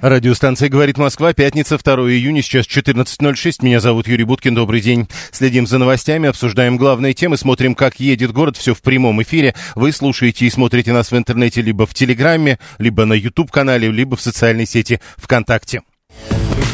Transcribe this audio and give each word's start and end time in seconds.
Радиостанция 0.00 0.70
«Говорит 0.70 0.96
Москва», 0.96 1.34
пятница, 1.34 1.76
2 1.76 1.94
июня, 2.10 2.40
сейчас 2.40 2.66
14.06. 2.66 3.56
Меня 3.60 3.80
зовут 3.80 4.08
Юрий 4.08 4.24
Буткин, 4.24 4.54
добрый 4.54 4.80
день. 4.80 5.08
Следим 5.30 5.66
за 5.66 5.76
новостями, 5.76 6.26
обсуждаем 6.26 6.78
главные 6.78 7.12
темы, 7.12 7.36
смотрим, 7.36 7.74
как 7.74 8.00
едет 8.00 8.32
город, 8.32 8.56
все 8.56 8.74
в 8.74 8.80
прямом 8.80 9.22
эфире. 9.22 9.54
Вы 9.74 9.92
слушаете 9.92 10.46
и 10.46 10.50
смотрите 10.50 10.94
нас 10.94 11.12
в 11.12 11.16
интернете 11.18 11.60
либо 11.60 11.84
в 11.84 11.92
Телеграме, 11.92 12.58
либо 12.78 13.04
на 13.04 13.12
YouTube-канале, 13.12 13.90
либо 13.90 14.16
в 14.16 14.22
социальной 14.22 14.64
сети 14.64 15.00
ВКонтакте. 15.18 15.82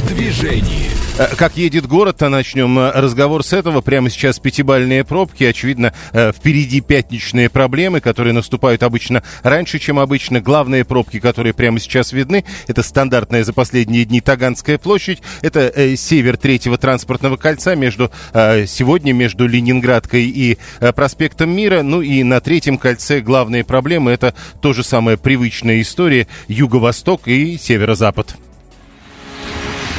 В 0.07 0.15
движении. 0.15 0.89
Э, 1.19 1.35
Как 1.35 1.57
едет 1.57 1.87
город, 1.87 2.19
то 2.19 2.29
начнем 2.29 2.79
э, 2.79 2.93
разговор 2.93 3.43
с 3.43 3.53
этого. 3.53 3.81
Прямо 3.81 4.09
сейчас 4.09 4.39
пятибальные 4.39 5.03
пробки. 5.03 5.43
Очевидно, 5.43 5.93
э, 6.13 6.31
впереди 6.33 6.81
пятничные 6.81 7.51
проблемы, 7.51 8.01
которые 8.01 8.33
наступают 8.33 8.85
обычно 8.85 9.25
раньше, 9.43 9.81
чем 9.81 9.99
обычно. 9.99 10.41
Главные 10.41 10.85
пробки, 10.85 11.19
которые 11.19 11.55
прямо 11.55 11.81
сейчас 11.81 12.13
видны, 12.13 12.45
это 12.69 12.85
стандартная 12.85 13.43
за 13.43 13.53
последние 13.53 14.05
дни 14.05 14.21
Таганская 14.21 14.79
площадь. 14.79 15.23
Это 15.43 15.97
север 15.97 16.37
третьего 16.37 16.79
транспортного 16.79 17.37
кольца 17.37 17.75
между 17.75 18.11
сегодня 18.33 19.13
между 19.13 19.47
Ленинградкой 19.47 20.25
и 20.25 20.59
проспектом 20.95 21.51
Мира. 21.51 21.83
Ну 21.83 22.01
и 22.01 22.23
на 22.23 22.41
третьем 22.41 22.79
кольце 22.79 23.21
главные 23.21 23.65
проблемы 23.65 24.13
это 24.13 24.35
то 24.63 24.73
же 24.73 24.85
самое 24.85 25.17
привычная 25.17 25.81
история 25.81 26.29
юго-восток 26.49 27.27
и 27.27 27.59
северо-запад. 27.59 28.37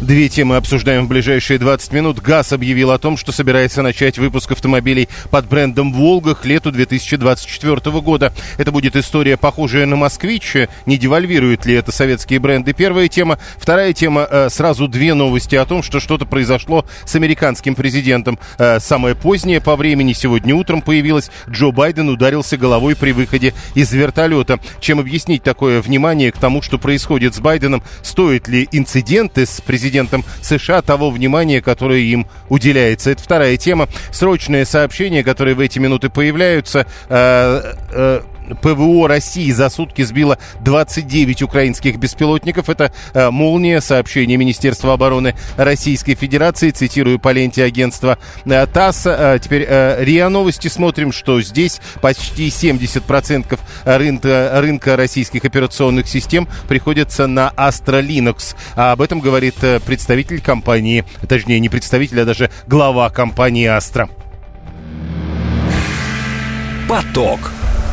Две 0.00 0.28
темы 0.28 0.54
обсуждаем 0.54 1.06
в 1.06 1.08
ближайшие 1.08 1.58
20 1.58 1.92
минут. 1.92 2.20
ГАЗ 2.20 2.52
объявил 2.52 2.92
о 2.92 2.98
том, 2.98 3.16
что 3.16 3.32
собирается 3.32 3.82
начать 3.82 4.16
выпуск 4.16 4.52
автомобилей 4.52 5.08
под 5.32 5.48
брендом 5.48 5.92
«Волга» 5.92 6.36
к 6.36 6.44
лету 6.44 6.70
2024 6.70 8.00
года. 8.00 8.32
Это 8.58 8.70
будет 8.70 8.94
история, 8.94 9.36
похожая 9.36 9.86
на 9.86 9.96
«Москвич». 9.96 10.54
Не 10.86 10.98
девальвирует 10.98 11.66
ли 11.66 11.74
это 11.74 11.90
советские 11.90 12.38
бренды? 12.38 12.74
Первая 12.74 13.08
тема. 13.08 13.40
Вторая 13.56 13.92
тема. 13.92 14.24
э, 14.30 14.48
Сразу 14.50 14.86
две 14.86 15.14
новости 15.14 15.56
о 15.56 15.64
том, 15.64 15.82
что 15.82 15.98
что-то 15.98 16.26
произошло 16.26 16.86
с 17.04 17.16
американским 17.16 17.74
президентом. 17.74 18.38
Э, 18.56 18.78
Самое 18.78 19.16
позднее 19.16 19.60
по 19.60 19.74
времени 19.74 20.12
сегодня 20.12 20.54
утром 20.54 20.80
появилось. 20.80 21.28
Джо 21.50 21.72
Байден 21.72 22.08
ударился 22.08 22.56
головой 22.56 22.94
при 22.94 23.10
выходе 23.10 23.52
из 23.74 23.92
вертолета. 23.92 24.60
Чем 24.78 25.00
объяснить 25.00 25.42
такое 25.42 25.82
внимание 25.82 26.30
к 26.30 26.38
тому, 26.38 26.62
что 26.62 26.78
происходит 26.78 27.34
с 27.34 27.40
Байденом? 27.40 27.82
Стоит 28.02 28.46
ли 28.46 28.68
инциденты 28.70 29.44
с 29.44 29.60
президентом 29.60 29.87
США 30.42 30.82
того 30.82 31.10
внимания, 31.10 31.60
которое 31.60 32.00
им 32.00 32.26
уделяется? 32.48 33.10
Это 33.10 33.22
вторая 33.22 33.56
тема. 33.56 33.88
Срочные 34.10 34.64
сообщения, 34.64 35.22
которые 35.22 35.54
в 35.54 35.60
эти 35.60 35.78
минуты 35.78 36.08
появляются. 36.08 36.86
Э, 37.08 37.74
э, 37.90 38.20
ПВО 38.56 39.08
России 39.08 39.50
за 39.50 39.68
сутки 39.70 40.02
сбило 40.02 40.38
29 40.60 41.42
украинских 41.42 41.96
беспилотников. 41.96 42.68
Это 42.68 42.92
э, 43.14 43.30
«Молния», 43.30 43.80
сообщение 43.80 44.36
Министерства 44.36 44.94
обороны 44.94 45.34
Российской 45.56 46.14
Федерации. 46.14 46.70
Цитирую 46.70 47.18
по 47.18 47.32
ленте 47.32 47.64
агентства 47.64 48.18
э, 48.44 48.66
ТАСС. 48.66 49.06
Э, 49.06 49.38
теперь 49.42 49.66
РИА 49.68 50.28
Новости 50.28 50.68
смотрим, 50.68 51.12
что 51.12 51.40
здесь 51.40 51.80
почти 52.00 52.48
70% 52.48 53.58
рынка, 53.84 54.50
рынка 54.54 54.96
российских 54.96 55.44
операционных 55.44 56.08
систем 56.08 56.48
приходится 56.68 57.26
на 57.26 57.52
Astra 57.56 58.02
Linux. 58.02 58.54
А 58.76 58.92
об 58.92 59.02
этом 59.02 59.20
говорит 59.20 59.56
представитель 59.84 60.40
компании, 60.40 61.04
точнее 61.28 61.60
не 61.60 61.68
представитель, 61.68 62.20
а 62.22 62.24
даже 62.24 62.50
глава 62.66 63.10
компании 63.10 63.66
Astra. 63.68 64.08
Поток. 66.88 67.40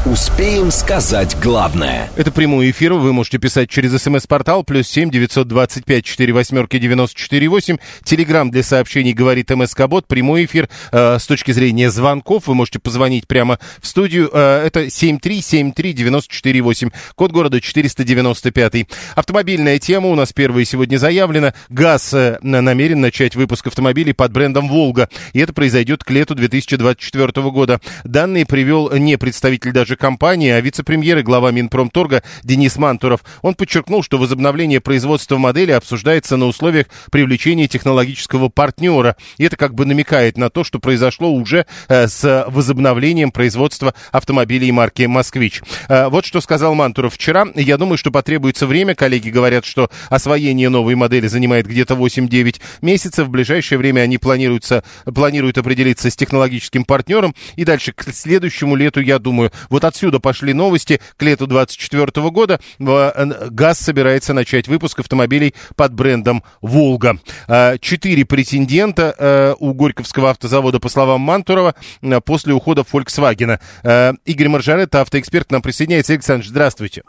Успеем 0.05 0.69
сказать 0.69 1.35
главное. 1.41 2.11
Это 2.15 2.31
прямой 2.31 2.69
эфир. 2.69 2.93
Вы 2.93 3.11
можете 3.11 3.39
писать 3.39 3.71
через 3.71 3.99
смс-портал 3.99 4.63
плюс 4.63 4.87
семь 4.87 5.09
девятьсот 5.09 5.47
двадцать 5.47 5.83
пять 5.83 6.05
четыре 6.05 6.31
восьмерки 6.31 6.77
девяносто 6.77 7.19
четыре 7.19 7.47
восемь. 7.47 7.77
Телеграмм 8.03 8.51
для 8.51 8.61
сообщений 8.61 9.13
говорит 9.13 9.49
МСК 9.49 9.87
Бот. 9.87 10.05
Прямой 10.05 10.45
эфир 10.45 10.69
э, 10.91 11.17
с 11.17 11.25
точки 11.25 11.53
зрения 11.53 11.89
звонков. 11.89 12.45
Вы 12.45 12.53
можете 12.53 12.77
позвонить 12.77 13.25
прямо 13.25 13.57
в 13.81 13.87
студию. 13.87 14.29
Э, 14.31 14.63
это 14.67 14.91
семь 14.91 15.17
три 15.17 15.41
семь 15.41 15.71
три 15.71 15.91
девяносто 15.91 16.31
четыре 16.31 16.61
восемь. 16.61 16.91
Код 17.15 17.31
города 17.31 17.59
495. 17.59 18.85
Автомобильная 19.15 19.79
тема 19.79 20.09
у 20.09 20.15
нас 20.15 20.33
первая 20.33 20.65
сегодня 20.65 20.97
заявлена. 20.97 21.55
ГАЗ 21.69 22.13
э, 22.13 22.37
намерен 22.43 23.01
начать 23.01 23.35
выпуск 23.35 23.65
автомобилей 23.65 24.13
под 24.13 24.31
брендом 24.31 24.69
«Волга». 24.69 25.09
И 25.33 25.39
это 25.39 25.51
произойдет 25.51 26.03
к 26.03 26.11
лету 26.11 26.35
2024 26.35 27.49
года. 27.49 27.81
Данные 28.03 28.45
привел 28.45 28.91
не 28.91 29.17
представитель 29.17 29.71
даже 29.71 29.94
компании, 29.95 30.51
а 30.51 30.61
вице-премьер 30.61 31.19
и 31.19 31.21
глава 31.21 31.51
Минпромторга 31.51 32.23
Денис 32.43 32.75
Мантуров. 32.77 33.21
Он 33.41 33.55
подчеркнул, 33.55 34.03
что 34.03 34.17
возобновление 34.17 34.81
производства 34.81 35.37
модели 35.37 35.71
обсуждается 35.71 36.37
на 36.37 36.45
условиях 36.45 36.87
привлечения 37.11 37.67
технологического 37.67 38.49
партнера. 38.49 39.15
И 39.37 39.45
это 39.45 39.57
как 39.57 39.73
бы 39.73 39.85
намекает 39.85 40.37
на 40.37 40.49
то, 40.49 40.63
что 40.63 40.79
произошло 40.79 41.31
уже 41.31 41.65
э, 41.87 42.07
с 42.07 42.45
возобновлением 42.47 43.31
производства 43.31 43.93
автомобилей 44.11 44.71
марки 44.71 45.03
«Москвич». 45.03 45.61
Э, 45.87 46.07
вот 46.09 46.25
что 46.25 46.41
сказал 46.41 46.75
Мантуров 46.75 47.13
вчера. 47.13 47.47
Я 47.55 47.77
думаю, 47.77 47.97
что 47.97 48.11
потребуется 48.11 48.67
время. 48.67 48.95
Коллеги 48.95 49.29
говорят, 49.29 49.65
что 49.65 49.89
освоение 50.09 50.69
новой 50.69 50.95
модели 50.95 51.27
занимает 51.27 51.67
где-то 51.67 51.95
8-9 51.95 52.59
месяцев. 52.81 53.27
В 53.27 53.31
ближайшее 53.31 53.79
время 53.79 54.01
они 54.01 54.17
планируются, 54.17 54.83
планируют 55.05 55.57
определиться 55.57 56.09
с 56.09 56.15
технологическим 56.15 56.85
партнером. 56.85 57.33
И 57.55 57.63
дальше 57.63 57.93
к 57.93 58.03
следующему 58.13 58.75
лету, 58.75 58.99
я 58.99 59.19
думаю, 59.19 59.51
вот 59.69 59.84
отсюда 59.85 60.19
пошли 60.19 60.53
новости. 60.53 60.99
К 61.17 61.23
лету 61.23 61.47
2024 61.47 62.29
года 62.29 62.59
ГАЗ 62.79 63.79
собирается 63.79 64.33
начать 64.33 64.67
выпуск 64.67 64.99
автомобилей 64.99 65.53
под 65.75 65.93
брендом 65.93 66.43
«Волга». 66.61 67.19
Э, 67.47 67.77
Четыре 67.79 68.25
претендента 68.25 69.15
э, 69.17 69.55
у 69.59 69.73
Горьковского 69.73 70.31
автозавода, 70.31 70.79
по 70.79 70.89
словам 70.89 71.21
Мантурова, 71.21 71.75
э, 72.01 72.21
после 72.21 72.53
ухода 72.53 72.81
Volkswagen. 72.81 73.59
Э, 73.83 74.13
Игорь 74.25 74.49
Маржарет, 74.49 74.95
автоэксперт, 74.95 75.47
к 75.47 75.51
нам 75.51 75.61
присоединяется. 75.61 76.13
Игорь 76.13 76.19
Александрович, 76.19 76.49
здравствуйте. 76.49 77.03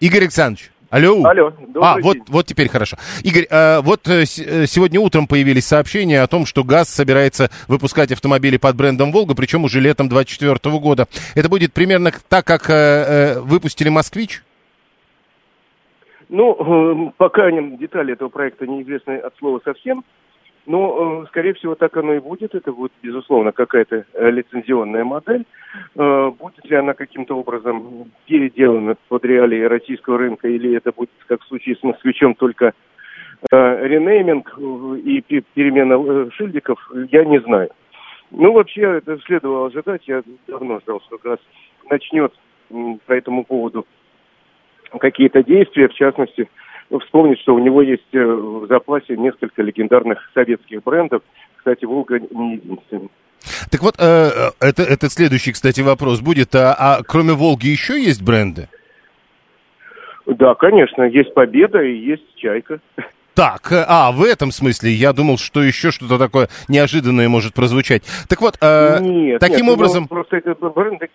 Игорь 0.00 0.22
Александрович. 0.22 0.70
Алло. 0.94 1.24
Алло, 1.24 1.52
А, 1.80 1.98
вот, 2.00 2.14
день. 2.14 2.24
вот 2.28 2.46
теперь 2.46 2.68
хорошо. 2.68 2.96
Игорь, 3.24 3.48
э, 3.50 3.80
вот 3.80 4.06
э, 4.06 4.22
э, 4.22 4.66
сегодня 4.66 5.00
утром 5.00 5.26
появились 5.26 5.66
сообщения 5.66 6.22
о 6.22 6.28
том, 6.28 6.46
что 6.46 6.62
ГАЗ 6.62 6.88
собирается 6.88 7.50
выпускать 7.66 8.12
автомобили 8.12 8.58
под 8.58 8.76
брендом 8.76 9.10
«Волга», 9.10 9.34
причем 9.34 9.64
уже 9.64 9.80
летом 9.80 10.08
2024 10.08 10.78
года. 10.78 11.08
Это 11.34 11.48
будет 11.48 11.72
примерно 11.72 12.12
так, 12.28 12.46
как 12.46 12.68
выпустили 13.44 13.88
«Москвич»? 13.88 14.44
Ну, 16.28 17.12
пока 17.16 17.50
детали 17.50 18.12
этого 18.12 18.28
проекта 18.28 18.68
неизвестны 18.68 19.16
от 19.16 19.36
слова 19.38 19.60
совсем, 19.64 20.04
но, 20.66 21.22
э, 21.24 21.26
скорее 21.28 21.54
всего, 21.54 21.74
так 21.74 21.96
оно 21.96 22.14
и 22.14 22.20
будет. 22.20 22.54
Это 22.54 22.72
будет, 22.72 22.92
безусловно, 23.02 23.52
какая-то 23.52 24.04
э, 24.12 24.30
лицензионная 24.30 25.04
модель. 25.04 25.44
Э, 25.96 26.30
Будет 26.30 26.64
ли 26.64 26.76
она 26.76 26.94
каким-то 26.94 27.36
образом 27.36 28.10
переделана 28.26 28.96
под 29.08 29.24
реалии 29.24 29.62
российского 29.62 30.18
рынка, 30.18 30.48
или 30.48 30.74
это 30.76 30.92
будет, 30.92 31.10
как 31.26 31.42
в 31.42 31.46
случае 31.48 31.76
с 31.76 31.82
«Москвичом», 31.82 32.34
только 32.34 32.72
ренейминг 33.50 34.58
и 35.04 35.20
пе- 35.20 35.44
перемена 35.52 36.30
шильдиков, 36.30 36.78
я 37.10 37.24
не 37.26 37.40
знаю. 37.40 37.68
Ну, 38.30 38.52
вообще, 38.52 38.82
это 38.82 39.18
следовало 39.26 39.66
ожидать. 39.66 40.08
Я 40.08 40.22
давно 40.48 40.80
ждал, 40.80 41.02
что 41.02 41.18
ГАЗ 41.18 41.38
начнет 41.90 42.32
по 43.06 43.12
этому 43.12 43.44
поводу 43.44 43.86
какие-то 44.98 45.42
действия, 45.42 45.88
в 45.88 45.94
частности, 45.94 46.40
ну, 46.42 46.48
вспомнить, 47.00 47.38
что 47.40 47.54
у 47.54 47.58
него 47.58 47.82
есть 47.82 48.12
э, 48.12 48.24
в 48.24 48.66
запасе 48.68 49.16
несколько 49.16 49.62
легендарных 49.62 50.18
советских 50.34 50.82
брендов. 50.82 51.22
Кстати, 51.56 51.84
«Волга» 51.84 52.20
не 52.20 52.54
единственный. 52.54 53.10
Так 53.70 53.82
вот, 53.82 53.94
э, 53.98 54.02
э, 54.02 54.50
это, 54.60 54.82
это 54.82 55.08
следующий, 55.08 55.52
кстати, 55.52 55.80
вопрос 55.80 56.20
будет. 56.20 56.54
А, 56.54 56.74
а 56.78 57.02
кроме 57.02 57.32
«Волги» 57.32 57.68
еще 57.68 58.00
есть 58.00 58.22
бренды? 58.22 58.68
Да, 60.26 60.54
конечно, 60.54 61.02
есть 61.02 61.34
«Победа» 61.34 61.82
и 61.82 61.94
есть 61.94 62.34
«Чайка». 62.36 62.80
Так, 63.34 63.72
э, 63.72 63.84
а, 63.86 64.12
в 64.12 64.22
этом 64.22 64.52
смысле 64.52 64.90
я 64.90 65.12
думал, 65.12 65.38
что 65.38 65.62
еще 65.62 65.90
что-то 65.90 66.18
такое 66.18 66.48
неожиданное 66.68 67.28
может 67.28 67.54
прозвучать. 67.54 68.04
Так 68.28 68.40
вот, 68.40 68.56
э, 68.60 68.98
нет, 69.00 69.40
таким 69.40 69.58
нет, 69.58 69.66
ну, 69.66 69.72
образом... 69.72 70.08
Просто 70.08 70.36
это 70.36 70.54
бренды, 70.54 71.08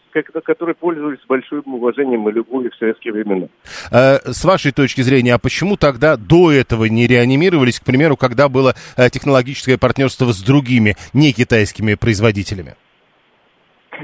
которые 0.44 0.76
пользовались 0.76 1.20
большим 1.28 1.64
уважением 1.66 2.28
и 2.28 2.32
любовью 2.34 2.72
в 2.72 2.76
советские 2.76 3.14
времена. 3.14 3.48
Э, 3.92 4.18
с 4.26 4.44
вашей 4.44 4.72
точки 4.74 5.02
зрения, 5.02 5.34
а 5.34 5.40
почему 5.40 5.78
тогда 5.78 6.18
до 6.18 6.52
этого 6.52 6.86
не 6.86 7.08
реанимировались, 7.08 7.80
к 7.80 7.86
примеру, 7.86 8.18
когда 8.18 8.50
было 8.50 8.76
э, 8.98 9.10
технологическое 9.10 9.78
партнерство 9.78 10.34
с 10.34 10.42
другими, 10.42 10.96
не 11.14 11.32
китайскими 11.32 11.96
производителями? 11.96 12.76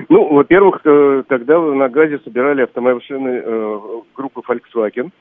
Ну, 0.09 0.33
во-первых, 0.33 0.81
э, 0.83 1.23
тогда 1.27 1.59
на 1.59 1.89
газе 1.89 2.19
собирали 2.23 2.63
автомашины 2.63 3.41
э, 3.43 3.79
группы 4.15 4.41
Volkswagen, 4.47 5.11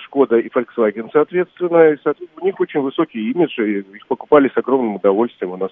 Шкода 0.00 0.38
и 0.38 0.48
Volkswagen, 0.48 1.08
соответственно, 1.12 1.90
и, 1.90 1.96
соответственно, 2.02 2.42
у 2.42 2.46
них 2.46 2.60
очень 2.60 2.80
высокий 2.80 3.30
имидж, 3.30 3.60
и 3.60 3.78
их 3.78 4.06
покупали 4.06 4.48
с 4.48 4.56
огромным 4.56 4.96
удовольствием. 4.96 5.52
У 5.52 5.56
нас 5.56 5.70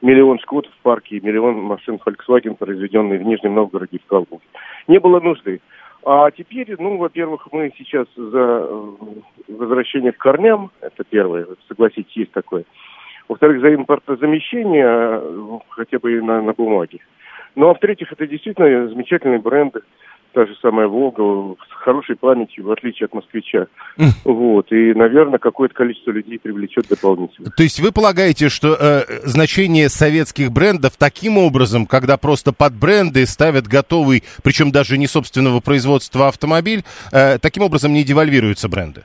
миллион 0.00 0.38
Шкод 0.40 0.66
в 0.66 0.82
парке 0.82 1.16
и 1.16 1.20
миллион 1.20 1.62
машин 1.62 1.98
Volkswagen, 2.04 2.56
произведенные 2.56 3.18
в 3.18 3.22
Нижнем 3.22 3.54
Новгороде 3.54 3.98
в 3.98 4.06
Калуге. 4.06 4.40
Не 4.88 4.98
было 4.98 5.20
нужды. 5.20 5.60
А 6.04 6.30
теперь, 6.32 6.74
ну, 6.78 6.96
во-первых, 6.96 7.48
мы 7.52 7.72
сейчас 7.78 8.06
за 8.16 8.68
возвращение 9.48 10.12
к 10.12 10.18
корням, 10.18 10.72
это 10.80 11.04
первое, 11.04 11.46
согласитесь, 11.68 12.16
есть 12.16 12.32
такое. 12.32 12.64
Во-вторых, 13.28 13.60
за 13.60 13.72
импортозамещение, 13.74 15.60
хотя 15.68 15.98
бы 16.00 16.20
на, 16.20 16.42
на 16.42 16.52
бумаге. 16.52 16.98
Ну, 17.54 17.68
а 17.68 17.74
в-третьих, 17.74 18.10
это 18.12 18.26
действительно 18.26 18.88
замечательный 18.88 19.38
бренд, 19.38 19.76
та 20.32 20.46
же 20.46 20.54
самая 20.60 20.86
«Волга», 20.86 21.56
с 21.68 21.72
хорошей 21.84 22.16
памятью, 22.16 22.64
в 22.64 22.70
отличие 22.72 23.06
от 23.06 23.14
«Москвича». 23.14 23.66
Вот, 24.24 24.72
и, 24.72 24.94
наверное, 24.94 25.38
какое-то 25.38 25.74
количество 25.74 26.10
людей 26.10 26.38
привлечет 26.38 26.88
дополнительно. 26.88 27.50
То 27.56 27.62
есть 27.62 27.80
вы 27.80 27.92
полагаете, 27.92 28.48
что 28.48 28.76
э, 28.78 29.02
значение 29.24 29.88
советских 29.88 30.50
брендов 30.50 30.96
таким 30.98 31.38
образом, 31.38 31.86
когда 31.86 32.16
просто 32.16 32.52
под 32.52 32.74
бренды 32.74 33.26
ставят 33.26 33.66
готовый, 33.66 34.22
причем 34.42 34.70
даже 34.72 34.98
не 34.98 35.06
собственного 35.06 35.60
производства 35.60 36.28
автомобиль, 36.28 36.82
э, 37.12 37.38
таким 37.38 37.62
образом 37.62 37.92
не 37.92 38.04
девальвируются 38.04 38.68
бренды? 38.68 39.04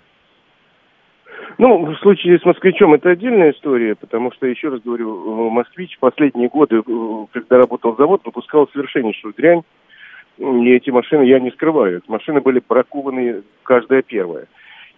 Ну, 1.58 1.92
в 1.92 1.98
случае 2.02 2.38
с 2.38 2.46
«Москвичом» 2.46 2.94
это 2.94 3.10
отдельная 3.10 3.52
история, 3.52 3.96
потому 3.96 4.32
что, 4.32 4.46
еще 4.46 4.70
раз 4.70 4.82
говорю, 4.82 5.50
«Москвич» 5.50 5.98
последние 6.00 6.50
годы, 6.50 6.78
э, 6.78 7.26
когда 7.34 7.58
работал 7.58 7.96
завод, 7.98 8.22
выпускал 8.26 8.70
совершеннейшую 8.72 9.34
дрянь. 9.34 9.64
И 10.38 10.72
эти 10.72 10.89
машины, 10.89 11.24
я 11.24 11.39
не 11.39 11.51
скрываю, 11.51 12.01
машины 12.07 12.42
были 12.42 12.62
бракованы 12.68 13.44
каждая 13.63 14.01
первая. 14.01 14.45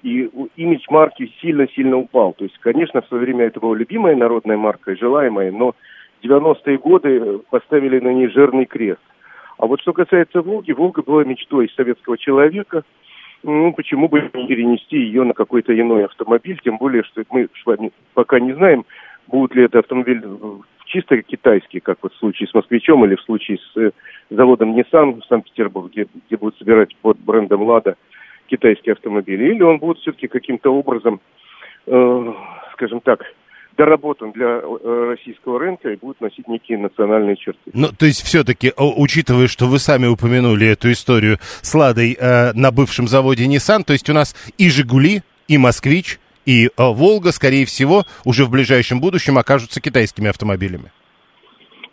И 0.04 0.30
имидж 0.56 0.86
марки 0.90 1.32
сильно-сильно 1.42 1.98
упал. 1.98 2.34
То 2.34 2.46
есть, 2.46 2.58
конечно, 2.60 3.02
в 3.02 3.08
свое 3.08 3.24
время 3.24 3.46
это 3.46 3.60
была 3.60 3.76
любимая 3.76 4.16
народная 4.16 4.58
марка, 4.58 4.96
желаемая, 4.96 5.52
но 5.52 5.76
90-е 6.24 6.78
годы 6.78 7.40
поставили 7.50 8.00
на 8.00 8.14
ней 8.14 8.28
жирный 8.28 8.66
крест. 8.66 9.02
А 9.58 9.66
вот 9.66 9.82
что 9.82 9.92
касается 9.92 10.42
«Волги», 10.42 10.72
«Волга» 10.72 11.02
была 11.02 11.24
мечтой 11.26 11.70
советского 11.76 12.18
человека– 12.18 12.84
ну, 13.44 13.74
почему 13.74 14.10
бы 14.10 14.22
не 14.34 14.48
перенести 14.48 14.98
ее 14.98 15.24
на 15.24 15.34
какой-то 15.34 15.78
иной 15.78 16.06
автомобиль, 16.06 16.60
тем 16.64 16.78
более, 16.78 17.04
что 17.04 17.24
мы 17.30 17.48
пока 18.14 18.40
не 18.40 18.54
знаем, 18.54 18.86
будет 19.28 19.56
ли 19.56 19.64
это 19.64 19.80
автомобиль 19.80 20.22
чисто 20.90 21.22
китайский, 21.22 21.80
как 21.80 22.00
вот 22.02 22.14
в 22.14 22.18
случае 22.18 22.48
с 22.48 22.54
«Москвичом» 22.54 23.06
или 23.06 23.16
в 23.16 23.22
случае 23.22 23.58
с 23.58 23.78
э, 23.78 23.92
заводом 24.30 24.78
Nissan 24.78 25.22
в 25.22 25.26
Санкт-Петербурге, 25.26 26.04
где, 26.04 26.22
где 26.28 26.38
будут 26.38 26.58
собирать 26.58 26.96
под 26.98 27.18
брендом 27.20 27.64
«Лада» 27.64 27.96
китайские 28.48 28.94
автомобили, 28.94 29.54
или 29.54 29.62
он 29.62 29.78
будет 29.78 30.00
все-таки 30.00 30.28
каким-то 30.28 30.74
образом, 30.74 31.22
э, 31.86 32.34
скажем 32.74 33.00
так, 33.02 33.24
доработан 33.78 34.32
для 34.32 34.60
э, 34.62 35.06
российского 35.10 35.60
рынка 35.60 35.90
и 35.90 35.96
будет 35.96 36.20
носить 36.20 36.48
некие 36.48 36.78
национальные 36.78 37.38
черты. 37.38 37.72
Ну, 37.74 37.88
то 37.98 38.06
есть 38.06 38.24
все-таки, 38.24 38.74
учитывая, 38.78 39.48
что 39.48 39.68
вы 39.68 39.80
сами 39.80 40.08
упомянули 40.08 40.68
эту 40.68 40.92
историю 40.92 41.38
с 41.62 41.74
«Ладой» 41.74 42.18
э, 42.20 42.52
на 42.54 42.72
бывшем 42.72 43.08
заводе 43.08 43.46
Nissan, 43.46 43.84
то 43.84 43.94
есть 43.94 44.10
у 44.10 44.14
нас 44.14 44.36
и 44.58 44.70
«Жигули», 44.70 45.22
и 45.48 45.58
«Москвич», 45.58 46.20
и 46.50 46.66
э, 46.66 46.70
«Волга», 46.78 47.32
скорее 47.32 47.66
всего, 47.66 48.06
уже 48.26 48.44
в 48.44 48.50
ближайшем 48.50 49.00
будущем 49.00 49.38
окажутся 49.38 49.80
китайскими 49.80 50.30
автомобилями. 50.30 50.92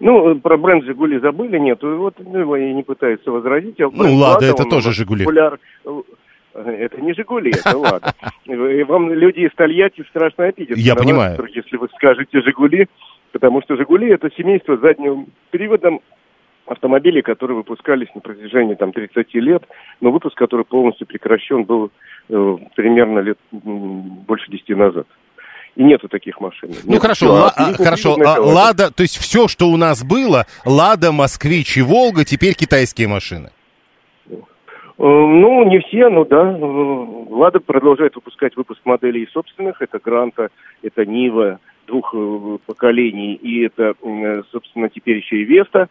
Ну, 0.00 0.41
про 0.41 0.56
бренд 0.56 0.85
«Жигули» 0.85 1.19
забыли, 1.19 1.58
нет, 1.58 1.82
вот 1.82 2.14
ну, 2.19 2.56
и 2.56 2.73
не 2.73 2.82
пытаются 2.82 3.31
возразить. 3.31 3.79
А 3.82 3.91
ну, 3.93 4.17
«Лада» 4.17 4.47
это 4.47 4.64
тоже 4.64 4.93
«Жигули». 4.93 5.25
Популяр... 5.25 5.58
Это 6.55 7.03
не 7.03 7.12
«Жигули», 7.12 7.50
это 7.50 7.76
ладно. 7.76 8.14
И 8.47 8.82
вам 8.85 9.12
люди 9.12 9.41
из 9.41 9.55
Тольятти 9.55 10.03
страшно 10.08 10.47
обидятся. 10.47 10.82
Я 10.82 10.94
понимаю. 10.94 11.37
Вас, 11.37 11.50
если 11.50 11.76
вы 11.76 11.88
скажете 11.94 12.41
«Жигули», 12.41 12.88
потому 13.32 13.61
что 13.61 13.76
«Жигули»— 13.76 14.09
это 14.11 14.31
семейство 14.37 14.79
с 14.79 14.81
задним 14.81 15.26
приводом 15.50 16.00
автомобилей, 16.67 17.23
которые 17.23 17.59
выпускались 17.59 18.09
на 18.14 18.20
протяжении 18.20 18.75
там, 18.75 18.93
30 18.93 19.35
лет, 19.35 19.62
но 20.00 20.11
выпуск, 20.11 20.37
который 20.37 20.64
полностью 20.64 21.06
прекращен, 21.06 21.64
был 21.64 21.87
э, 21.87 21.91
примерно 22.28 23.20
лет 23.20 23.38
больше 23.50 24.50
10 24.50 24.69
назад. 24.70 25.06
И 25.76 25.84
нету 25.84 26.08
таких 26.08 26.40
машин. 26.40 26.70
Ну 26.84 26.93
Нет, 26.93 27.02
хорошо, 27.02 27.32
ла- 27.32 27.52
а, 27.55 27.75
хорошо. 27.75 28.17
А, 28.25 28.40
Лада, 28.40 28.90
то 28.90 29.02
есть 29.02 29.19
все, 29.19 29.46
что 29.46 29.69
у 29.69 29.76
нас 29.76 30.02
было, 30.02 30.46
Лада, 30.64 31.12
Москвич 31.12 31.76
и 31.76 31.82
Волга, 31.82 32.25
теперь 32.25 32.55
китайские 32.55 33.08
машины. 33.08 33.50
Э, 34.99 35.02
ну, 35.02 35.69
не 35.69 35.81
все, 35.81 36.08
но 36.08 36.25
да. 36.25 36.50
Э, 36.52 37.26
Лада 37.28 37.61
продолжает 37.61 38.14
выпускать 38.14 38.56
выпуск 38.56 38.81
моделей 38.84 39.28
собственных. 39.32 39.82
Это 39.82 39.99
Гранта, 39.99 40.49
это 40.82 41.05
Нива 41.05 41.58
двух 41.87 42.14
э, 42.14 42.58
поколений. 42.64 43.34
И 43.34 43.67
это, 43.67 43.94
собственно, 44.50 44.88
теперь 44.88 45.19
еще 45.19 45.37
и 45.37 45.44
Веста, 45.44 45.88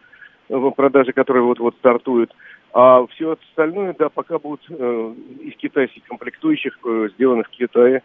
в 0.48 0.70
продаже 0.70 1.12
которой 1.12 1.42
вот-вот 1.42 1.76
стартует. 1.76 2.32
А 2.72 3.06
все 3.08 3.32
остальное, 3.32 3.94
да, 3.98 4.08
пока 4.08 4.38
будут 4.38 4.60
э, 4.68 5.14
из 5.40 5.56
китайских 5.56 6.02
комплектующих, 6.04 6.78
э, 6.84 7.08
сделанных 7.14 7.46
в 7.46 7.50
Китае, 7.50 8.02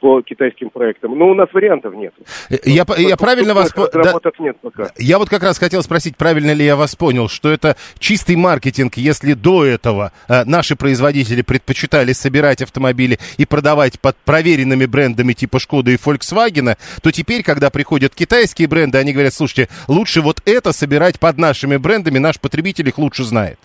по 0.00 0.22
китайским 0.22 0.70
проектам. 0.70 1.18
Но 1.18 1.28
у 1.28 1.34
нас 1.34 1.48
вариантов 1.52 1.94
нет. 1.94 2.14
Э, 2.50 2.56
я, 2.64 2.84
вот, 2.84 2.98
я 2.98 3.16
правильно 3.16 3.54
вас... 3.54 3.72
Да, 3.72 4.14
нет 4.38 4.56
пока. 4.60 4.90
Я 4.98 5.18
вот 5.18 5.28
как 5.28 5.42
раз 5.42 5.58
хотел 5.58 5.82
спросить, 5.82 6.16
правильно 6.16 6.52
ли 6.52 6.64
я 6.64 6.76
вас 6.76 6.96
понял, 6.96 7.28
что 7.28 7.50
это 7.50 7.76
чистый 7.98 8.36
маркетинг, 8.36 8.96
если 8.96 9.34
до 9.34 9.64
этого 9.64 10.12
э, 10.28 10.44
наши 10.44 10.76
производители 10.76 11.42
предпочитали 11.42 12.12
собирать 12.12 12.62
автомобили 12.62 13.18
и 13.36 13.46
продавать 13.46 14.00
под 14.00 14.16
проверенными 14.16 14.86
брендами 14.86 15.32
типа 15.32 15.58
Шкода 15.58 15.90
и 15.90 15.96
Volkswagen, 15.96 16.76
то 17.02 17.10
теперь, 17.10 17.42
когда 17.42 17.70
приходят 17.70 18.14
китайские 18.14 18.68
бренды, 18.68 18.98
они 18.98 19.12
говорят, 19.12 19.34
слушайте, 19.34 19.68
лучше 19.88 20.20
вот 20.20 20.40
это 20.44 20.72
собирать 20.72 21.20
под 21.20 21.38
нашими 21.38 21.76
брендами, 21.76 22.18
наш 22.18 22.40
потребитель 22.40 22.88
их 22.88 22.98
лучше 22.98 23.24
знает. 23.24 23.58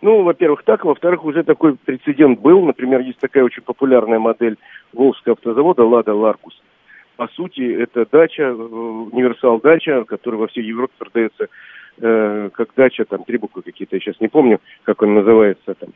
Ну, 0.00 0.22
во-первых, 0.22 0.62
так. 0.64 0.84
Во-вторых, 0.84 1.24
уже 1.24 1.42
такой 1.42 1.76
прецедент 1.76 2.40
был. 2.40 2.64
Например, 2.64 3.00
есть 3.00 3.18
такая 3.18 3.44
очень 3.44 3.62
популярная 3.62 4.18
модель 4.18 4.56
Волжского 4.92 5.34
автозавода 5.34 5.84
«Лада 5.84 6.14
Ларкус». 6.14 6.60
По 7.16 7.26
сути, 7.28 7.74
это 7.82 8.06
дача, 8.10 8.44
э, 8.44 8.52
универсал 8.52 9.60
дача, 9.60 10.04
которая 10.04 10.40
во 10.40 10.46
всей 10.46 10.64
Европе 10.64 10.92
продается 10.98 11.48
э, 12.00 12.50
как 12.52 12.68
дача, 12.76 13.04
там 13.04 13.24
три 13.24 13.38
буквы 13.38 13.62
какие-то, 13.62 13.96
я 13.96 14.00
сейчас 14.00 14.20
не 14.20 14.28
помню, 14.28 14.60
как 14.84 15.02
он 15.02 15.14
называется 15.14 15.74
там. 15.74 15.90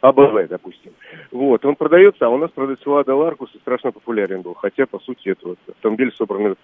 АБВ, 0.00 0.48
допустим. 0.48 0.92
Вот, 1.32 1.64
он 1.64 1.74
продается, 1.74 2.26
а 2.26 2.28
у 2.28 2.36
нас 2.36 2.50
продается 2.50 2.88
Лада 2.88 3.14
Ларкус 3.14 3.50
и 3.54 3.58
страшно 3.58 3.90
популярен 3.92 4.42
был. 4.42 4.54
Хотя, 4.54 4.86
по 4.86 5.00
сути, 5.00 5.30
это 5.30 5.48
вот 5.48 5.58
автомобиль, 5.66 6.12
собранный, 6.16 6.54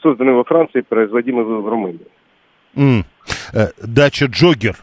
созданный 0.00 0.34
во 0.34 0.44
Франции, 0.44 0.82
производимый 0.82 1.44
в 1.44 1.68
Румынии. 1.68 2.06
Mm. 2.76 3.04
Дача 3.82 4.26
Джогер 4.26 4.76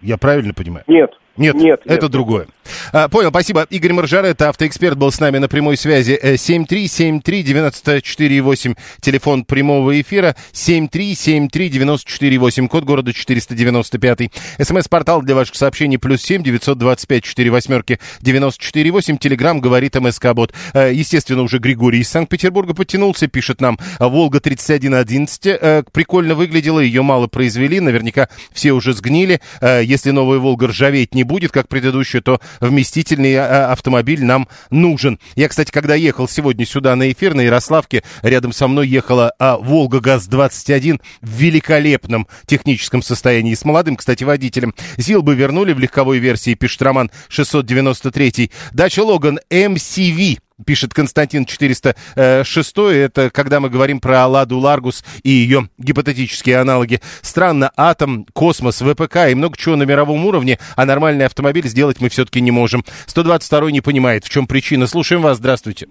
я 0.00 0.16
правильно 0.16 0.54
понимаю? 0.54 0.84
Нет. 0.86 1.10
Нет, 1.36 1.54
нет, 1.54 1.82
это 1.84 2.02
нет. 2.02 2.10
другое. 2.10 2.46
А, 2.92 3.08
понял, 3.08 3.30
спасибо. 3.30 3.66
Игорь 3.70 3.92
Маржарет, 3.92 4.42
автоэксперт, 4.42 4.96
был 4.96 5.12
с 5.12 5.20
нами 5.20 5.38
на 5.38 5.48
прямой 5.48 5.76
связи. 5.76 6.18
7373948, 6.22 8.72
э, 8.72 8.74
телефон 9.00 9.44
прямого 9.44 10.00
эфира. 10.00 10.34
7373948, 10.52 12.68
код 12.68 12.84
города 12.84 13.12
495. 13.12 14.30
СМС-портал 14.58 15.22
для 15.22 15.34
ваших 15.34 15.56
сообщений 15.56 15.98
плюс 15.98 16.22
7 16.22 16.42
925 16.42 17.24
4 17.24 17.50
восьмерки 17.50 17.98
948. 18.20 19.18
Телеграмм 19.18 19.60
говорит 19.60 19.96
МСК-бот. 19.96 20.54
Э, 20.74 20.92
естественно, 20.92 21.42
уже 21.42 21.58
Григорий 21.58 22.00
из 22.00 22.08
Санкт-Петербурга 22.08 22.74
подтянулся, 22.74 23.28
пишет 23.28 23.60
нам. 23.60 23.78
Волга 23.98 24.40
3111 24.40 25.46
э, 25.46 25.82
прикольно 25.92 26.34
выглядела, 26.34 26.80
ее 26.80 27.02
мало 27.02 27.26
произвели, 27.26 27.80
наверняка 27.80 28.28
все 28.52 28.72
уже 28.72 28.92
сгнили. 28.92 29.40
Если 29.62 30.10
новая 30.10 30.38
Волга 30.38 30.68
ржаветь 30.68 31.14
не 31.14 31.24
будет, 31.24 31.52
как 31.52 31.68
предыдущая, 31.68 32.20
то 32.20 32.40
вместительный 32.60 33.34
а, 33.36 33.72
автомобиль 33.72 34.24
нам 34.24 34.48
нужен. 34.70 35.18
Я, 35.36 35.48
кстати, 35.48 35.70
когда 35.70 35.94
ехал 35.94 36.28
сегодня 36.28 36.66
сюда 36.66 36.94
на 36.96 37.10
эфир, 37.12 37.34
на 37.34 37.42
Ярославке, 37.42 38.02
рядом 38.22 38.52
со 38.52 38.68
мной 38.68 38.88
ехала 38.88 39.32
а, 39.38 39.56
Волга 39.58 40.00
ГАЗ-21 40.00 41.00
в 41.20 41.28
великолепном 41.28 42.26
техническом 42.46 43.02
состоянии. 43.02 43.54
С 43.54 43.64
молодым, 43.64 43.96
кстати, 43.96 44.24
водителем. 44.24 44.74
ЗИЛ 44.96 45.22
бы 45.22 45.34
вернули 45.34 45.72
в 45.72 45.78
легковой 45.78 46.18
версии, 46.18 46.54
пишет 46.54 46.82
Роман 46.82 47.10
693. 47.28 48.50
Дача 48.72 49.04
Логан 49.04 49.40
MCV 49.50 50.38
пишет 50.64 50.94
Константин 50.94 51.44
406, 51.44 52.78
это 52.78 53.30
когда 53.30 53.60
мы 53.60 53.70
говорим 53.70 54.00
про 54.00 54.26
Ладу 54.26 54.58
Ларгус 54.58 55.04
и 55.22 55.30
ее 55.30 55.68
гипотетические 55.78 56.58
аналоги. 56.58 57.00
Странно, 57.22 57.70
атом, 57.76 58.26
космос, 58.32 58.82
ВПК 58.82 59.28
и 59.30 59.34
много 59.34 59.56
чего 59.56 59.76
на 59.76 59.84
мировом 59.84 60.24
уровне, 60.26 60.58
а 60.76 60.84
нормальный 60.84 61.26
автомобиль 61.26 61.66
сделать 61.66 62.00
мы 62.00 62.08
все-таки 62.08 62.40
не 62.40 62.50
можем. 62.50 62.82
122 63.06 63.70
не 63.70 63.80
понимает, 63.80 64.24
в 64.24 64.30
чем 64.30 64.46
причина. 64.46 64.86
Слушаем 64.86 65.22
вас, 65.22 65.38
здравствуйте. 65.38 65.86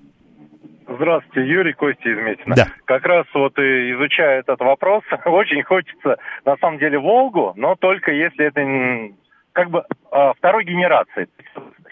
Здравствуйте, 0.88 1.50
Юрий 1.50 1.74
Костя 1.74 2.10
из 2.10 2.18
Метина. 2.18 2.56
Да. 2.56 2.68
Как 2.86 3.06
раз 3.06 3.26
вот 3.34 3.58
изучая 3.60 4.40
этот 4.40 4.60
вопрос, 4.60 5.04
очень 5.26 5.62
хочется, 5.64 6.18
на 6.46 6.56
самом 6.58 6.80
деле, 6.80 6.98
Волгу, 6.98 7.54
но 7.56 7.76
только 7.76 8.12
если 8.12 8.46
это 8.46 9.14
как 9.52 9.70
бы 9.70 9.84
а, 10.12 10.34
второй 10.34 10.64
генерации. 10.64 11.28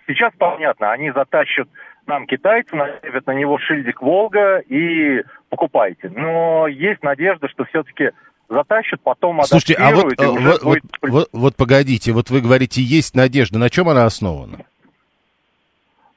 Сейчас 0.08 0.32
понятно, 0.38 0.92
они 0.92 1.12
затащат 1.12 1.68
нам 2.08 2.28
китайцы, 2.28 2.76
наставят 2.76 3.28
на 3.28 3.32
него 3.32 3.58
шильдик 3.58 4.02
Волга 4.02 4.60
и 4.60 5.24
покупайте. 5.50 6.10
Но 6.10 6.68
есть 6.68 7.04
надежда, 7.04 7.48
что 7.50 7.66
все-таки 7.66 8.12
затащат, 8.50 9.02
потом 9.02 9.42
Слушайте, 9.44 9.76
а 9.76 9.92
вот, 9.92 10.14
э, 10.20 10.26
вот, 10.26 10.40
вот, 10.42 10.64
будет 10.64 10.84
вот- 11.02 11.30
вот 11.34 11.56
погодите, 11.56 12.12
вот 12.12 12.30
вы 12.30 12.42
говорите, 12.42 12.82
есть 12.82 13.16
надежда. 13.16 13.60
На 13.60 13.70
чем 13.70 13.90
она 13.90 14.06
основана? 14.06 14.60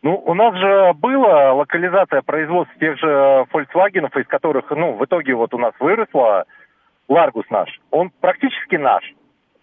Ну, 0.03 0.15
у 0.15 0.35
нас 0.35 0.55
же 0.57 0.93
была 0.95 1.53
локализация 1.55 2.23
производства 2.23 2.79
тех 2.79 2.99
же 2.99 3.47
Volkswagen, 3.53 4.09
из 4.21 4.27
которых, 4.29 4.71
ну, 4.71 4.93
в 4.93 5.05
итоге 5.05 5.35
вот 5.35 5.53
у 5.55 5.59
нас 5.59 5.73
выросла 5.81 6.45
Ларгус 7.09 7.47
наш. 7.51 7.81
Он 7.91 8.11
практически 8.21 8.77
наш. 8.77 9.03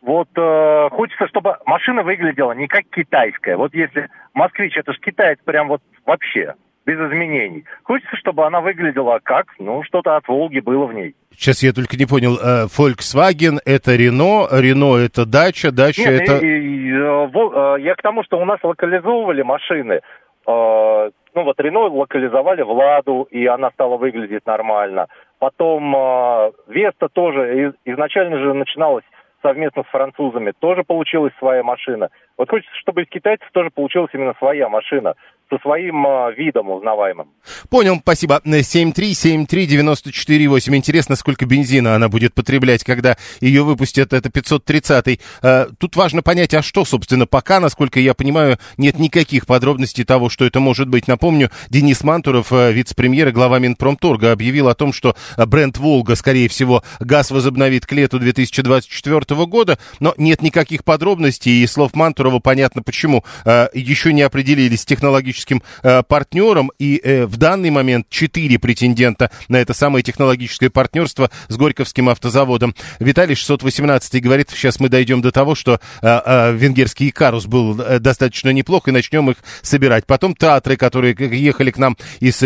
Вот 0.06 0.28
э, 0.38 0.90
хочется, 0.92 1.28
чтобы 1.28 1.58
машина 1.66 2.04
выглядела 2.04 2.52
не 2.52 2.68
как 2.68 2.84
китайская. 2.96 3.58
Вот 3.58 3.74
если 3.74 4.08
Москвич, 4.36 4.78
это 4.78 4.94
же 4.94 5.00
китаец 5.00 5.40
прям 5.44 5.68
вот 5.68 5.82
вообще, 6.06 6.54
без 6.86 7.00
изменений. 7.00 7.66
Хочется, 7.84 8.16
чтобы 8.18 8.46
она 8.46 8.62
выглядела 8.62 9.20
как, 9.24 9.48
ну, 9.58 9.82
что-то 9.84 10.16
от 10.16 10.28
Волги 10.28 10.60
было 10.60 10.86
в 10.86 10.94
ней. 10.94 11.16
Сейчас 11.32 11.64
я 11.64 11.74
только 11.74 11.98
не 11.98 12.06
понял. 12.06 12.36
э, 12.38 12.66
Volkswagen 12.68 13.58
это 13.66 13.96
Рено, 13.96 14.48
Рено 14.52 14.96
это 14.98 15.26
дача, 15.26 15.72
дача 15.72 16.02
Нет, 16.02 16.22
это... 16.22 16.38
и- 16.46 16.60
и, 16.60 16.92
э, 16.94 17.28
э, 17.34 17.76
я 17.82 17.96
к 17.96 18.02
тому, 18.04 18.24
что 18.24 18.38
у 18.40 18.46
нас 18.46 18.60
локализовывали 18.64 19.42
машины. 19.42 20.02
Э, 20.48 21.10
Ну 21.36 21.44
вот 21.44 21.60
Рено 21.60 21.80
локализовали 21.80 22.62
в 22.62 22.70
Ладу, 22.72 23.24
и 23.32 23.46
она 23.48 23.72
стала 23.72 23.98
выглядеть 23.98 24.46
нормально. 24.46 25.08
Потом 25.40 25.94
э, 25.96 26.52
Веста 26.68 27.10
тоже 27.12 27.42
из- 27.70 27.74
изначально 27.86 28.38
же 28.38 28.54
начиналась 28.54 29.04
совместно 29.46 29.84
с 29.84 29.92
французами. 29.92 30.54
Тоже 30.60 30.84
получилась 30.84 31.34
своя 31.38 31.62
машина. 31.62 32.10
Вот 32.38 32.50
хочется, 32.50 32.74
чтобы 32.82 33.04
из 33.04 33.10
китайцев 33.10 33.48
тоже 33.54 33.70
получилась 33.70 34.10
именно 34.14 34.34
своя 34.40 34.70
машина 34.70 35.14
со 35.50 35.58
своим 35.60 36.06
э, 36.08 36.34
видом 36.36 36.72
узнаваемым. 36.72 37.28
Понял, 37.70 37.98
спасибо. 38.00 38.42
7373948. 38.44 40.76
Интересно, 40.76 41.16
сколько 41.16 41.46
бензина 41.46 41.94
она 41.96 42.10
будет 42.10 42.34
потреблять, 42.34 42.84
когда 42.84 43.16
ее 43.42 43.62
выпустят. 43.64 44.12
Это 44.12 44.30
530-й. 44.30 45.20
Э, 45.44 45.68
Тут 45.78 45.96
важно 45.96 46.24
понять, 46.24 46.56
а 46.56 46.64
что, 46.64 46.84
собственно, 46.84 47.28
пока, 47.28 47.60
насколько 47.60 48.00
я 48.00 48.16
понимаю, 48.16 48.58
нет 48.78 48.98
никаких 48.98 49.46
подробностей 49.46 50.04
того, 50.04 50.30
что 50.30 50.46
это 50.46 50.60
может 50.60 50.90
быть. 50.90 51.08
Напомню, 51.08 51.52
Денис 51.70 52.04
Мантуров, 52.04 52.52
э, 52.52 52.72
вице-премьер 52.72 53.28
и 53.28 53.32
глава 53.32 53.60
Минпромторга, 53.60 54.32
объявил 54.32 54.68
о 54.68 54.74
том, 54.74 54.94
что 54.94 55.14
бренд 55.38 55.78
«Волга», 55.78 56.16
скорее 56.16 56.50
всего, 56.50 56.82
газ 57.00 57.30
возобновит 57.30 57.86
к 57.86 57.92
лету 57.92 58.18
2024 58.18 59.35
года, 59.44 59.78
но 60.00 60.14
нет 60.18 60.42
никаких 60.42 60.86
подробностей, 60.86 61.62
и 61.62 61.68
слов 61.68 61.94
Мантурова 61.94 62.40
понятно 62.40 62.82
почему. 62.82 63.26
Э, 63.44 63.68
Еще 63.74 64.14
не 64.14 64.22
определились 64.22 64.82
с 64.82 64.86
технологическим 64.86 65.62
э, 65.84 66.04
партнером, 66.04 66.72
и 66.80 67.02
э, 67.04 67.26
в 67.26 67.38
данный 67.38 67.72
момент 67.72 68.08
четыре 68.10 68.60
претендента 68.60 69.32
на 69.50 69.58
это 69.58 69.74
самое 69.74 70.04
технологическое 70.04 70.70
партнерство 70.70 71.30
с 71.50 71.58
Горьковским 71.58 72.08
автозаводом. 72.10 72.76
Виталий 73.00 73.36
618 73.36 74.22
говорит, 74.24 74.50
сейчас 74.52 74.80
мы 74.80 74.90
дойдем 74.90 75.22
до 75.22 75.32
того, 75.32 75.56
что 75.56 75.80
венгерский 76.02 77.10
Икарус 77.10 77.46
был 77.46 77.76
достаточно 78.00 78.50
неплох, 78.52 78.88
и 78.88 78.92
начнем 78.92 79.30
их 79.32 79.38
собирать. 79.62 80.06
Потом 80.06 80.36
театры, 80.36 80.78
которые 80.78 81.16
ехали 81.18 81.72
к 81.72 81.78
нам 81.78 81.98
из 82.20 82.38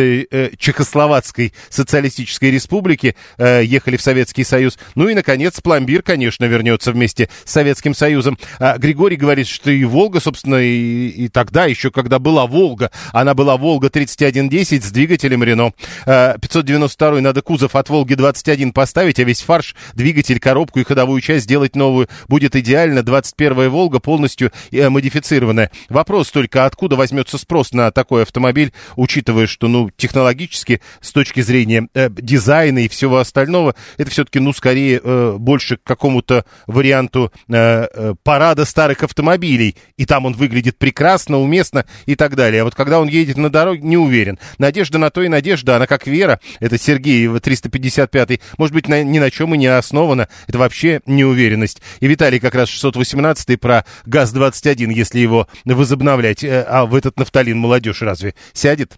Чехословацкой 0.58 1.53
социалистической 1.69 2.51
республики, 2.51 3.15
ехали 3.38 3.98
в 3.98 4.01
Советский 4.01 4.43
Союз. 4.43 4.77
Ну 4.96 5.10
и, 5.10 5.13
наконец, 5.13 5.60
пломбир, 5.60 6.01
конечно, 6.01 6.46
вернется 6.46 6.78
вместе 6.88 7.29
с 7.45 7.51
Советским 7.51 7.93
Союзом. 7.93 8.38
А 8.59 8.77
Григорий 8.77 9.15
говорит, 9.15 9.48
что 9.48 9.71
и 9.71 9.83
Волга, 9.83 10.19
собственно, 10.19 10.55
и, 10.55 11.09
и 11.09 11.27
тогда, 11.29 11.65
еще 11.65 11.91
когда 11.91 12.19
была 12.19 12.48
Волга, 12.48 12.91
она 13.12 13.33
была 13.33 13.57
Волга 13.57 13.89
3110 13.89 14.83
с 14.83 14.91
двигателем 14.91 15.43
Рено. 15.43 15.74
Э, 16.05 16.36
592 16.39 17.21
надо 17.21 17.41
кузов 17.41 17.75
от 17.75 17.89
Волги 17.89 18.13
21 18.13 18.74
поставить, 18.74 19.19
а 19.19 19.24
весь 19.24 19.41
фарш, 19.41 19.75
двигатель, 19.93 20.39
коробку 20.39 20.79
и 20.79 20.83
ходовую 20.83 21.21
часть 21.21 21.45
сделать 21.45 21.75
новую 21.75 22.07
будет 22.27 22.55
идеально. 22.55 23.03
21 23.03 23.69
Волга 23.69 24.00
полностью 24.00 24.51
э, 24.71 24.89
модифицированная. 24.89 25.71
Вопрос 25.89 26.31
только, 26.31 26.65
откуда 26.65 26.95
возьмется 26.95 27.38
спрос 27.38 27.71
на 27.74 27.91
такой 27.91 28.24
автомобиль, 28.24 28.74
учитывая, 28.95 29.48
что, 29.48 29.67
ну, 29.67 29.89
технологически, 29.95 30.81
с 31.01 31.12
точки 31.12 31.41
зрения 31.41 31.88
э, 31.93 32.09
дизайна 32.09 32.79
и 32.79 32.88
всего 32.88 33.17
остального, 33.17 33.75
это 33.98 34.12
все-таки, 34.12 34.39
ну, 34.39 34.53
скорее, 34.53 35.01
э, 35.03 35.36
больше 35.38 35.77
к 35.77 35.83
какому-то 35.83 36.45
варианту 36.69 37.31
э, 37.47 37.53
э, 37.55 38.13
парада 38.23 38.65
старых 38.65 39.03
автомобилей. 39.03 39.75
И 39.97 40.05
там 40.05 40.25
он 40.25 40.33
выглядит 40.33 40.77
прекрасно, 40.77 41.39
уместно 41.39 41.85
и 42.05 42.15
так 42.15 42.35
далее. 42.35 42.61
А 42.61 42.65
вот 42.65 42.75
когда 42.75 42.99
он 42.99 43.07
едет 43.07 43.38
на 43.38 43.49
дороге, 43.49 43.81
не 43.81 43.97
уверен. 43.97 44.39
Надежда 44.57 44.97
на 44.97 45.09
то 45.09 45.21
и 45.21 45.27
надежда, 45.27 45.75
она 45.75 45.88
как 45.88 46.07
вера. 46.07 46.39
Это 46.59 46.77
Сергей 46.77 47.27
355 47.27 48.39
может 48.57 48.73
быть, 48.73 48.88
на, 48.88 49.03
ни 49.03 49.19
на 49.19 49.31
чем 49.31 49.55
и 49.55 49.57
не 49.57 49.67
основана. 49.67 50.29
Это 50.47 50.59
вообще 50.59 51.01
неуверенность. 51.05 51.81
И 51.99 52.07
Виталий 52.07 52.39
как 52.39 52.55
раз 52.55 52.69
618 52.69 53.59
про 53.59 53.85
ГАЗ-21, 54.05 54.93
если 54.93 55.19
его 55.19 55.47
возобновлять. 55.65 56.43
Э, 56.43 56.63
А 56.63 56.85
в 56.85 56.95
этот 56.95 57.17
нафталин 57.17 57.57
молодежь 57.57 58.01
разве 58.01 58.35
сядет? 58.53 58.97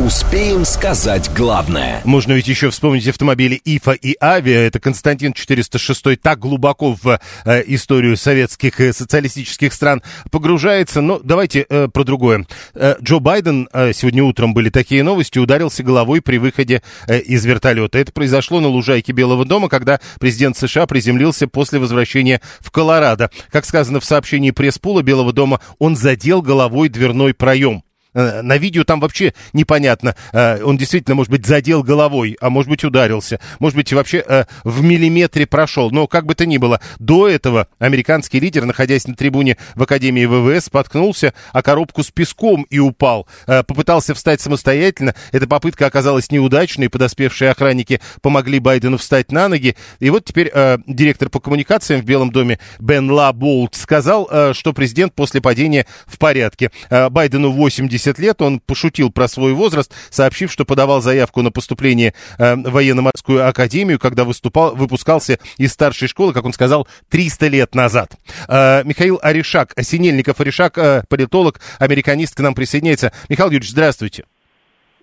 Успеем 0.00 0.64
сказать 0.64 1.30
главное. 1.36 2.00
Можно 2.04 2.32
ведь 2.32 2.48
еще 2.48 2.70
вспомнить 2.70 3.06
автомобили 3.06 3.60
ИФА 3.62 3.92
и 3.92 4.16
Авиа. 4.18 4.60
Это 4.60 4.80
Константин 4.80 5.34
406 5.34 6.18
так 6.22 6.38
глубоко 6.38 6.96
в 7.02 7.20
э, 7.44 7.62
историю 7.66 8.16
советских 8.16 8.80
и 8.80 8.94
социалистических 8.94 9.74
стран 9.74 10.02
погружается. 10.30 11.02
Но 11.02 11.20
давайте 11.22 11.66
э, 11.68 11.88
про 11.92 12.04
другое. 12.04 12.46
Э, 12.72 12.94
Джо 13.02 13.18
Байден, 13.18 13.68
э, 13.74 13.92
сегодня 13.92 14.24
утром 14.24 14.54
были 14.54 14.70
такие 14.70 15.02
новости, 15.02 15.38
ударился 15.38 15.82
головой 15.82 16.22
при 16.22 16.38
выходе 16.38 16.82
э, 17.06 17.18
из 17.18 17.44
вертолета. 17.44 17.98
Это 17.98 18.10
произошло 18.10 18.60
на 18.60 18.68
лужайке 18.68 19.12
Белого 19.12 19.44
дома, 19.44 19.68
когда 19.68 20.00
президент 20.18 20.56
США 20.56 20.86
приземлился 20.86 21.46
после 21.46 21.78
возвращения 21.78 22.40
в 22.60 22.70
Колорадо. 22.70 23.30
Как 23.52 23.66
сказано 23.66 24.00
в 24.00 24.06
сообщении 24.06 24.50
пресс-пула 24.50 25.02
Белого 25.02 25.34
дома, 25.34 25.60
он 25.78 25.94
задел 25.94 26.40
головой 26.40 26.88
дверной 26.88 27.34
проем. 27.34 27.82
Э, 28.14 28.42
На 28.42 28.56
видео 28.56 28.84
там 28.84 29.00
вообще 29.00 29.34
непонятно. 29.52 30.16
Э, 30.32 30.62
Он 30.62 30.76
действительно, 30.76 31.14
может 31.14 31.30
быть, 31.30 31.46
задел 31.46 31.82
головой, 31.82 32.36
а 32.40 32.50
может 32.50 32.68
быть, 32.70 32.84
ударился. 32.84 33.40
Может 33.58 33.76
быть, 33.76 33.92
вообще 33.92 34.24
э, 34.26 34.44
в 34.64 34.82
миллиметре 34.82 35.46
прошел. 35.46 35.90
Но 35.90 36.06
как 36.06 36.26
бы 36.26 36.34
то 36.34 36.46
ни 36.46 36.56
было, 36.58 36.80
до 36.98 37.28
этого 37.28 37.68
американский 37.78 38.40
лидер, 38.40 38.64
находясь 38.64 39.06
на 39.06 39.14
трибуне 39.14 39.56
в 39.74 39.82
Академии 39.82 40.26
ВВС, 40.26 40.66
споткнулся 40.66 41.34
о 41.52 41.62
коробку 41.62 42.02
с 42.02 42.10
песком 42.10 42.66
и 42.70 42.78
упал. 42.78 43.26
Попытался 43.46 44.14
встать 44.14 44.40
самостоятельно. 44.40 45.14
Эта 45.32 45.46
попытка 45.46 45.86
оказалась 45.86 46.30
неудачной. 46.30 46.88
Подоспевшие 46.88 47.50
охранники 47.50 48.00
помогли 48.22 48.58
Байдену 48.58 48.98
встать 48.98 49.32
на 49.32 49.48
ноги. 49.48 49.76
И 49.98 50.10
вот 50.10 50.24
теперь 50.24 50.52
директор 50.86 51.28
по 51.28 51.40
коммуникациям 51.40 52.02
в 52.02 52.04
Белом 52.04 52.30
доме 52.30 52.58
Бен 52.78 53.10
Ла 53.10 53.32
Болт 53.32 53.74
сказал, 53.74 54.28
что 54.52 54.72
президент 54.72 55.14
после 55.14 55.40
падения 55.40 55.86
в 56.06 56.18
порядке. 56.18 56.70
Байдену 56.90 57.50
80 57.50 57.99
лет, 58.18 58.40
он 58.42 58.60
пошутил 58.60 59.10
про 59.10 59.28
свой 59.28 59.52
возраст, 59.52 59.92
сообщив, 60.10 60.50
что 60.52 60.64
подавал 60.64 61.00
заявку 61.02 61.42
на 61.42 61.50
поступление 61.50 62.14
э, 62.38 62.56
в 62.56 62.70
военно-морскую 62.70 63.46
академию, 63.46 63.98
когда 63.98 64.24
выступал, 64.24 64.74
выпускался 64.74 65.38
из 65.58 65.72
старшей 65.72 66.08
школы, 66.08 66.32
как 66.32 66.44
он 66.44 66.52
сказал, 66.52 66.88
300 67.10 67.46
лет 67.48 67.74
назад. 67.74 68.16
Э, 68.48 68.82
Михаил 68.84 69.18
Аришак, 69.22 69.74
Синельников 69.80 70.40
Аришак, 70.40 70.78
э, 70.78 71.04
политолог, 71.08 71.60
американист, 71.78 72.34
к 72.34 72.40
нам 72.40 72.54
присоединяется. 72.54 73.12
Михаил 73.28 73.50
Юрьевич, 73.50 73.70
здравствуйте. 73.70 74.24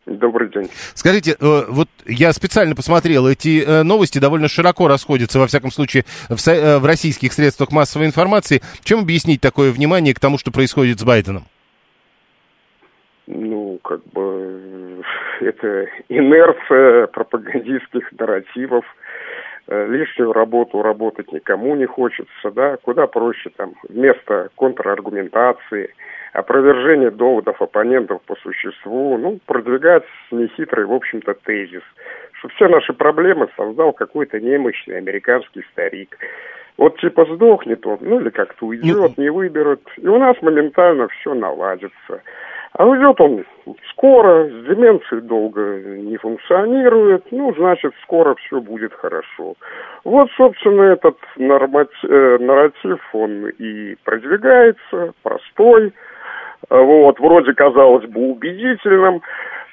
Добрый 0.06 0.50
день. 0.50 0.70
Скажите, 0.94 1.36
э, 1.38 1.66
вот 1.68 1.90
я 2.06 2.32
специально 2.32 2.76
посмотрел, 2.76 3.28
эти 3.28 3.84
новости 3.84 4.20
довольно 4.20 4.48
широко 4.48 4.88
расходятся, 4.88 5.38
во 5.38 5.48
всяком 5.48 5.70
случае, 5.70 6.06
в, 6.30 6.38
со- 6.38 6.80
в 6.80 6.86
российских 6.86 7.34
средствах 7.34 7.72
массовой 7.72 8.06
информации. 8.06 8.62
Чем 8.84 9.00
объяснить 9.00 9.42
такое 9.42 9.72
внимание 9.72 10.14
к 10.14 10.20
тому, 10.20 10.38
что 10.38 10.50
происходит 10.52 11.00
с 11.00 11.04
Байденом? 11.04 11.46
Ну, 13.28 13.80
как 13.84 14.04
бы, 14.14 15.04
это 15.42 15.88
инерция 16.10 17.08
пропагандистских 17.08 18.12
нарративов, 18.18 18.86
Э, 19.70 19.86
лишнюю 19.86 20.32
работу 20.32 20.82
работать 20.82 21.34
никому 21.34 21.76
не 21.76 21.86
хочется, 21.86 22.52
да, 22.52 22.78
куда 22.78 23.06
проще 23.06 23.50
там 23.50 23.74
вместо 23.90 24.48
контраргументации, 24.56 25.94
опровержения 26.32 27.12
доводов 27.12 27.62
оппонентов 27.62 28.22
по 28.22 28.36
существу, 28.38 29.18
ну, 29.18 29.40
продвигать 29.46 30.06
нехитрый, 30.32 30.86
в 30.86 30.94
общем-то, 30.94 31.34
тезис, 31.44 31.84
что 32.40 32.48
все 32.50 32.70
наши 32.70 32.94
проблемы 32.94 33.50
создал 33.58 33.92
какой-то 33.92 34.40
немощный 34.40 35.00
американский 35.00 35.64
старик. 35.74 36.18
Вот 36.78 36.98
типа 37.02 37.26
сдохнет 37.26 37.86
он, 37.86 37.98
ну 38.00 38.22
или 38.22 38.30
как-то 38.30 38.68
уйдет, 38.68 39.18
не 39.18 39.30
выберут, 39.30 39.82
и 39.98 40.08
у 40.08 40.18
нас 40.18 40.42
моментально 40.42 41.10
все 41.10 41.34
наладится. 41.34 42.22
А 42.78 42.86
уйдет 42.86 43.20
он 43.20 43.44
скоро, 43.90 44.46
с 44.46 44.66
деменцией 44.68 45.24
долго 45.24 45.62
не 45.80 46.16
функционирует, 46.18 47.24
ну, 47.32 47.52
значит, 47.56 47.92
скоро 48.04 48.36
все 48.36 48.62
будет 48.62 48.94
хорошо. 48.94 49.56
Вот, 50.04 50.30
собственно, 50.38 50.84
этот 50.84 51.18
норматив, 51.38 51.98
э, 52.04 52.38
нарратив, 52.40 53.00
он 53.14 53.48
и 53.48 53.96
продвигается, 54.04 55.14
простой, 55.24 55.92
вот, 56.70 57.20
вроде, 57.20 57.54
казалось 57.54 58.06
бы, 58.06 58.30
убедительным, 58.30 59.24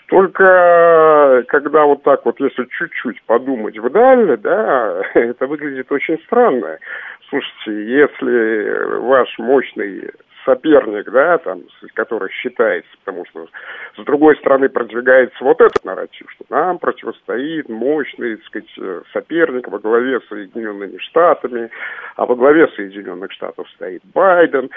только 0.08 1.44
когда 1.49 1.84
вот 1.84 2.02
так 2.04 2.25
вот, 2.25 2.40
если 2.40 2.64
чуть-чуть 2.64 3.23
подумать 3.25 3.78
вдаль, 3.78 4.38
да, 4.38 5.02
это 5.14 5.46
выглядит 5.46 5.92
очень 5.92 6.18
странно. 6.25 6.78
Слушайте, 7.28 7.84
если 7.84 8.99
ваш 8.99 9.38
мощный 9.38 10.11
соперник, 10.44 11.10
да, 11.10 11.38
там, 11.38 11.62
который 11.94 12.30
считается, 12.30 12.90
потому 13.04 13.24
что 13.26 13.46
с 13.96 14.04
другой 14.04 14.36
стороны 14.36 14.68
продвигается 14.68 15.42
вот 15.42 15.60
этот 15.60 15.84
нарратив, 15.84 16.30
что 16.32 16.44
нам 16.50 16.78
противостоит 16.78 17.68
мощный, 17.68 18.36
так 18.36 18.46
сказать, 18.46 19.02
соперник 19.12 19.68
во 19.68 19.78
главе 19.78 20.20
с 20.20 20.28
Соединенными 20.28 20.98
Штатами, 20.98 21.70
а 22.16 22.26
во 22.26 22.34
главе 22.34 22.68
Соединенных 22.76 23.32
Штатов 23.32 23.68
стоит 23.74 24.02
Байден. 24.12 24.70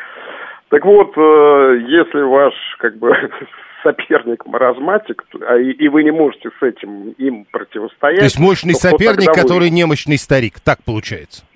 Так 0.70 0.84
вот, 0.84 1.14
э, 1.18 1.80
если 1.88 2.22
ваш, 2.22 2.54
как 2.80 2.98
бы, 2.98 3.12
соперник 3.84 4.46
маразматик, 4.46 5.24
а, 5.48 5.58
и, 5.58 5.72
и 5.72 5.88
вы 5.88 6.04
не 6.04 6.12
можете 6.12 6.50
с 6.60 6.64
этим 6.64 7.12
им 7.18 7.46
противостоять. 7.46 8.20
То 8.20 8.26
есть 8.26 8.40
мощный 8.40 8.74
соперник, 8.74 9.34
который 9.34 9.70
немощный 9.70 10.18
старик, 10.18 10.60
так 10.60 10.84
получается? 10.84 11.47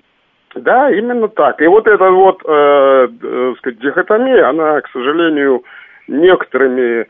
Да, 0.54 0.90
именно 0.90 1.28
так. 1.28 1.60
И 1.62 1.66
вот 1.66 1.86
эта 1.86 2.10
вот, 2.10 2.42
э, 2.44 3.08
э, 3.22 3.54
сказать, 3.58 3.78
дихотомия, 3.78 4.48
она, 4.48 4.80
к 4.82 4.88
сожалению, 4.90 5.64
некоторыми 6.08 7.06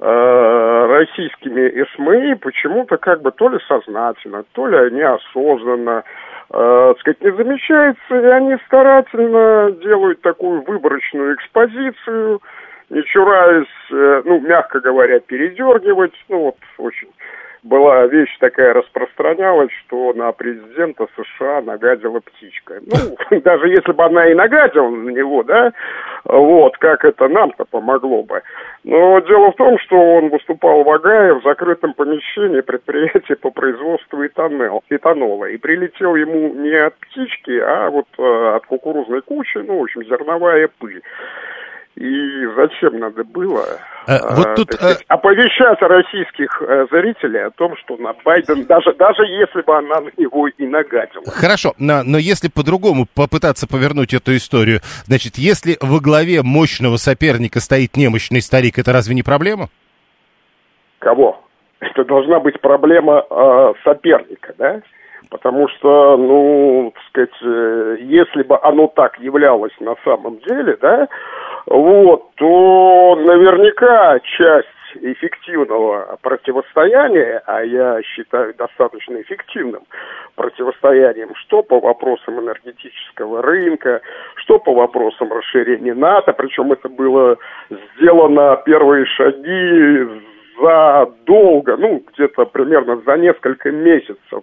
э, 0.00 0.86
российскими 0.86 1.84
СМИ 1.96 2.36
почему-то 2.36 2.96
как 2.98 3.22
бы 3.22 3.32
то 3.32 3.48
ли 3.48 3.58
сознательно, 3.66 4.44
то 4.52 4.66
ли 4.66 4.92
неосознанно, 4.92 6.04
э, 6.52 6.94
сказать, 7.00 7.20
не 7.20 7.32
замечается, 7.32 8.14
и 8.14 8.26
они 8.26 8.56
старательно 8.66 9.72
делают 9.82 10.20
такую 10.20 10.62
выборочную 10.62 11.34
экспозицию, 11.34 12.40
не 12.90 13.02
чураясь, 13.04 13.66
э, 13.90 14.22
ну, 14.24 14.40
мягко 14.40 14.78
говоря, 14.78 15.18
передергивать, 15.18 16.14
ну, 16.28 16.38
вот 16.44 16.56
очень 16.78 17.08
была 17.64 18.06
вещь 18.06 18.36
такая 18.38 18.74
распространялась, 18.74 19.72
что 19.86 20.12
на 20.12 20.30
президента 20.32 21.06
США 21.16 21.62
нагадила 21.62 22.20
птичка. 22.20 22.80
Ну, 22.84 23.16
даже 23.40 23.68
если 23.68 23.92
бы 23.92 24.04
она 24.04 24.28
и 24.28 24.34
нагадила 24.34 24.88
на 24.90 25.10
него, 25.10 25.42
да, 25.42 25.72
вот, 26.24 26.76
как 26.76 27.04
это 27.04 27.26
нам-то 27.26 27.64
помогло 27.64 28.22
бы. 28.22 28.42
Но 28.84 29.18
дело 29.20 29.52
в 29.52 29.56
том, 29.56 29.78
что 29.78 29.96
он 29.96 30.28
выступал 30.28 30.84
в 30.84 30.90
Агае 30.90 31.34
в 31.34 31.42
закрытом 31.42 31.94
помещении 31.94 32.60
предприятия 32.60 33.36
по 33.36 33.50
производству 33.50 34.24
этанол, 34.24 34.84
этанола. 34.90 35.46
И 35.46 35.56
прилетел 35.56 36.14
ему 36.16 36.52
не 36.54 36.74
от 36.74 36.94
птички, 36.96 37.58
а 37.58 37.88
вот 37.88 38.06
э, 38.18 38.56
от 38.56 38.66
кукурузной 38.66 39.22
кучи, 39.22 39.58
ну, 39.58 39.78
в 39.78 39.82
общем, 39.84 40.04
зерновая 40.04 40.68
пыль. 40.78 41.02
И 41.96 42.46
зачем 42.56 42.98
надо 42.98 43.22
было 43.22 43.64
а, 44.06 44.34
вот 44.34 44.56
тут, 44.56 44.72
сказать, 44.72 45.04
а... 45.06 45.14
оповещать 45.14 45.80
российских 45.80 46.60
зрителей 46.90 47.46
о 47.46 47.50
том, 47.50 47.76
что 47.76 47.96
на 47.98 48.14
Байден, 48.24 48.64
даже, 48.66 48.92
даже 48.94 49.22
если 49.22 49.62
бы 49.62 49.76
она 49.76 50.00
на 50.00 50.10
него 50.16 50.48
и 50.48 50.66
нагадила. 50.66 51.24
Хорошо, 51.26 51.72
но, 51.78 52.02
но 52.02 52.18
если 52.18 52.48
по-другому 52.48 53.06
попытаться 53.14 53.68
повернуть 53.68 54.12
эту 54.12 54.34
историю, 54.34 54.80
значит, 55.06 55.36
если 55.36 55.76
во 55.80 56.00
главе 56.00 56.42
мощного 56.42 56.96
соперника 56.96 57.60
стоит 57.60 57.96
немощный 57.96 58.42
старик, 58.42 58.78
это 58.78 58.92
разве 58.92 59.14
не 59.14 59.22
проблема? 59.22 59.68
Кого? 60.98 61.44
Это 61.78 62.04
должна 62.04 62.40
быть 62.40 62.60
проблема 62.60 63.24
э, 63.30 63.72
соперника, 63.84 64.52
да? 64.58 64.80
Потому 65.34 65.66
что, 65.66 66.16
ну, 66.16 66.92
так 66.94 67.02
сказать, 67.08 67.42
э, 67.42 67.96
если 68.02 68.44
бы 68.44 68.56
оно 68.62 68.86
так 68.86 69.18
являлось 69.18 69.72
на 69.80 69.96
самом 70.04 70.38
деле, 70.38 70.78
да, 70.80 71.08
вот, 71.66 72.36
то 72.36 73.16
наверняка 73.16 74.20
часть 74.20 74.68
эффективного 75.00 76.18
противостояния, 76.22 77.42
а 77.46 77.64
я 77.64 78.00
считаю 78.02 78.54
достаточно 78.54 79.20
эффективным 79.22 79.82
противостоянием, 80.36 81.34
что 81.34 81.64
по 81.64 81.80
вопросам 81.80 82.38
энергетического 82.38 83.42
рынка, 83.42 84.02
что 84.36 84.60
по 84.60 84.72
вопросам 84.72 85.32
расширения 85.32 85.94
НАТО, 85.94 86.32
причем 86.32 86.70
это 86.70 86.88
было 86.88 87.38
сделано 87.96 88.62
первые 88.64 89.04
шаги 89.06 90.33
задолго, 90.60 91.76
ну, 91.76 92.02
где-то 92.12 92.46
примерно 92.46 93.00
за 93.06 93.16
несколько 93.16 93.70
месяцев 93.70 94.42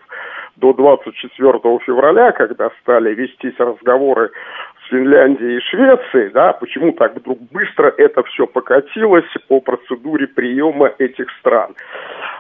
до 0.58 0.74
24 0.74 1.80
февраля, 1.86 2.32
когда 2.32 2.70
стали 2.82 3.14
вестись 3.14 3.58
разговоры 3.58 4.32
Финляндии 4.92 5.58
и 5.58 5.62
Швеции, 5.62 6.30
да, 6.34 6.54
почему 6.54 6.92
так 6.92 7.16
вдруг 7.16 7.40
быстро 7.52 7.94
это 7.98 8.24
все 8.24 8.46
покатилось 8.46 9.32
по 9.48 9.62
процедуре 9.62 10.28
приема 10.28 10.92
этих 11.00 11.28
стран. 11.40 11.74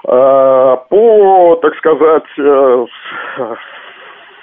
А, 0.05 0.75
по, 0.75 1.55
так 1.61 1.75
сказать, 1.77 2.27
э, 2.37 2.85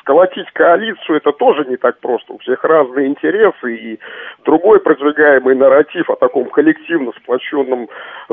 сколотить 0.08 0.50
коалицию 0.52 1.18
это 1.18 1.32
тоже 1.32 1.66
не 1.66 1.76
так 1.76 2.00
просто. 2.00 2.32
У 2.32 2.38
всех 2.38 2.64
разные 2.64 3.08
интересы, 3.08 3.74
и 3.74 3.98
другой 4.44 4.80
продвигаемый 4.80 5.54
нарратив 5.54 6.08
о 6.08 6.16
таком 6.16 6.46
коллективно 6.46 7.12
сплоченном 7.18 7.88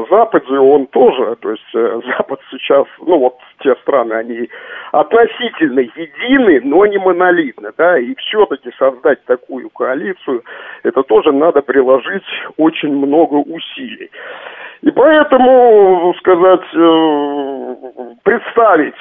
Западе, 0.10 0.58
он 0.58 0.88
тоже, 0.88 1.36
то 1.36 1.52
есть 1.52 1.76
э, 1.76 2.02
Запад 2.18 2.40
сейчас, 2.50 2.86
ну 3.00 3.20
вот 3.20 3.36
те 3.60 3.76
страны, 3.82 4.14
они 4.14 4.50
относительно 4.94 5.82
едины, 5.82 6.62
но 6.64 6.86
не 6.86 6.98
монолитны, 6.98 7.72
да, 7.78 8.00
и 8.00 8.16
все-таки 8.16 8.72
создать 8.80 9.24
такую 9.26 9.70
коалицию, 9.70 10.44
это 10.84 11.04
тоже 11.04 11.34
надо 11.34 11.62
приложить 11.62 12.24
очень 12.56 12.96
много 12.96 13.36
усилий. 13.36 14.10
И 14.82 14.92
поэтому, 14.92 16.14
сказать, 16.20 16.74
э, 16.74 17.76
представить, 18.24 18.96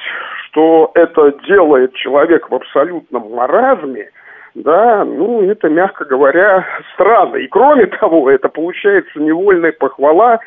что 0.55 0.91
это 0.93 1.33
делает 1.47 1.93
человек 1.95 2.49
в 2.49 2.55
абсолютном 2.55 3.29
маразме, 3.33 4.09
да, 4.53 5.03
ну, 5.03 5.41
это, 5.41 5.67
мягко 5.67 6.05
говоря, 6.05 6.65
странно. 6.93 7.35
И 7.35 7.47
кроме 7.47 7.85
того, 7.99 8.31
это 8.31 8.47
получается 8.47 9.19
невольная 9.19 9.73
похвала 9.73 10.39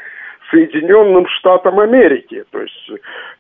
Соединенным 0.50 1.26
Штатам 1.38 1.78
Америки. 1.80 2.44
То 2.50 2.60
есть 2.60 2.90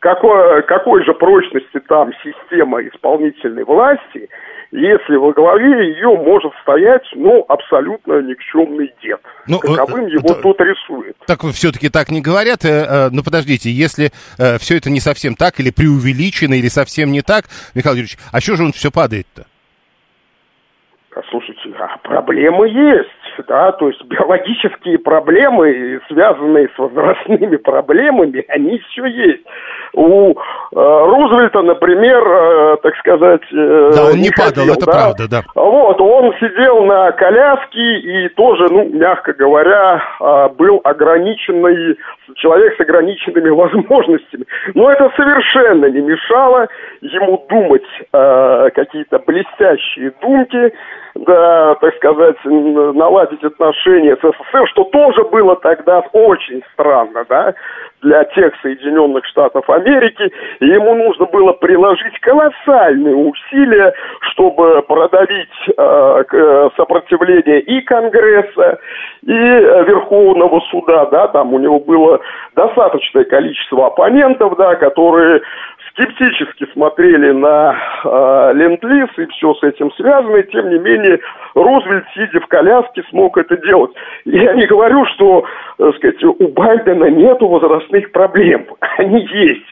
какой, 0.00 0.62
какой 0.62 1.04
же 1.04 1.14
прочности 1.14 1.80
там 1.88 2.12
система 2.22 2.82
исполнительной 2.82 3.64
власти, 3.64 4.28
если 4.70 5.16
во 5.16 5.32
главе 5.32 5.92
ее 5.92 6.08
может 6.08 6.52
стоять, 6.62 7.04
ну, 7.14 7.44
абсолютно 7.48 8.20
никчемный 8.20 8.92
дед. 9.02 9.20
Ну, 9.46 9.60
Каковым 9.60 10.06
э, 10.06 10.10
его 10.10 10.34
э, 10.34 10.42
тут 10.42 10.60
рисует. 10.60 11.16
Так 11.26 11.40
все-таки 11.52 11.88
так 11.88 12.10
не 12.10 12.20
говорят. 12.20 12.64
Э, 12.66 12.68
э, 12.68 13.08
ну, 13.10 13.22
подождите, 13.22 13.70
если 13.70 14.10
э, 14.38 14.58
все 14.58 14.76
это 14.76 14.90
не 14.90 15.00
совсем 15.00 15.36
так, 15.36 15.58
или 15.58 15.70
преувеличено, 15.70 16.54
или 16.54 16.68
совсем 16.68 17.12
не 17.12 17.22
так, 17.22 17.44
Михаил 17.74 17.94
Юрьевич, 17.94 18.18
а 18.30 18.40
что 18.40 18.56
же 18.56 18.64
он 18.64 18.72
все 18.72 18.90
падает-то? 18.90 19.46
А, 21.16 21.22
слушайте, 21.30 21.60
а 21.78 21.96
проблемы 21.98 22.68
есть 22.68 23.08
да, 23.46 23.72
то 23.72 23.88
есть 23.88 24.02
биологические 24.04 24.98
проблемы, 24.98 26.00
связанные 26.08 26.68
с 26.74 26.78
возрастными 26.78 27.56
проблемами, 27.56 28.44
они 28.48 28.78
все 28.90 29.06
есть. 29.06 29.44
У 29.94 30.32
э, 30.32 30.34
Рузвельта, 30.72 31.62
например, 31.62 32.22
э, 32.26 32.76
так 32.82 32.96
сказать... 32.96 33.42
Э, 33.52 33.90
да, 33.94 34.04
он 34.06 34.16
не, 34.16 34.22
не 34.24 34.30
падал, 34.30 34.64
хотел, 34.64 34.74
это 34.74 34.86
да? 34.86 34.92
правда, 34.92 35.28
да. 35.28 35.42
Вот, 35.54 36.00
он 36.00 36.34
сидел 36.40 36.84
на 36.84 37.12
коляске 37.12 37.98
и 37.98 38.28
тоже, 38.30 38.66
ну, 38.70 38.88
мягко 38.88 39.32
говоря, 39.32 40.02
э, 40.20 40.48
был 40.56 40.80
ограниченный, 40.84 41.96
человек 42.36 42.76
с 42.76 42.80
ограниченными 42.80 43.48
возможностями. 43.50 44.44
Но 44.74 44.90
это 44.90 45.10
совершенно 45.16 45.86
не 45.86 46.00
мешало 46.00 46.68
ему 47.00 47.44
думать 47.48 47.82
э, 48.12 48.70
какие-то 48.74 49.18
блестящие 49.20 50.12
думки, 50.20 50.72
да, 51.26 51.74
так 51.76 51.94
сказать, 51.96 52.36
наладить 52.44 53.42
отношения 53.42 54.16
с 54.16 54.20
СССР, 54.20 54.68
что 54.68 54.84
тоже 54.84 55.24
было 55.24 55.56
тогда 55.56 56.00
очень 56.12 56.62
странно, 56.72 57.24
да, 57.28 57.54
для 58.02 58.24
тех 58.24 58.52
Соединенных 58.62 59.24
Штатов 59.26 59.68
Америки. 59.68 60.32
И 60.60 60.66
ему 60.66 60.94
нужно 60.94 61.26
было 61.26 61.52
приложить 61.52 62.18
колоссальные 62.20 63.16
усилия, 63.16 63.92
чтобы 64.20 64.82
продавить 64.82 65.48
э, 65.76 66.24
э 66.32 66.68
сопротивление 66.76 67.60
и 67.60 67.80
Конгресса, 67.80 68.78
и 69.22 69.32
Верховного 69.32 70.60
суда, 70.70 71.06
да, 71.06 71.28
там 71.28 71.52
у 71.52 71.58
него 71.58 71.80
было 71.80 72.20
достаточное 72.54 73.24
количество 73.24 73.86
оппонентов, 73.86 74.56
да, 74.56 74.76
которые 74.76 75.42
скептически 75.98 76.66
смотрели 76.72 77.32
на 77.32 77.76
э, 78.04 78.52
ленд-лиз 78.54 79.10
и 79.18 79.26
все 79.26 79.54
с 79.54 79.62
этим 79.64 79.90
связано, 79.92 80.36
и 80.36 80.50
тем 80.50 80.70
не 80.70 80.78
менее 80.78 81.18
Рузвельт, 81.54 82.04
сидя 82.14 82.40
в 82.40 82.46
коляске, 82.46 83.02
смог 83.10 83.36
это 83.36 83.56
делать. 83.56 83.90
Я 84.24 84.54
не 84.54 84.66
говорю, 84.66 85.04
что, 85.06 85.44
так 85.76 85.96
сказать, 85.96 86.22
у 86.22 86.48
Байдена 86.48 87.06
нету 87.06 87.48
возрастных 87.48 88.12
проблем, 88.12 88.66
они 88.98 89.26
есть, 89.26 89.66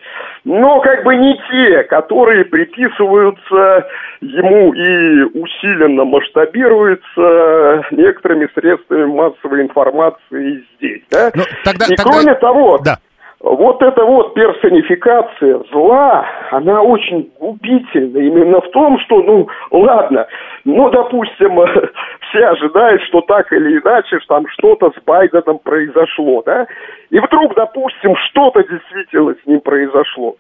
но 0.45 0.81
как 0.81 1.05
бы 1.05 1.15
не 1.15 1.41
те, 1.51 1.85
которые 1.85 2.45
приписываются 2.45 3.87
ему 4.21 4.73
и 4.75 5.23
усиленно 5.39 6.05
масштабируются 6.05 7.85
некоторыми 7.93 8.49
средствами 8.55 9.05
массовой 9.05 9.62
информации 9.62 10.65
здесь, 10.77 11.03
да? 11.11 11.31
Ну, 11.35 11.45
тогда, 11.65 11.87
и 11.87 11.95
тогда... 11.95 12.12
кроме 12.12 12.35
того, 12.35 12.79
да 12.85 12.99
вот 13.40 13.83
эта 13.83 14.05
вот 14.05 14.35
персонификация 14.35 15.62
зла, 15.70 16.27
она 16.51 16.83
очень 16.83 17.31
губительна 17.38 18.18
именно 18.18 18.61
в 18.61 18.70
том, 18.70 18.99
что, 19.01 19.22
ну, 19.22 19.46
ладно, 19.70 20.27
ну, 20.64 20.88
допустим, 20.90 21.61
все 22.29 22.46
ожидают, 22.46 23.03
что 23.03 23.20
так 23.20 23.53
или 23.53 23.79
иначе, 23.79 24.18
там 24.27 24.46
что-то 24.49 24.90
с 24.90 25.03
Байденом 25.05 25.59
произошло, 25.59 26.42
да, 26.46 26.66
и 27.11 27.18
вдруг, 27.20 27.55
допустим, 27.55 28.16
что-то 28.29 28.62
действительно 28.62 29.35
с 29.35 29.46
ним 29.46 29.61
произошло 29.61 30.37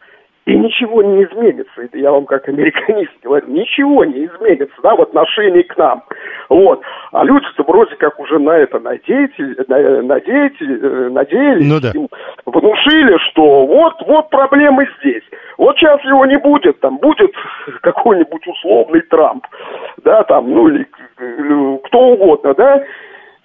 и 0.46 0.56
ничего 0.56 1.02
не 1.02 1.24
изменится. 1.24 1.82
Это 1.82 1.98
я 1.98 2.12
вам 2.12 2.24
как 2.24 2.48
американист 2.48 3.12
говорю, 3.22 3.48
ничего 3.48 4.04
не 4.04 4.26
изменится, 4.26 4.74
да, 4.82 4.94
в 4.94 5.02
отношении 5.02 5.62
к 5.62 5.76
нам. 5.76 6.04
Вот. 6.48 6.80
А 7.10 7.24
люди-то 7.24 7.64
вроде 7.64 7.96
как 7.96 8.18
уже 8.20 8.38
на 8.38 8.56
это 8.56 8.78
надеялись, 8.78 9.34
надеялись, 9.66 10.56
э, 10.60 11.08
надеялись 11.10 11.68
ну, 11.68 11.80
да. 11.80 11.92
внушили, 12.46 13.18
что 13.30 13.66
вот, 13.66 13.94
вот 14.06 14.30
проблемы 14.30 14.88
здесь. 15.00 15.24
Вот 15.58 15.76
сейчас 15.76 16.02
его 16.04 16.24
не 16.26 16.38
будет, 16.38 16.78
там 16.78 16.98
будет 16.98 17.32
какой-нибудь 17.82 18.46
условный 18.46 19.00
Трамп, 19.00 19.44
да, 20.04 20.22
там, 20.24 20.48
ну 20.50 20.68
или 20.68 20.86
кто 21.84 21.98
угодно, 21.98 22.54
да, 22.54 22.84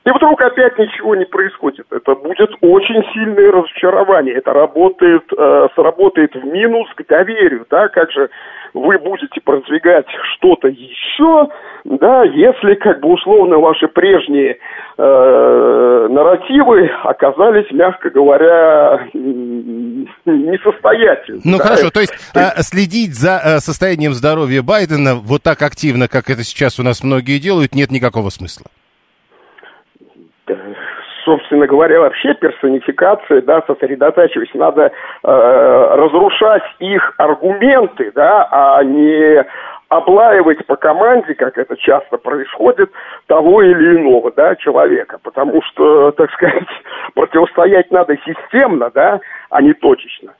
и 0.03 0.09
вдруг 0.09 0.41
опять 0.41 0.79
ничего 0.79 1.15
не 1.15 1.25
происходит. 1.25 1.85
Это 1.91 2.15
будет 2.15 2.49
очень 2.61 3.03
сильное 3.13 3.51
разочарование. 3.51 4.33
Это 4.35 4.51
работает, 4.51 5.23
э, 5.37 5.67
сработает 5.75 6.33
в 6.33 6.43
минус 6.43 6.87
к 6.95 7.05
доверию. 7.07 7.67
Да? 7.69 7.87
Как 7.87 8.11
же 8.11 8.31
вы 8.73 8.97
будете 8.97 9.39
продвигать 9.41 10.07
что-то 10.35 10.69
еще, 10.69 11.49
да, 11.83 12.23
если, 12.23 12.73
как 12.75 13.01
бы 13.01 13.09
условно, 13.13 13.57
ваши 13.59 13.87
прежние 13.87 14.57
э, 14.97 16.07
нарративы 16.09 16.89
оказались, 17.03 17.69
мягко 17.71 18.09
говоря, 18.09 19.07
несостоятельными. 20.25 21.41
Ну 21.43 21.57
да? 21.57 21.63
хорошо, 21.63 21.91
то 21.91 21.99
есть 21.99 22.13
э, 22.33 22.61
следить 22.61 23.13
за 23.13 23.39
э, 23.43 23.59
состоянием 23.59 24.13
здоровья 24.13 24.63
Байдена 24.63 25.13
вот 25.15 25.43
так 25.43 25.61
активно, 25.61 26.07
как 26.07 26.31
это 26.31 26.43
сейчас 26.43 26.79
у 26.79 26.83
нас 26.83 27.03
многие 27.03 27.39
делают, 27.39 27.75
нет 27.75 27.91
никакого 27.91 28.29
смысла 28.29 28.65
собственно 31.31 31.65
говоря, 31.65 32.01
вообще 32.01 32.33
персонификация, 32.33 33.41
да, 33.41 33.63
сосредотачиваясь, 33.65 34.53
надо 34.53 34.81
э, 34.83 34.91
разрушать 35.23 36.63
их 36.79 37.13
аргументы, 37.17 38.11
да, 38.13 38.47
а 38.51 38.83
не 38.83 39.45
облаивать 39.87 40.65
по 40.65 40.75
команде, 40.75 41.33
как 41.35 41.57
это 41.57 41.77
часто 41.77 42.17
происходит, 42.17 42.91
того 43.27 43.61
или 43.61 43.97
иного, 43.97 44.31
да, 44.31 44.55
человека. 44.57 45.19
Потому 45.23 45.61
что, 45.63 46.11
так 46.11 46.31
сказать, 46.31 46.67
противостоять 47.13 47.89
надо 47.91 48.17
системно, 48.25 48.91
да, 48.93 49.21
а 49.49 49.61
не 49.61 49.73
точечно. 49.73 50.33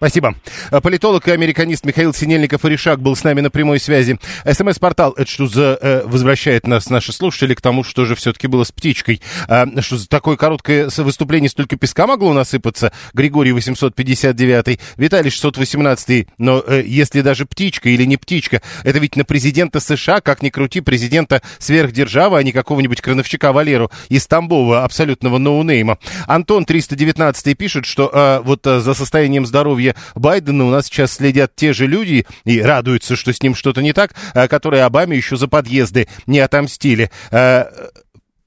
Спасибо. 0.00 0.34
Политолог 0.82 1.28
и 1.28 1.30
американист 1.30 1.84
Михаил 1.84 2.14
Синельников-Иришак 2.14 3.02
был 3.02 3.14
с 3.14 3.22
нами 3.22 3.42
на 3.42 3.50
прямой 3.50 3.78
связи. 3.78 4.18
СМС-портал, 4.50 5.12
это 5.14 5.30
что 5.30 5.46
за, 5.46 5.78
э, 5.78 6.02
возвращает 6.06 6.66
нас, 6.66 6.88
наши 6.88 7.12
слушатели, 7.12 7.52
к 7.52 7.60
тому, 7.60 7.84
что 7.84 8.06
же 8.06 8.14
все-таки 8.14 8.46
было 8.46 8.64
с 8.64 8.72
птичкой. 8.72 9.20
А, 9.46 9.66
что 9.82 9.98
за 9.98 10.08
такое 10.08 10.38
короткое 10.38 10.88
выступление 10.96 11.50
столько 11.50 11.76
песка 11.76 12.06
могло 12.06 12.32
насыпаться? 12.32 12.94
Григорий 13.12 13.52
859, 13.52 14.80
Виталий 14.96 15.30
618, 15.30 16.28
но 16.38 16.64
э, 16.66 16.82
если 16.86 17.20
даже 17.20 17.44
птичка 17.44 17.90
или 17.90 18.06
не 18.06 18.16
птичка, 18.16 18.62
это 18.84 19.00
ведь 19.00 19.16
на 19.16 19.26
президента 19.26 19.80
США, 19.80 20.22
как 20.22 20.40
ни 20.40 20.48
крути, 20.48 20.80
президента 20.80 21.42
сверхдержавы, 21.58 22.38
а 22.38 22.42
не 22.42 22.52
какого-нибудь 22.52 23.02
крановщика 23.02 23.52
Валеру 23.52 23.90
из 24.08 24.26
Тамбова, 24.26 24.82
абсолютного 24.82 25.36
ноунейма. 25.36 25.98
Антон 26.26 26.64
319 26.64 27.58
пишет, 27.58 27.84
что 27.84 28.10
э, 28.10 28.40
вот 28.42 28.66
э, 28.66 28.80
за 28.80 28.94
состоянием 28.94 29.44
здоровья 29.44 29.89
Байдена 30.14 30.64
у 30.64 30.70
нас 30.70 30.86
сейчас 30.86 31.14
следят 31.14 31.54
те 31.56 31.72
же 31.72 31.86
люди 31.86 32.26
и 32.44 32.60
радуются, 32.60 33.16
что 33.16 33.32
с 33.32 33.42
ним 33.42 33.54
что-то 33.54 33.82
не 33.82 33.92
так, 33.92 34.14
э, 34.34 34.48
которые 34.48 34.84
Обаме 34.84 35.16
еще 35.16 35.36
за 35.36 35.48
подъезды 35.48 36.08
не 36.26 36.40
отомстили. 36.40 37.10
Э, 37.30 37.64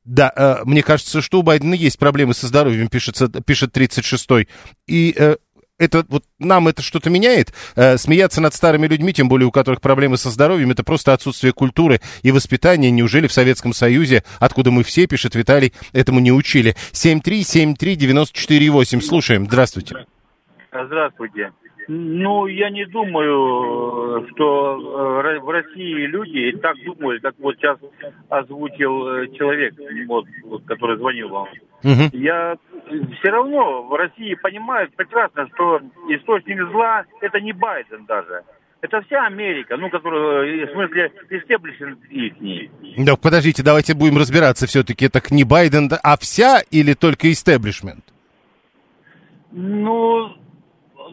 да, 0.06 0.32
э, 0.36 0.58
мне 0.66 0.84
кажется, 0.84 1.22
что 1.22 1.40
у 1.40 1.44
Байдена 1.44 1.76
есть 1.76 1.98
проблемы 1.98 2.34
со 2.34 2.48
здоровьем, 2.48 2.90
пишется, 2.90 3.30
пишет 3.30 3.76
36-й. 3.76 4.48
И 4.88 5.16
это 5.80 6.06
вот 6.08 6.24
нам 6.40 6.68
это 6.68 6.82
что-то 6.82 7.10
меняет? 7.10 7.54
Смеяться 7.98 8.42
над 8.42 8.54
старыми 8.54 8.88
людьми, 8.88 9.12
тем 9.12 9.28
более 9.28 9.48
у 9.48 9.52
которых 9.52 9.82
проблемы 9.82 10.18
со 10.18 10.30
здоровьем, 10.30 10.72
это 10.72 10.84
просто 10.84 11.14
отсутствие 11.14 11.52
культуры 11.52 12.00
и 12.22 12.32
воспитания. 12.32 12.92
Неужели 12.92 13.28
в 13.28 13.34
Советском 13.34 13.74
Союзе, 13.74 14.24
откуда 14.40 14.72
мы 14.72 14.84
все, 14.84 15.08
пишет 15.08 15.36
Виталий, 15.36 15.74
этому 15.92 16.20
не 16.20 16.32
учили? 16.32 16.76
7373948. 16.94 19.02
Слушаем. 19.02 19.46
Здравствуйте. 19.46 20.06
Здравствуйте. 20.86 21.52
Ну, 21.88 22.48
я 22.48 22.70
не 22.70 22.86
думаю, 22.86 24.26
что 24.32 25.22
э, 25.26 25.40
в 25.40 25.50
России 25.50 26.06
люди 26.06 26.58
так 26.62 26.76
думают, 26.86 27.22
как 27.22 27.36
вот 27.40 27.56
сейчас 27.58 27.78
озвучил 28.30 29.08
э, 29.08 29.28
человек, 29.38 29.76
вот, 30.08 30.26
который 30.66 30.98
звонил 30.98 31.30
вам. 31.30 31.48
Угу. 31.84 32.10
Я 32.14 32.56
все 33.20 33.30
равно 33.30 33.84
в 33.84 33.96
России 33.96 34.36
понимают 34.36 34.96
прекрасно, 34.96 35.48
что 35.54 35.82
источник 36.10 36.60
зла 36.72 37.04
это 37.22 37.42
не 37.42 37.52
Байден 37.52 38.06
даже. 38.06 38.44
Это 38.80 39.02
вся 39.02 39.26
Америка, 39.26 39.78
ну, 39.78 39.90
которая, 39.90 40.46
э, 40.46 40.66
в 40.68 40.72
смысле, 40.72 41.12
истеблишмент 41.30 42.00
их. 42.10 42.70
Да, 42.98 43.16
подождите, 43.16 43.64
давайте 43.64 43.94
будем 43.94 44.18
разбираться 44.18 44.68
все-таки. 44.68 45.10
Так 45.10 45.32
не 45.32 45.44
Байден, 45.44 45.90
а 46.02 46.18
вся 46.18 46.62
или 46.72 46.94
только 46.94 47.32
истеблишмент? 47.32 48.04
Ну, 49.52 50.36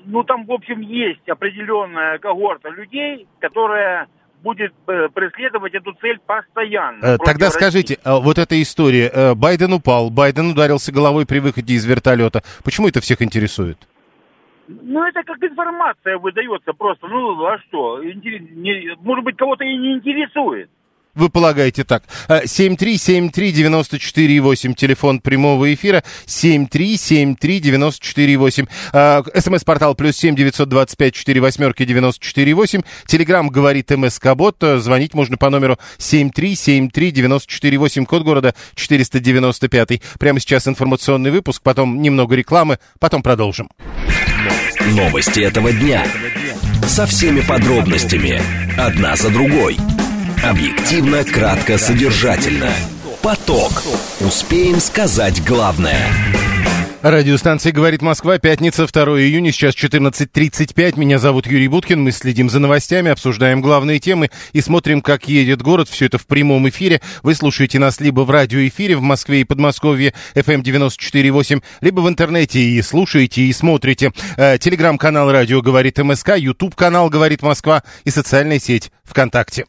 ну, 0.04 0.22
там, 0.24 0.46
в 0.46 0.52
общем, 0.52 0.80
есть 0.80 1.28
определенная 1.28 2.18
когорта 2.18 2.68
людей, 2.70 3.26
которая 3.38 4.08
будет 4.42 4.72
э, 4.86 5.08
преследовать 5.08 5.74
эту 5.74 5.92
цель 6.00 6.18
постоянно. 6.26 7.04
Э, 7.04 7.18
тогда 7.18 7.50
скажите, 7.50 7.98
э, 8.02 8.20
вот 8.20 8.38
эта 8.38 8.60
история, 8.60 9.34
Байден 9.34 9.72
упал, 9.72 10.10
Байден 10.10 10.50
ударился 10.50 10.92
головой 10.92 11.26
при 11.26 11.38
выходе 11.38 11.74
из 11.74 11.84
вертолета. 11.84 12.42
Почему 12.64 12.88
это 12.88 13.00
всех 13.00 13.22
интересует? 13.22 13.78
Ну, 14.68 15.04
это 15.04 15.22
как 15.24 15.42
информация 15.42 16.16
выдается 16.18 16.72
просто. 16.72 17.08
Ну, 17.08 17.44
а 17.44 17.58
что? 17.58 18.04
Интерес... 18.04 18.96
Может 19.00 19.24
быть, 19.24 19.36
кого-то 19.36 19.64
и 19.64 19.76
не 19.76 19.94
интересует. 19.94 20.70
Вы 21.20 21.28
полагаете 21.28 21.84
так. 21.84 22.02
7373948, 22.28 24.70
э, 24.70 24.74
телефон 24.74 25.20
прямого 25.20 25.74
эфира, 25.74 26.02
7373948. 26.24 28.66
Э, 28.94 29.22
СМС-портал 29.38 29.94
плюс 29.94 30.16
7 30.16 30.34
925 30.34 31.14
4 31.14 31.40
восьмерки 31.42 31.84
948. 31.84 32.80
Телеграмм 33.06 33.50
говорит 33.50 33.90
МСК-бот. 33.90 34.56
Звонить 34.78 35.12
можно 35.12 35.36
по 35.36 35.50
номеру 35.50 35.78
7373948, 35.98 38.06
код 38.06 38.22
города 38.22 38.54
495. 38.74 40.00
Прямо 40.18 40.40
сейчас 40.40 40.66
информационный 40.68 41.30
выпуск, 41.30 41.60
потом 41.62 42.00
немного 42.00 42.34
рекламы, 42.34 42.78
потом 42.98 43.22
продолжим. 43.22 43.68
Новости 44.86 45.40
этого 45.40 45.70
дня. 45.70 46.06
Со 46.86 47.04
всеми 47.04 47.40
подробностями. 47.40 48.40
Одна 48.78 49.16
за 49.16 49.28
другой. 49.28 49.76
Объективно, 50.42 51.22
кратко, 51.22 51.76
содержательно. 51.76 52.70
Поток. 53.22 53.82
Успеем 54.20 54.80
сказать 54.80 55.44
главное. 55.44 56.08
Радиостанция 57.02 57.72
«Говорит 57.72 58.00
Москва», 58.00 58.38
пятница, 58.38 58.86
2 58.86 59.02
июня, 59.20 59.52
сейчас 59.52 59.74
14.35. 59.74 60.98
Меня 60.98 61.18
зовут 61.18 61.46
Юрий 61.46 61.68
Буткин, 61.68 62.02
мы 62.02 62.10
следим 62.10 62.48
за 62.48 62.58
новостями, 62.58 63.10
обсуждаем 63.10 63.60
главные 63.60 63.98
темы 63.98 64.30
и 64.52 64.62
смотрим, 64.62 65.02
как 65.02 65.28
едет 65.28 65.60
город. 65.60 65.90
Все 65.90 66.06
это 66.06 66.16
в 66.16 66.26
прямом 66.26 66.68
эфире. 66.70 67.02
Вы 67.22 67.34
слушаете 67.34 67.78
нас 67.78 68.00
либо 68.00 68.22
в 68.22 68.30
радиоэфире 68.30 68.96
в 68.96 69.02
Москве 69.02 69.42
и 69.42 69.44
Подмосковье, 69.44 70.14
FM 70.34 70.62
94.8, 70.62 71.62
либо 71.82 72.00
в 72.00 72.08
интернете 72.08 72.60
и 72.60 72.80
слушаете, 72.80 73.42
и 73.42 73.52
смотрите. 73.52 74.12
Э, 74.38 74.56
телеграм-канал 74.58 75.30
«Радио 75.30 75.60
говорит 75.60 75.98
МСК», 75.98 76.36
YouTube-канал 76.36 77.10
«Говорит 77.10 77.42
Москва» 77.42 77.82
и 78.04 78.10
социальная 78.10 78.58
сеть 78.58 78.90
ВКонтакте. 79.04 79.64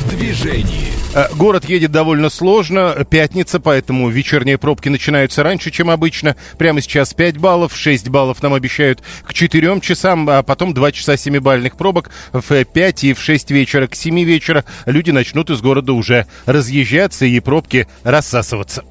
В 0.00 0.08
движении. 0.16 0.92
Э, 1.14 1.26
Город 1.34 1.64
едет 1.64 1.90
довольно 1.90 2.30
сложно, 2.30 3.06
пятница, 3.08 3.60
поэтому 3.60 4.08
вечерние 4.08 4.58
пробки 4.58 4.88
начинаются 4.88 5.42
раньше, 5.42 5.70
чем 5.70 5.90
обычно. 5.90 6.36
Прямо 6.56 6.80
сейчас 6.80 7.12
5 7.14 7.38
баллов, 7.38 7.76
6 7.76 8.08
баллов 8.08 8.42
нам 8.42 8.54
обещают 8.54 9.02
к 9.24 9.34
4 9.34 9.80
часам, 9.80 10.28
а 10.30 10.42
потом 10.42 10.72
2 10.72 10.92
часа 10.92 11.14
7-бальных 11.14 11.76
пробок 11.76 12.10
в 12.32 12.64
5 12.64 13.04
и 13.04 13.14
в 13.14 13.20
6 13.20 13.50
вечера. 13.50 13.86
К 13.86 13.94
7 13.94 14.22
вечера 14.22 14.64
люди 14.86 15.10
начнут 15.10 15.50
из 15.50 15.60
города 15.60 15.92
уже 15.92 16.26
разъезжаться 16.46 17.26
и 17.26 17.40
пробки 17.40 17.86
рассасываться. 18.04 18.84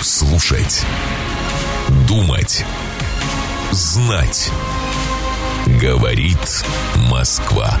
Слушать. 0.00 0.84
Думать. 2.08 2.64
Знать. 3.70 4.50
Говорит 5.80 6.64
Москва. 7.10 7.80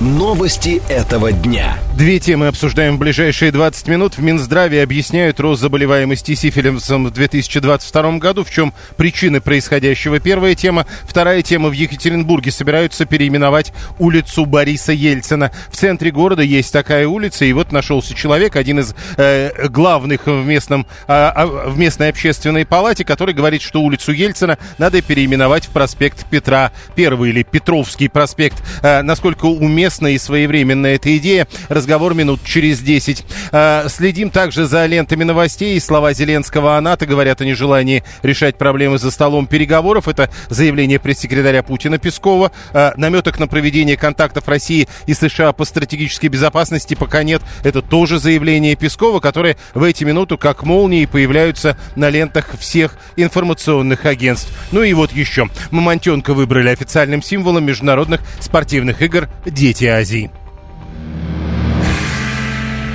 Новости 0.00 0.80
этого 0.88 1.32
дня. 1.32 1.76
Две 1.96 2.20
темы 2.20 2.46
обсуждаем 2.46 2.94
в 2.94 2.98
ближайшие 3.00 3.50
20 3.50 3.88
минут. 3.88 4.16
В 4.16 4.22
Минздраве 4.22 4.84
объясняют 4.84 5.40
рост 5.40 5.60
заболеваемости 5.60 6.36
сифилисом 6.36 7.06
в 7.06 7.10
2022 7.10 8.18
году. 8.18 8.44
В 8.44 8.50
чем 8.52 8.72
причины 8.96 9.40
происходящего? 9.40 10.20
Первая 10.20 10.54
тема. 10.54 10.86
Вторая 11.02 11.42
тема. 11.42 11.68
В 11.68 11.72
Екатеринбурге 11.72 12.52
собираются 12.52 13.06
переименовать 13.06 13.72
улицу 13.98 14.46
Бориса 14.46 14.92
Ельцина. 14.92 15.50
В 15.68 15.76
центре 15.76 16.12
города 16.12 16.42
есть 16.42 16.72
такая 16.72 17.08
улица, 17.08 17.44
и 17.44 17.52
вот 17.52 17.72
нашелся 17.72 18.14
человек, 18.14 18.54
один 18.54 18.78
из 18.78 18.94
э, 19.16 19.66
главных 19.66 20.26
в, 20.26 20.46
местном, 20.46 20.86
э, 21.08 21.44
в 21.44 21.76
местной 21.76 22.10
общественной 22.10 22.64
палате, 22.64 23.04
который 23.04 23.34
говорит, 23.34 23.62
что 23.62 23.80
улицу 23.82 24.12
Ельцина 24.12 24.58
надо 24.78 25.02
переименовать 25.02 25.66
в 25.66 25.70
проспект 25.70 26.24
Петра 26.30 26.70
Первый 26.94 27.30
или 27.30 27.42
Петровский 27.42 28.06
проспект. 28.06 28.62
Э, 28.82 29.02
насколько 29.02 29.46
уместно 29.46 29.87
и 29.88 30.18
своевременная 30.18 30.96
эта 30.96 31.16
идея. 31.16 31.46
Разговор 31.68 32.14
минут 32.14 32.40
через 32.44 32.80
10. 32.80 33.24
Э, 33.52 33.86
следим 33.88 34.30
также 34.30 34.66
за 34.66 34.86
лентами 34.86 35.24
новостей. 35.24 35.80
Слова 35.80 36.12
Зеленского 36.12 36.76
о 36.76 36.80
НАТО 36.80 37.06
говорят 37.06 37.40
о 37.40 37.44
нежелании 37.44 38.04
решать 38.22 38.56
проблемы 38.58 38.98
за 38.98 39.10
столом 39.10 39.46
переговоров. 39.46 40.08
Это 40.08 40.30
заявление 40.48 40.98
пресс-секретаря 40.98 41.62
Путина 41.62 41.98
Пескова. 41.98 42.52
Э, 42.72 42.92
наметок 42.96 43.38
на 43.38 43.48
проведение 43.48 43.96
контактов 43.96 44.46
России 44.48 44.88
и 45.06 45.14
США 45.14 45.52
по 45.52 45.64
стратегической 45.64 46.28
безопасности 46.28 46.94
пока 46.94 47.22
нет. 47.22 47.42
Это 47.64 47.82
тоже 47.82 48.18
заявление 48.18 48.76
Пескова, 48.76 49.20
которые 49.20 49.56
в 49.74 49.82
эти 49.82 50.04
минуты 50.04 50.36
как 50.36 50.64
молнии 50.64 51.06
появляются 51.06 51.78
на 51.96 52.10
лентах 52.10 52.58
всех 52.58 52.98
информационных 53.16 54.04
агентств. 54.04 54.52
Ну 54.72 54.82
и 54.82 54.92
вот 54.92 55.12
еще. 55.12 55.48
Мамонтенка 55.70 56.34
выбрали 56.34 56.68
официальным 56.68 57.22
символом 57.22 57.64
международных 57.64 58.20
спортивных 58.40 59.02
игр 59.02 59.28
«Дети 59.46 59.77
Азии». 59.86 60.30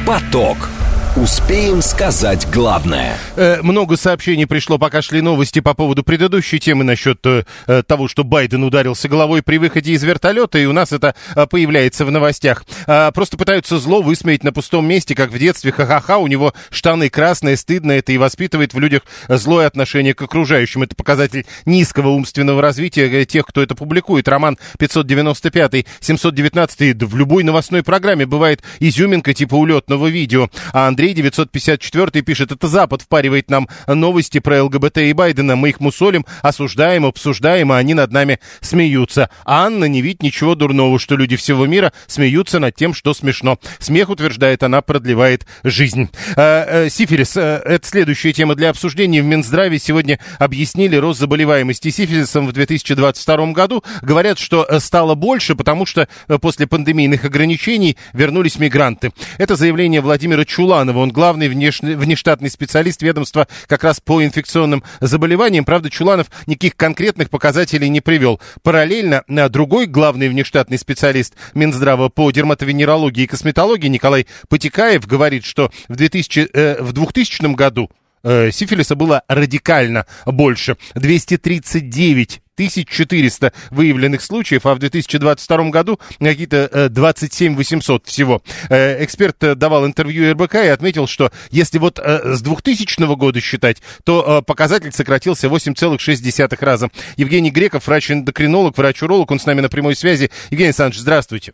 Поток. 0.06 0.58
Успеем 1.16 1.84
сказать 1.84 2.48
главное. 2.52 3.16
Э, 3.36 3.62
много 3.62 3.98
сообщений 3.98 4.48
пришло, 4.48 4.80
пока 4.80 5.04
шли 5.04 5.22
новости 5.22 5.60
по 5.60 5.76
поводу 5.76 6.02
предыдущей 6.02 6.60
темы 6.60 6.84
насчет 6.84 7.24
э, 7.24 7.44
того, 7.86 8.08
что 8.08 8.24
Байден 8.24 8.64
ударился 8.64 9.08
головой 9.08 9.44
при 9.44 9.60
выходе 9.60 9.92
из 9.92 10.02
вертолета, 10.02 10.58
и 10.58 10.66
у 10.66 10.74
нас 10.74 10.92
это 10.92 11.14
э, 11.36 11.46
появляется 11.46 12.06
в 12.06 12.12
новостях. 12.12 12.66
Э, 12.88 13.12
просто 13.14 13.38
пытаются 13.38 13.78
зло 13.78 14.02
высмеять 14.02 14.44
на 14.44 14.52
пустом 14.52 14.88
месте, 14.88 15.14
как 15.14 15.30
в 15.30 15.38
детстве. 15.38 15.72
Ха-ха-ха, 15.72 16.18
у 16.18 16.26
него 16.26 16.52
штаны 16.72 17.12
красные, 17.12 17.58
стыдно 17.58 17.92
это 17.92 18.12
и 18.12 18.18
воспитывает 18.18 18.74
в 18.74 18.80
людях 18.80 19.04
злое 19.28 19.68
отношение 19.68 20.16
к 20.16 20.22
окружающим. 20.24 20.82
Это 20.82 20.96
показатель 20.96 21.46
низкого 21.68 22.08
умственного 22.08 22.60
развития 22.60 23.08
э, 23.08 23.26
тех, 23.26 23.46
кто 23.46 23.62
это 23.62 23.76
публикует. 23.76 24.28
Роман 24.28 24.58
595, 24.80 25.86
719, 26.00 26.98
да 26.98 27.06
в 27.06 27.16
любой 27.16 27.44
новостной 27.44 27.84
программе 27.84 28.26
бывает 28.26 28.64
изюминка 28.80 29.36
типа 29.36 29.54
улетного 29.54 30.08
видео. 30.08 30.50
А 30.72 30.88
Андрей 30.88 31.03
Андрей 31.04 31.16
954 31.16 32.22
пишет, 32.22 32.54
это 32.54 32.70
Запад 32.70 33.02
впаривает 33.02 33.50
нам 33.50 33.68
новости 33.88 34.40
про 34.40 34.64
ЛГБТ 34.64 35.00
и 35.00 35.12
Байдена. 35.12 35.58
Мы 35.58 35.72
их 35.72 35.82
мусолим, 35.82 36.26
осуждаем, 36.42 37.06
обсуждаем, 37.06 37.74
а 37.74 37.78
они 37.78 37.94
над 37.94 38.14
нами 38.14 38.40
смеются. 38.62 39.30
А 39.44 39.66
Анна 39.66 39.84
не 39.84 40.02
видит 40.02 40.24
ничего 40.24 40.56
дурного, 40.56 41.00
что 41.00 41.18
люди 41.18 41.36
всего 41.36 41.66
мира 41.66 41.92
смеются 42.08 42.60
над 42.60 42.78
тем, 42.78 42.94
что 42.94 43.14
смешно. 43.14 43.60
Смех, 43.80 44.08
утверждает 44.10 44.64
она, 44.64 44.82
продлевает 44.82 45.46
жизнь. 45.66 46.10
Э, 46.38 46.86
э, 46.86 46.90
сифилис, 46.90 47.36
э, 47.36 47.62
это 47.66 47.86
следующая 47.86 48.32
тема 48.32 48.56
для 48.56 48.70
обсуждения. 48.70 49.22
В 49.22 49.26
Минздраве 49.26 49.80
сегодня 49.80 50.20
объяснили 50.40 50.96
рост 50.96 51.20
заболеваемости 51.20 51.90
сифилисом 51.90 52.48
в 52.48 52.54
2022 52.54 53.52
году. 53.52 53.84
Говорят, 54.02 54.40
что 54.40 54.66
стало 54.80 55.16
больше, 55.16 55.56
потому 55.56 55.86
что 55.86 56.08
после 56.40 56.66
пандемийных 56.66 57.26
ограничений 57.26 57.98
вернулись 58.14 58.58
мигранты. 58.58 59.12
Это 59.38 59.58
заявление 59.58 60.00
Владимира 60.00 60.46
Чуланова. 60.46 60.93
Он 60.98 61.12
главный 61.12 61.48
внешне, 61.48 61.96
внештатный 61.96 62.50
специалист 62.50 63.02
ведомства 63.02 63.48
как 63.68 63.84
раз 63.84 64.00
по 64.00 64.24
инфекционным 64.24 64.84
заболеваниям. 65.00 65.66
Правда, 65.66 65.90
Чуланов 65.90 66.28
никаких 66.46 66.76
конкретных 66.76 67.30
показателей 67.30 67.90
не 67.90 68.02
привел. 68.02 68.40
Параллельно 68.62 69.24
другой 69.50 69.88
главный 69.88 70.30
внештатный 70.30 70.78
специалист 70.78 71.34
Минздрава 71.54 72.10
по 72.10 72.30
дерматовенерологии 72.32 73.24
и 73.24 73.28
косметологии 73.28 73.88
Николай 73.88 74.28
Потекаев 74.50 75.08
говорит, 75.08 75.46
что 75.46 75.72
в, 75.88 75.96
2000, 75.96 76.50
э, 76.54 76.82
в 76.82 76.94
2000 76.94 77.54
году 77.56 77.90
э, 78.24 78.52
сифилиса 78.52 78.96
было 78.96 79.24
радикально 79.28 80.06
больше. 80.26 80.78
239 80.96 82.43
1400 82.56 83.54
выявленных 83.72 84.22
случаев, 84.22 84.66
а 84.66 84.76
в 84.76 84.80
2022 84.80 85.70
году 85.70 86.00
какие-то 86.20 86.90
27 86.90 87.56
800 87.56 88.06
всего. 88.06 88.42
Э, 88.70 89.04
эксперт 89.04 89.44
э, 89.44 89.56
давал 89.56 89.86
интервью 89.86 90.32
РБК 90.34 90.56
и 90.56 90.68
отметил, 90.68 91.08
что 91.08 91.32
если 91.50 91.80
вот 91.80 92.00
э, 92.00 92.36
с 92.36 92.42
2000 92.42 93.16
года 93.16 93.40
считать, 93.40 93.82
то 94.04 94.42
показатель 94.46 94.92
сократился 94.92 95.48
8,6 95.48 96.58
раза. 96.66 96.90
Евгений 97.18 97.52
Греков, 97.52 97.88
врач-эндокринолог, 97.88 98.78
врач-уролог, 98.78 99.32
он 99.32 99.40
с 99.40 99.46
нами 99.46 99.62
на 99.62 99.70
прямой 99.70 99.96
связи. 99.96 100.30
Евгений 100.50 100.70
Александрович, 100.70 101.02
здравствуйте. 101.02 101.54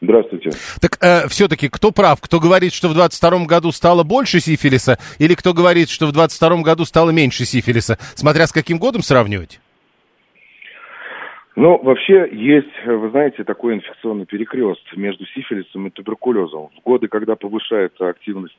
Здравствуйте. 0.00 0.50
Так 0.80 0.96
э, 1.00 1.28
все-таки 1.28 1.68
кто 1.68 1.90
прав? 1.90 2.20
Кто 2.20 2.38
говорит, 2.38 2.72
что 2.72 2.88
в 2.88 2.94
22 2.94 3.46
году 3.46 3.72
стало 3.72 4.04
больше 4.04 4.38
сифилиса, 4.40 4.98
или 5.18 5.34
кто 5.34 5.52
говорит, 5.52 5.90
что 5.90 6.06
в 6.06 6.12
22 6.12 6.62
году 6.62 6.84
стало 6.84 7.10
меньше 7.10 7.44
сифилиса? 7.44 7.98
Смотря 8.14 8.46
с 8.46 8.52
каким 8.52 8.78
годом 8.78 9.02
сравнивать? 9.02 9.60
Ну, 11.60 11.76
вообще 11.82 12.28
есть, 12.30 12.70
вы 12.86 13.10
знаете, 13.10 13.42
такой 13.42 13.74
инфекционный 13.74 14.26
перекрест 14.26 14.80
между 14.94 15.26
сифилисом 15.26 15.88
и 15.88 15.90
туберкулезом. 15.90 16.68
В 16.68 16.82
годы, 16.84 17.08
когда 17.08 17.34
повышается 17.34 18.08
активность 18.08 18.54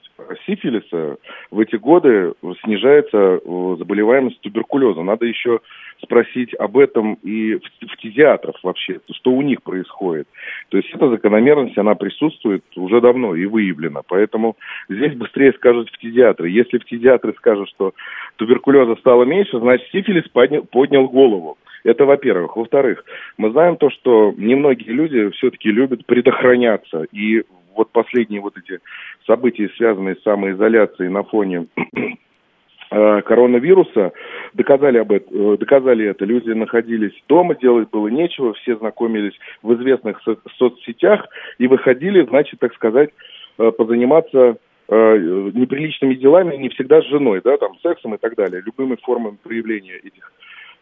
сифилиса, 0.45 1.15
в 1.49 1.59
эти 1.61 1.77
годы 1.77 2.33
снижается 2.61 3.17
э, 3.17 3.75
заболеваемость 3.79 4.41
туберкулезом. 4.41 5.05
Надо 5.05 5.25
еще 5.25 5.61
спросить 6.03 6.53
об 6.55 6.77
этом 6.77 7.13
и 7.23 7.55
в, 7.55 7.61
в 7.61 7.97
тезиатрах 8.01 8.61
вообще, 8.63 8.99
что 9.13 9.31
у 9.31 9.41
них 9.43 9.63
происходит. 9.63 10.27
То 10.67 10.75
есть 10.75 10.89
эта 10.93 11.09
закономерность, 11.09 11.77
она 11.77 11.95
присутствует 11.95 12.65
уже 12.75 12.99
давно 12.99 13.33
и 13.33 13.45
выявлена. 13.45 14.01
Поэтому 14.09 14.57
здесь 14.89 15.15
быстрее 15.15 15.53
скажут 15.53 15.89
в 15.89 15.97
тезиатры. 15.99 16.49
Если 16.49 16.79
в 16.79 16.83
тезиатры 16.83 17.33
скажут, 17.37 17.69
что 17.69 17.93
туберкулеза 18.35 18.97
стало 18.97 19.23
меньше, 19.23 19.57
значит 19.57 19.87
сифилис 19.93 20.27
поднял, 20.27 20.63
поднял 20.63 21.07
голову. 21.07 21.57
Это 21.83 22.05
во-первых. 22.05 22.55
Во-вторых, 22.55 23.03
мы 23.37 23.51
знаем 23.51 23.77
то, 23.77 23.89
что 23.89 24.33
немногие 24.37 24.91
люди 24.91 25.29
все-таки 25.31 25.71
любят 25.71 26.05
предохраняться. 26.05 27.05
И 27.11 27.43
вот 27.75 27.91
последние 27.91 28.41
вот 28.41 28.57
эти 28.57 28.79
события, 29.25 29.69
связанные 29.77 30.15
с 30.15 30.23
самоизоляцией 30.23 31.09
на 31.09 31.23
фоне 31.23 31.67
э, 32.91 33.21
коронавируса, 33.21 34.11
доказали, 34.53 34.97
об 34.97 35.11
этом, 35.11 35.57
доказали 35.57 36.05
это. 36.05 36.25
Люди 36.25 36.51
находились 36.51 37.13
дома, 37.27 37.55
делать 37.55 37.89
было 37.89 38.07
нечего, 38.07 38.53
все 38.53 38.75
знакомились 38.75 39.37
в 39.63 39.73
известных 39.75 40.21
со- 40.23 40.37
соцсетях 40.57 41.27
и 41.57 41.67
выходили, 41.67 42.25
значит, 42.25 42.59
так 42.59 42.73
сказать, 42.73 43.11
э, 43.57 43.71
позаниматься 43.71 44.57
э, 44.89 45.17
неприличными 45.53 46.15
делами, 46.15 46.57
не 46.57 46.69
всегда 46.69 47.01
с 47.01 47.05
женой, 47.05 47.41
да, 47.43 47.57
там, 47.57 47.77
сексом 47.81 48.15
и 48.15 48.17
так 48.17 48.35
далее, 48.35 48.61
любыми 48.65 48.97
формами 49.01 49.37
проявления 49.41 49.95
этих 50.03 50.33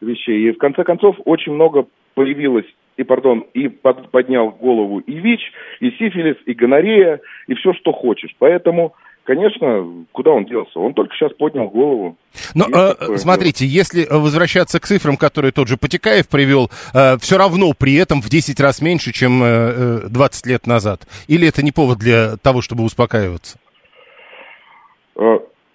вещей. 0.01 0.47
И 0.47 0.51
в 0.51 0.57
конце 0.57 0.83
концов 0.83 1.15
очень 1.25 1.53
много 1.53 1.87
появилось 2.13 2.65
и, 2.97 3.03
пардон, 3.03 3.45
и 3.53 3.67
под, 3.67 4.09
поднял 4.09 4.49
голову 4.49 4.99
и 4.99 5.13
ВИЧ, 5.13 5.41
и 5.79 5.91
сифилис, 5.91 6.37
и 6.45 6.53
гонорея, 6.53 7.19
и 7.47 7.53
все, 7.53 7.73
что 7.73 7.91
хочешь. 7.91 8.35
Поэтому 8.39 8.93
конечно, 9.27 10.05
куда 10.13 10.31
он 10.31 10.45
делся? 10.45 10.79
Он 10.79 10.93
только 10.93 11.13
сейчас 11.13 11.33
поднял 11.33 11.69
голову. 11.69 12.17
Но 12.55 12.65
э, 12.73 13.17
смотрите, 13.17 13.65
если 13.65 14.07
возвращаться 14.09 14.79
к 14.79 14.87
цифрам, 14.87 15.17
которые 15.17 15.51
тот 15.51 15.67
же 15.67 15.75
Потекаев 15.75 16.29
привел, 16.29 16.71
э, 16.93 17.17
все 17.17 17.37
равно 17.37 17.73
при 17.77 17.95
этом 17.95 18.21
в 18.21 18.29
10 18.29 18.57
раз 18.61 18.81
меньше, 18.81 19.11
чем 19.11 19.43
э, 19.43 20.07
20 20.09 20.45
лет 20.47 20.65
назад. 20.65 21.01
Или 21.27 21.45
это 21.45 21.61
не 21.61 21.73
повод 21.73 21.99
для 21.99 22.37
того, 22.37 22.61
чтобы 22.61 22.85
успокаиваться? 22.85 23.59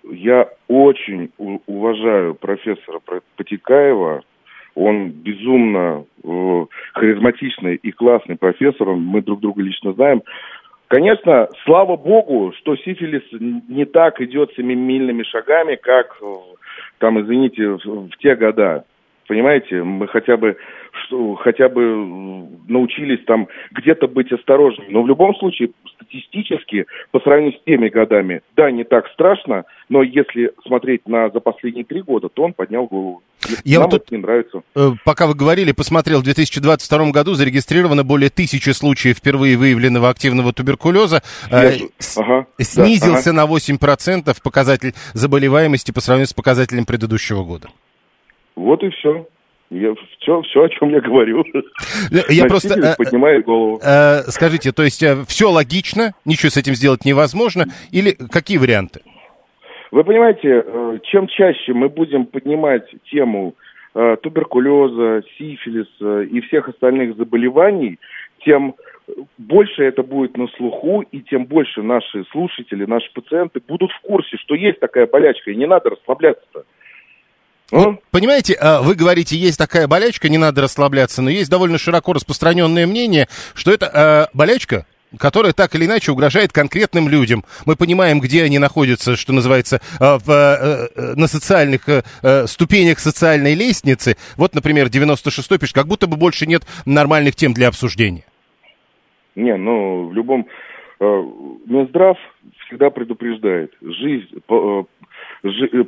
Я 0.04 0.48
очень 0.68 1.30
уважаю 1.66 2.34
профессора 2.34 3.00
Потекаева. 3.36 4.22
Он 4.74 5.10
безумно 5.10 6.06
э, 6.24 6.66
харизматичный 6.94 7.76
и 7.76 7.92
классный 7.92 8.36
профессор. 8.36 8.88
Мы 8.94 9.20
друг 9.20 9.40
друга 9.40 9.62
лично 9.62 9.92
знаем. 9.92 10.22
Конечно, 10.88 11.48
слава 11.64 11.96
богу, 11.96 12.52
что 12.58 12.76
сифилис 12.76 13.22
не 13.68 13.84
так 13.84 14.20
идет 14.20 14.52
семимильными 14.56 15.22
шагами, 15.22 15.76
как, 15.76 16.16
э, 16.20 16.34
там, 16.98 17.20
извините, 17.20 17.68
в, 17.68 18.08
в 18.08 18.16
те 18.18 18.34
года. 18.34 18.84
Понимаете, 19.28 19.82
мы 19.82 20.08
хотя 20.08 20.36
бы, 20.36 20.56
что, 21.04 21.34
хотя 21.36 21.68
бы 21.68 21.82
научились 22.68 23.24
там 23.24 23.48
где-то 23.70 24.08
быть 24.08 24.32
осторожными. 24.32 24.88
Но 24.90 25.02
в 25.02 25.08
любом 25.08 25.34
случае, 25.36 25.70
статистически, 25.94 26.86
по 27.10 27.20
сравнению 27.20 27.58
с 27.58 27.64
теми 27.64 27.88
годами, 27.88 28.42
да, 28.56 28.70
не 28.70 28.84
так 28.84 29.08
страшно, 29.08 29.64
но 29.88 30.02
если 30.02 30.52
смотреть 30.66 31.06
на 31.06 31.30
за 31.30 31.40
последние 31.40 31.84
три 31.84 32.02
года, 32.02 32.28
то 32.28 32.42
он 32.42 32.52
поднял 32.52 32.86
голову. 32.86 33.22
Я 33.64 33.80
Нам 33.80 33.90
вот 33.90 34.02
тут, 34.02 34.10
не 34.12 34.18
нравится. 34.18 34.62
Э, 34.74 34.90
пока 35.04 35.26
вы 35.26 35.34
говорили, 35.34 35.72
посмотрел, 35.72 36.20
в 36.20 36.24
2022 36.24 37.10
году 37.10 37.34
зарегистрировано 37.34 38.04
более 38.04 38.30
тысячи 38.30 38.70
случаев 38.70 39.18
впервые 39.18 39.56
выявленного 39.56 40.08
активного 40.08 40.52
туберкулеза. 40.52 41.22
Э, 41.50 41.72
ага, 42.16 42.46
снизился 42.58 43.32
да, 43.32 43.42
ага. 43.42 43.48
на 43.48 44.34
8% 44.34 44.36
показатель 44.42 44.94
заболеваемости 45.12 45.92
по 45.92 46.00
сравнению 46.00 46.28
с 46.28 46.34
показателем 46.34 46.84
предыдущего 46.84 47.44
года. 47.44 47.68
Вот 48.62 48.82
и 48.82 48.90
все. 48.90 49.26
Я, 49.70 49.94
все, 50.20 50.42
все, 50.42 50.64
о 50.64 50.68
чем 50.68 50.90
я 50.90 51.00
говорю. 51.00 51.44
Я 52.28 52.44
просто... 52.44 52.78
Э, 52.78 52.94
поднимает 52.96 53.44
голову. 53.44 53.80
Э, 53.82 54.20
скажите, 54.28 54.70
то 54.72 54.82
есть 54.82 55.02
э, 55.02 55.24
все 55.26 55.50
логично, 55.50 56.12
ничего 56.26 56.50
с 56.50 56.58
этим 56.58 56.74
сделать 56.74 57.04
невозможно, 57.06 57.64
или 57.90 58.12
какие 58.12 58.58
варианты? 58.58 59.00
Вы 59.90 60.04
понимаете, 60.04 60.64
чем 61.04 61.26
чаще 61.26 61.72
мы 61.72 61.88
будем 61.88 62.26
поднимать 62.26 62.84
тему 63.10 63.54
туберкулеза, 63.92 65.22
сифилиса 65.36 66.22
и 66.22 66.40
всех 66.40 66.68
остальных 66.68 67.16
заболеваний, 67.16 67.98
тем 68.42 68.74
больше 69.36 69.84
это 69.84 70.02
будет 70.02 70.36
на 70.38 70.48
слуху, 70.56 71.02
и 71.02 71.20
тем 71.20 71.44
больше 71.44 71.82
наши 71.82 72.24
слушатели, 72.30 72.86
наши 72.86 73.12
пациенты 73.12 73.60
будут 73.60 73.90
в 73.92 74.00
курсе, 74.00 74.38
что 74.38 74.54
есть 74.54 74.80
такая 74.80 75.06
болячка, 75.06 75.50
и 75.50 75.56
не 75.56 75.66
надо 75.66 75.90
расслабляться-то. 75.90 76.64
Ну, 77.72 77.98
понимаете, 78.10 78.54
а, 78.60 78.82
вы 78.82 78.94
говорите, 78.94 79.34
есть 79.34 79.58
такая 79.58 79.88
болячка, 79.88 80.28
не 80.28 80.36
надо 80.36 80.60
расслабляться, 80.60 81.22
но 81.22 81.30
есть 81.30 81.50
довольно 81.50 81.78
широко 81.78 82.12
распространенное 82.12 82.86
мнение, 82.86 83.28
что 83.54 83.72
это 83.72 84.28
э, 84.30 84.36
болячка, 84.36 84.84
которая 85.18 85.54
так 85.54 85.74
или 85.74 85.86
иначе 85.86 86.12
угрожает 86.12 86.52
конкретным 86.52 87.08
людям. 87.08 87.44
Мы 87.64 87.76
понимаем, 87.76 88.20
где 88.20 88.42
они 88.42 88.58
находятся, 88.58 89.16
что 89.16 89.32
называется, 89.32 89.80
в, 89.98 90.30
э, 90.30 91.14
на 91.16 91.26
социальных 91.26 91.88
э, 91.88 92.02
ступенях 92.46 92.98
социальной 92.98 93.54
лестницы. 93.54 94.18
Вот, 94.36 94.54
например, 94.54 94.88
96-й 94.88 95.58
пишет, 95.58 95.74
как 95.74 95.86
будто 95.86 96.06
бы 96.06 96.18
больше 96.18 96.46
нет 96.46 96.64
нормальных 96.84 97.36
тем 97.36 97.54
для 97.54 97.68
обсуждения. 97.68 98.24
Не, 99.34 99.56
ну, 99.56 100.08
в 100.08 100.12
любом... 100.12 100.46
Минздрав 101.00 102.16
всегда 102.66 102.90
предупреждает. 102.90 103.72
Жизнь, 103.80 104.28
Э, 104.48 104.84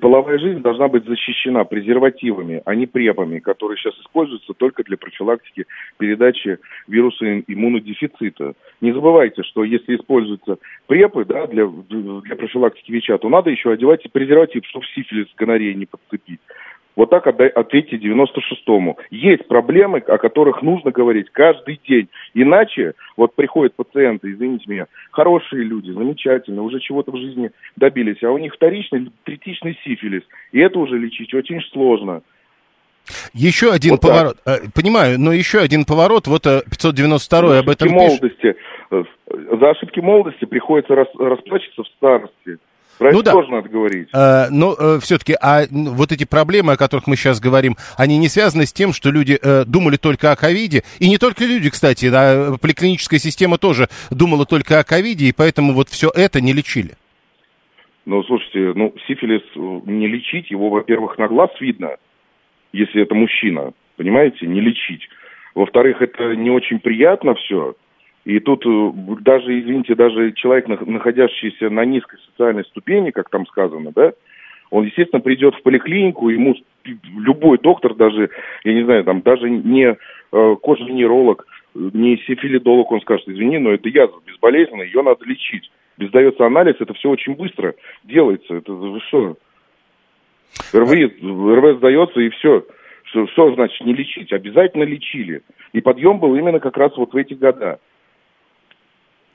половая 0.01 0.39
жизнь 0.39 0.61
должна 0.61 0.89
быть 0.89 1.05
защищена 1.05 1.65
презервативами, 1.65 2.63
а 2.65 2.75
не 2.75 2.87
препами, 2.87 3.39
которые 3.39 3.79
сейчас 3.79 3.95
используются 4.01 4.53
только 4.53 4.83
для 4.83 4.97
профилактики 4.97 5.67
передачи 5.99 6.59
вируса 6.89 7.41
иммунодефицита. 7.41 8.55
Не 8.81 8.93
забывайте, 8.93 9.43
что 9.43 9.63
если 9.63 9.97
используются 9.97 10.59
препы 10.87 11.25
да, 11.25 11.47
для, 11.47 11.67
для 11.67 12.37
профилактики 12.37 12.91
ВИЧа, 12.91 13.19
то 13.19 13.29
надо 13.29 13.51
еще 13.51 13.71
одевать 13.71 14.05
и 14.05 14.09
презерватив, 14.09 14.67
чтобы 14.67 14.85
сифилис, 14.95 15.29
гонорея 15.37 15.75
не 15.75 15.87
подцепить. 15.87 16.41
Вот 16.97 17.11
так 17.11 17.27
ответьте 17.27 17.97
96-му. 17.97 18.99
Есть 19.11 19.49
проблемы, 19.49 19.99
о 19.99 20.19
которых 20.19 20.63
нужно 20.63 20.93
говорить 20.93 21.29
каждый 21.33 21.81
день. 21.87 22.09
Иначе 22.35 22.95
вот 23.17 23.35
приходят 23.35 23.75
пациенты, 23.75 24.31
извините 24.31 24.65
меня, 24.69 24.87
хорошие 25.11 25.65
люди, 25.65 25.91
замечательные, 25.91 26.63
уже 26.63 26.79
чего-то 26.81 27.11
в 27.11 27.17
жизни 27.17 27.51
добились, 27.77 28.23
а 28.23 28.31
у 28.31 28.39
них 28.39 28.55
вторичный, 28.55 29.11
третичный 29.25 29.77
сифилис. 29.85 30.23
И 30.53 30.61
это 30.61 30.79
уже 30.79 30.97
лечить 30.97 31.35
очень 31.35 31.61
сложно. 31.73 32.23
Еще 33.33 33.73
один 33.73 33.93
вот 33.93 34.01
поворот. 34.01 34.37
Так. 34.45 34.65
Э, 34.65 34.69
понимаю, 34.75 35.21
но 35.21 35.33
еще 35.33 35.59
один 35.59 35.85
поворот. 35.85 36.27
Вот 36.27 36.45
592 36.45 37.59
об 37.59 37.69
этом 37.69 37.91
молодости, 37.91 38.37
пишет. 38.41 38.57
Э, 38.91 39.03
за 39.61 39.71
ошибки 39.71 40.01
молодости 40.01 40.45
приходится 40.45 40.95
расплачиваться 40.95 41.83
в 41.83 41.89
старости. 41.97 42.59
Про 42.99 43.13
ну, 43.13 43.21
это 43.21 43.27
да. 43.27 43.33
тоже 43.33 43.51
надо 43.51 43.69
говорить. 43.69 44.09
А, 44.13 44.47
но 44.51 44.75
э, 44.79 44.99
все-таки, 45.01 45.35
а 45.41 45.63
вот 45.71 46.13
эти 46.13 46.25
проблемы, 46.25 46.73
о 46.73 46.77
которых 46.77 47.07
мы 47.07 47.17
сейчас 47.17 47.41
говорим, 47.41 47.77
они 47.97 48.19
не 48.19 48.29
связаны 48.29 48.67
с 48.67 48.73
тем, 48.73 48.93
что 48.93 49.11
люди 49.11 49.39
э, 49.41 49.65
думали 49.65 49.97
только 49.97 50.31
о 50.31 50.37
ковиде. 50.37 50.83
И 51.01 51.09
не 51.09 51.19
только 51.19 51.45
люди, 51.45 51.71
кстати, 51.71 52.09
да, 52.09 52.57
поликлиническая 52.61 53.19
система 53.19 53.59
тоже 53.59 53.89
думала 54.11 54.47
только 54.47 54.79
о 54.79 54.85
ковиде, 54.85 55.27
и 55.27 55.33
поэтому 55.33 55.73
вот 55.73 55.89
все 55.89 56.11
это 56.15 56.41
не 56.41 56.53
лечили. 56.53 56.93
Ну, 58.07 58.23
слушайте, 58.25 58.73
ну, 58.75 58.95
сифилис 59.07 59.43
э, 59.57 59.81
не 59.87 60.07
лечить, 60.07 60.51
его, 60.51 60.69
во-первых, 60.69 61.19
на 61.19 61.27
глаз 61.27 61.51
видно, 61.61 61.97
если 62.73 63.03
это 63.03 63.15
мужчина, 63.15 63.73
понимаете, 63.97 64.47
не 64.47 64.61
лечить. 64.61 65.09
Во-вторых, 65.55 66.03
это 66.03 66.35
не 66.35 66.51
очень 66.51 66.81
приятно 66.81 67.35
все. 67.35 67.75
И 68.25 68.41
тут 68.41 68.65
э, 68.67 68.93
даже, 69.21 69.61
извините, 69.61 69.95
даже 69.95 70.33
человек, 70.33 70.67
находящийся 70.69 71.69
на 71.69 71.85
низкой 71.85 72.19
социальной 72.31 72.65
ступени, 72.65 73.11
как 73.11 73.29
там 73.29 73.47
сказано, 73.47 73.93
да, 73.95 74.13
он, 74.71 74.85
естественно, 74.87 75.21
придет 75.21 75.55
в 75.55 75.63
поликлинику, 75.63 76.31
ему 76.31 76.57
любой 76.85 77.59
доктор, 77.59 77.95
даже, 77.95 78.31
я 78.65 78.75
не 78.75 78.85
знаю, 78.85 79.05
там, 79.05 79.21
даже 79.21 79.49
не 79.51 79.97
э, 80.33 80.57
кожевенеролог, 80.63 81.47
не 81.75 82.17
сифилидолог, 82.27 82.91
он 82.93 83.01
скажет, 83.03 83.29
извини, 83.29 83.59
но 83.59 83.73
это 83.73 83.89
язва 83.89 84.21
безболезненная, 84.27 84.87
ее 84.87 85.03
надо 85.03 85.25
лечить. 85.27 85.71
Сдается 85.99 86.47
анализ, 86.47 86.77
это 86.81 86.93
все 86.95 87.11
очень 87.11 87.37
быстро 87.37 87.75
делается. 88.03 88.55
Это 88.55 88.73
что? 89.07 89.37
РВИ, 90.73 91.05
РВ 91.05 91.79
сдается 91.79 92.21
и 92.21 92.31
все. 92.31 92.67
Что, 93.05 93.27
что 93.29 93.55
значит 93.55 93.81
не 93.87 93.93
лечить? 93.93 94.33
Обязательно 94.33 94.83
лечили. 94.83 95.43
И 95.73 95.81
подъем 95.81 96.19
был 96.19 96.35
именно 96.35 96.59
как 96.59 96.77
раз 96.77 96.97
вот 96.97 97.13
в 97.13 97.17
эти 97.17 97.35
года. 97.35 97.79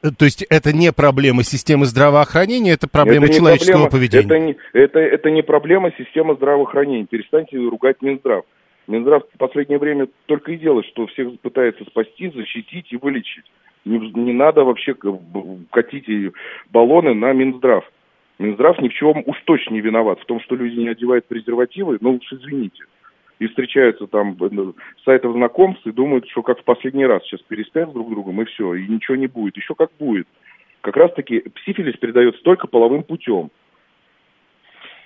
То 0.01 0.25
есть 0.25 0.43
это 0.43 0.73
не 0.73 0.91
проблема 0.93 1.43
системы 1.43 1.85
здравоохранения, 1.85 2.71
это 2.71 2.87
проблема 2.87 3.25
это 3.25 3.35
человеческого 3.35 3.87
проблема, 3.87 3.91
поведения. 3.91 4.25
Это 4.25 4.39
не, 4.39 4.57
это, 4.73 4.99
это 4.99 5.29
не 5.29 5.43
проблема 5.43 5.91
системы 5.97 6.35
здравоохранения. 6.35 7.05
Перестаньте 7.05 7.57
ругать 7.57 8.01
Минздрав. 8.01 8.45
Минздрав 8.87 9.23
в 9.33 9.37
последнее 9.37 9.77
время 9.77 10.07
только 10.25 10.53
и 10.53 10.57
делает, 10.57 10.85
что 10.87 11.05
всех 11.07 11.39
пытается 11.41 11.83
спасти, 11.85 12.29
защитить 12.29 12.91
и 12.91 12.97
вылечить. 12.97 13.45
Не, 13.83 13.99
не 13.99 14.33
надо 14.33 14.63
вообще 14.63 14.95
катить 15.69 16.33
баллоны 16.71 17.13
на 17.13 17.33
Минздрав. 17.33 17.83
Минздрав 18.39 18.79
ни 18.79 18.87
в 18.87 18.93
чем 18.93 19.21
уж 19.25 19.37
точно 19.43 19.73
не 19.73 19.81
виноват. 19.81 20.19
В 20.21 20.25
том, 20.25 20.39
что 20.39 20.55
люди 20.55 20.79
не 20.79 20.87
одевают 20.87 21.25
презервативы, 21.27 21.97
ну 21.99 22.15
уж 22.15 22.33
извините 22.33 22.85
и 23.39 23.47
встречаются 23.47 24.05
там 24.07 24.37
с 24.37 25.03
сайтов 25.03 25.33
знакомств 25.33 25.85
и 25.87 25.91
думают, 25.91 26.27
что 26.29 26.43
как 26.43 26.59
в 26.59 26.63
последний 26.63 27.05
раз 27.05 27.23
сейчас 27.23 27.41
переспят 27.41 27.91
друг 27.91 28.07
с 28.07 28.11
другом 28.11 28.41
и 28.41 28.45
все, 28.45 28.75
и 28.75 28.87
ничего 28.87 29.15
не 29.15 29.27
будет. 29.27 29.57
Еще 29.57 29.75
как 29.75 29.89
будет. 29.97 30.27
Как 30.81 30.95
раз 30.97 31.13
таки 31.13 31.43
сифилис 31.65 31.97
передается 31.97 32.41
только 32.43 32.67
половым 32.67 33.03
путем. 33.03 33.49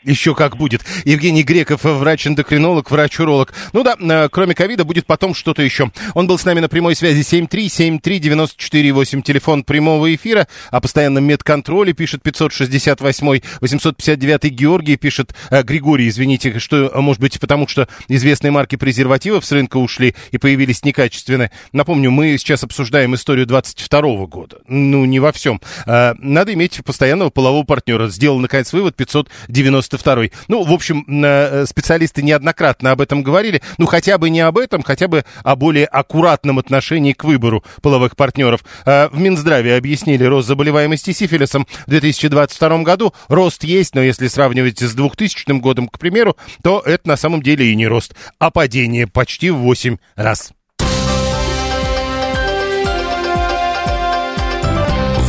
Еще 0.03 0.35
как 0.35 0.57
будет. 0.57 0.81
Евгений 1.05 1.43
Греков, 1.43 1.83
врач-эндокринолог, 1.83 2.91
врач-уролог. 2.91 3.53
Ну 3.71 3.83
да, 3.83 3.95
э, 3.99 4.27
кроме 4.29 4.53
ковида 4.53 4.83
будет 4.83 5.05
потом 5.05 5.33
что-то 5.33 5.61
еще. 5.61 5.91
Он 6.13 6.27
был 6.27 6.37
с 6.37 6.43
нами 6.43 6.59
на 6.59 6.67
прямой 6.67 6.95
связи 6.95 7.21
7373948, 7.21 9.21
телефон 9.21 9.63
прямого 9.63 10.13
эфира. 10.13 10.47
О 10.71 10.81
постоянном 10.81 11.23
медконтроле 11.23 11.93
пишет 11.93 12.21
568 12.21 13.41
859 13.61 14.43
Георгий, 14.51 14.97
пишет 14.97 15.33
э, 15.49 15.63
Григорий, 15.63 16.09
извините, 16.09 16.59
что, 16.59 16.91
может 16.95 17.21
быть, 17.21 17.39
потому 17.39 17.67
что 17.67 17.87
известные 18.09 18.51
марки 18.51 18.75
презервативов 18.75 19.45
с 19.45 19.51
рынка 19.51 19.77
ушли 19.77 20.15
и 20.31 20.37
появились 20.37 20.83
некачественные. 20.83 21.51
Напомню, 21.71 22.11
мы 22.11 22.37
сейчас 22.37 22.63
обсуждаем 22.63 23.15
историю 23.15 23.45
22 23.45 24.25
года. 24.25 24.57
Ну, 24.67 25.05
не 25.05 25.21
во 25.21 25.31
всем. 25.31 25.61
Э, 25.85 26.13
надо 26.19 26.53
иметь 26.53 26.83
постоянного 26.83 27.29
полового 27.29 27.63
партнера. 27.63 28.09
Сделал, 28.09 28.39
наконец, 28.39 28.73
вывод 28.73 28.97
590 28.97 29.92
92-й. 29.93 30.31
Ну, 30.47 30.63
в 30.63 30.71
общем, 30.71 31.05
э, 31.23 31.65
специалисты 31.65 32.21
неоднократно 32.21 32.91
об 32.91 33.01
этом 33.01 33.23
говорили. 33.23 33.61
Ну, 33.77 33.85
хотя 33.85 34.17
бы 34.17 34.29
не 34.29 34.41
об 34.41 34.57
этом, 34.57 34.83
хотя 34.83 35.07
бы 35.07 35.23
о 35.43 35.55
более 35.55 35.85
аккуратном 35.85 36.59
отношении 36.59 37.13
к 37.13 37.23
выбору 37.23 37.63
половых 37.81 38.15
партнеров. 38.15 38.63
Э, 38.85 39.09
в 39.09 39.19
Минздраве 39.19 39.75
объяснили 39.75 40.23
рост 40.23 40.47
заболеваемости 40.47 41.11
сифилисом 41.11 41.67
в 41.85 41.89
2022 41.89 42.83
году. 42.83 43.13
Рост 43.27 43.63
есть, 43.63 43.95
но 43.95 44.01
если 44.01 44.27
сравнивать 44.27 44.79
с 44.79 44.93
2000 44.93 45.59
годом, 45.59 45.87
к 45.87 45.99
примеру, 45.99 46.37
то 46.61 46.81
это 46.85 47.07
на 47.07 47.17
самом 47.17 47.41
деле 47.41 47.71
и 47.71 47.75
не 47.75 47.87
рост, 47.87 48.13
а 48.39 48.51
падение 48.51 49.07
почти 49.07 49.49
в 49.49 49.57
8 49.57 49.97
раз. 50.15 50.51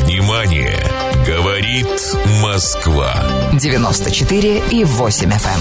Внимание! 0.05 0.95
Говорит 1.27 1.89
Москва. 2.43 3.43
94 3.59 4.62
и 4.70 4.84
8 4.84 5.30
FM. 5.30 5.48
эм. 5.48 5.61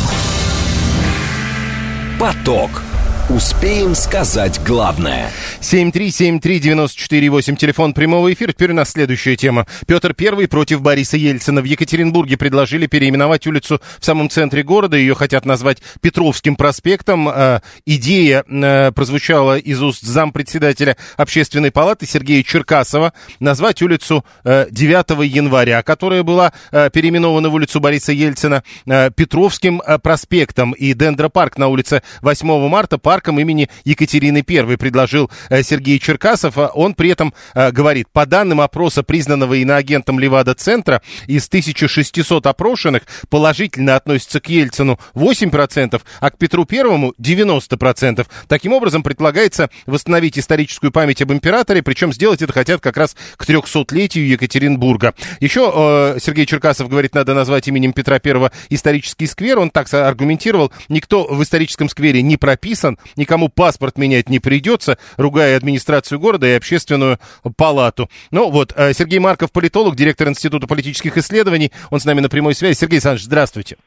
Поток. 2.19 2.92
Успеем 3.29 3.95
сказать 3.95 4.59
главное. 4.65 5.31
7373948, 5.61 7.55
телефон 7.55 7.93
прямого 7.93 8.33
эфира. 8.33 8.51
Теперь 8.51 8.71
у 8.71 8.73
нас 8.73 8.91
следующая 8.91 9.37
тема. 9.37 9.65
Петр 9.87 10.13
I 10.19 10.45
против 10.49 10.81
Бориса 10.81 11.15
Ельцина. 11.15 11.61
В 11.61 11.63
Екатеринбурге 11.63 12.35
предложили 12.35 12.85
переименовать 12.85 13.47
улицу 13.47 13.79
в 13.97 14.03
самом 14.03 14.29
центре 14.29 14.61
города. 14.61 14.97
Ее 14.97 15.15
хотят 15.15 15.45
назвать 15.45 15.77
Петровским 16.01 16.57
проспектом. 16.57 17.29
Э, 17.29 17.61
идея 17.85 18.43
э, 18.45 18.91
прозвучала 18.91 19.57
из 19.57 19.81
уст 19.81 20.03
зампредседателя 20.03 20.97
Общественной 21.15 21.71
палаты 21.71 22.05
Сергея 22.05 22.43
Черкасова 22.43 23.13
назвать 23.39 23.81
улицу 23.81 24.25
э, 24.43 24.67
9 24.69 25.25
января, 25.33 25.81
которая 25.81 26.23
была 26.23 26.51
э, 26.73 26.89
переименована 26.91 27.47
в 27.47 27.53
улицу 27.53 27.79
Бориса 27.79 28.11
Ельцина 28.11 28.65
э, 28.85 29.11
Петровским 29.11 29.81
э, 29.81 29.97
проспектом. 29.97 30.73
И 30.73 30.93
Дендропарк 30.93 31.57
на 31.57 31.69
улице 31.69 32.03
8 32.21 32.67
марта 32.67 32.97
парком 33.13 33.39
имени 33.39 33.69
Екатерины 33.85 34.43
I 34.47 34.77
предложил 34.77 35.29
э, 35.51 35.61
Сергей 35.61 35.99
Черкасов. 35.99 36.57
А 36.57 36.69
Он 36.73 36.95
при 36.95 37.11
этом 37.11 37.31
э, 37.53 37.69
говорит, 37.69 38.07
по 38.11 38.25
данным 38.25 38.59
опроса, 38.59 39.03
признанного 39.03 39.53
иноагентом 39.53 40.19
Левада-центра, 40.19 41.03
из 41.27 41.47
1600 41.47 42.47
опрошенных 42.47 43.03
положительно 43.29 43.95
относятся 43.95 44.39
к 44.39 44.49
Ельцину 44.49 44.99
8%, 45.13 46.01
а 46.21 46.31
к 46.31 46.39
Петру 46.39 46.65
Первому 46.65 47.13
90%. 47.21 48.25
Таким 48.47 48.73
образом, 48.73 49.03
предполагается 49.03 49.69
восстановить 49.85 50.39
историческую 50.39 50.91
память 50.91 51.21
об 51.21 51.31
императоре, 51.31 51.83
причем 51.83 52.11
сделать 52.13 52.41
это 52.41 52.51
хотят 52.51 52.81
как 52.81 52.97
раз 52.97 53.15
к 53.37 53.47
300-летию 53.47 54.27
Екатеринбурга. 54.27 55.13
Еще 55.39 55.71
э, 55.71 56.19
Сергей 56.19 56.47
Черкасов 56.47 56.89
говорит, 56.89 57.13
надо 57.13 57.35
назвать 57.35 57.67
именем 57.67 57.93
Петра 57.93 58.17
Первого 58.17 58.51
исторический 58.69 59.27
сквер. 59.27 59.59
Он 59.59 59.69
так 59.69 59.93
аргументировал, 59.93 60.71
никто 60.89 61.25
в 61.25 61.43
историческом 61.43 61.89
сквере 61.89 62.23
не 62.23 62.37
прописан, 62.37 62.97
никому 63.15 63.49
паспорт 63.49 63.97
менять 63.97 64.29
не 64.29 64.39
придется, 64.39 64.97
ругая 65.17 65.57
администрацию 65.57 66.19
города 66.19 66.47
и 66.47 66.53
общественную 66.53 67.19
палату. 67.57 68.09
Ну 68.31 68.49
вот, 68.49 68.73
э, 68.75 68.93
Сергей 68.93 69.19
Марков, 69.19 69.51
политолог, 69.51 69.95
директор 69.95 70.27
Института 70.27 70.67
политических 70.67 71.17
исследований, 71.17 71.71
он 71.91 71.99
с 71.99 72.05
нами 72.05 72.19
на 72.19 72.29
прямой 72.29 72.55
связи. 72.55 72.77
Сергей 72.77 72.95
Александрович, 72.95 73.25
здравствуйте. 73.25 73.77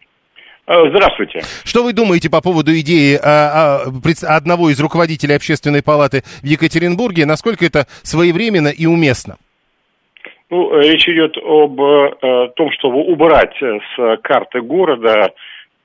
Здравствуйте. 0.66 1.42
Что 1.64 1.84
вы 1.84 1.92
думаете 1.92 2.28
по 2.28 2.40
поводу 2.40 2.72
идеи 2.72 3.16
а, 3.22 3.84
а, 3.86 4.36
одного 4.36 4.70
из 4.70 4.80
руководителей 4.80 5.36
общественной 5.36 5.80
палаты 5.80 6.22
в 6.42 6.44
Екатеринбурге? 6.44 7.24
Насколько 7.24 7.64
это 7.64 7.86
своевременно 8.02 8.68
и 8.68 8.86
уместно? 8.86 9.36
Ну, 10.50 10.72
э, 10.74 10.82
речь 10.88 11.08
идет 11.08 11.36
об 11.38 11.80
э, 11.80 12.48
том, 12.56 12.70
чтобы 12.72 12.98
убрать 13.02 13.54
э, 13.62 13.78
с 13.94 14.16
карты 14.22 14.60
города 14.60 15.08
э, 15.08 15.30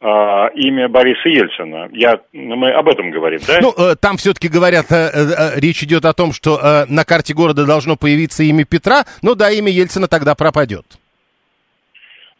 имя 0.02 0.89
Бориса 0.89 1.30
Ельцина. 1.30 1.88
Я, 1.91 2.20
мы 2.34 2.72
об 2.72 2.88
этом 2.88 3.12
говорим, 3.12 3.39
да? 3.47 3.60
Ну, 3.62 3.72
э, 3.72 3.95
там 3.95 4.18
все-таки 4.18 4.47
говорят, 4.47 4.91
э, 4.91 4.95
э, 5.14 5.60
речь 5.60 5.84
идет 5.84 6.06
о 6.06 6.14
том, 6.14 6.34
что 6.34 6.86
на 6.89 7.06
карте 7.06 7.36
города 7.36 7.66
должно 7.68 7.95
появиться 7.97 8.41
имя 8.43 8.66
Петра, 8.66 9.04
но 9.22 9.36
да, 9.36 9.52
имя 9.52 9.70
Ельцина 9.70 10.08
тогда 10.08 10.34
пропадет. 10.34 10.86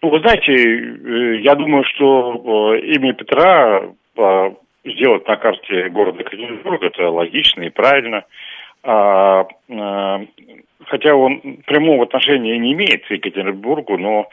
Ну, 0.02 0.10
вы 0.10 0.20
знаете, 0.22 1.44
я 1.44 1.54
думаю, 1.54 1.84
что 1.94 2.76
имя 2.76 3.14
Петра 3.14 3.84
сделать 4.84 5.28
на 5.28 5.38
карте 5.38 5.90
города 5.90 6.20
Екатеринбург 6.20 6.82
это 6.82 7.10
логично 7.10 7.62
и 7.62 7.70
правильно. 7.70 8.26
А, 8.84 9.46
хотя 10.88 11.16
он 11.16 11.60
прямого 11.68 12.04
отношения 12.04 12.58
не 12.58 12.74
имеет 12.74 13.06
к 13.06 13.12
Екатеринбургу, 13.12 14.00
но 14.00 14.28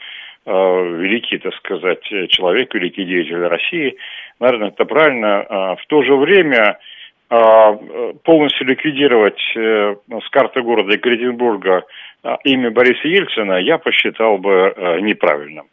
великий, 0.53 1.37
так 1.37 1.53
сказать, 1.55 2.03
человек, 2.29 2.73
великий 2.73 3.05
деятель 3.05 3.47
России, 3.47 3.97
наверное, 4.39 4.69
это 4.69 4.85
правильно. 4.85 5.45
А, 5.47 5.75
в 5.75 5.85
то 5.87 6.03
же 6.03 6.15
время 6.15 6.79
а, 7.29 7.73
э, 7.73 8.13
полностью 8.23 8.67
ликвидировать 8.67 9.39
э, 9.55 9.95
с 10.25 10.29
карты 10.29 10.61
города 10.61 10.93
Екатеринбурга 10.93 11.83
а, 12.23 12.37
имя 12.43 12.71
Бориса 12.71 13.07
Ельцина 13.07 13.59
я 13.59 13.77
посчитал 13.77 14.37
бы 14.37 14.73
э, 14.75 14.99
неправильным. 15.01 15.67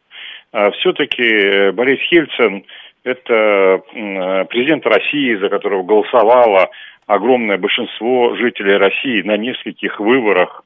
Все-таки 0.79 1.71
Борис 1.73 2.01
Ельцин– 2.11 2.65
это 3.07 3.83
э, 3.95 4.45
президент 4.47 4.85
России, 4.87 5.37
за 5.37 5.49
которого 5.49 5.85
голосовало 5.85 6.71
огромное 7.07 7.57
большинство 7.57 8.35
жителей 8.37 8.77
России 8.77 9.23
на 9.23 9.37
нескольких 9.37 10.01
выборах. 10.01 10.65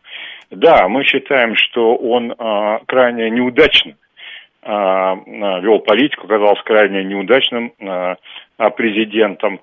Да, 0.50 0.88
мы 0.88 1.04
считаем, 1.04 1.54
что 1.54 1.94
он 1.94 2.34
а, 2.36 2.80
крайне 2.86 3.30
неудачно 3.30 3.94
а, 4.62 5.12
а, 5.12 5.60
вел 5.60 5.78
политику, 5.78 6.26
оказался 6.26 6.62
крайне 6.64 7.04
неудачным 7.04 7.72
а, 7.80 8.16
а, 8.58 8.70
президентом. 8.70 9.60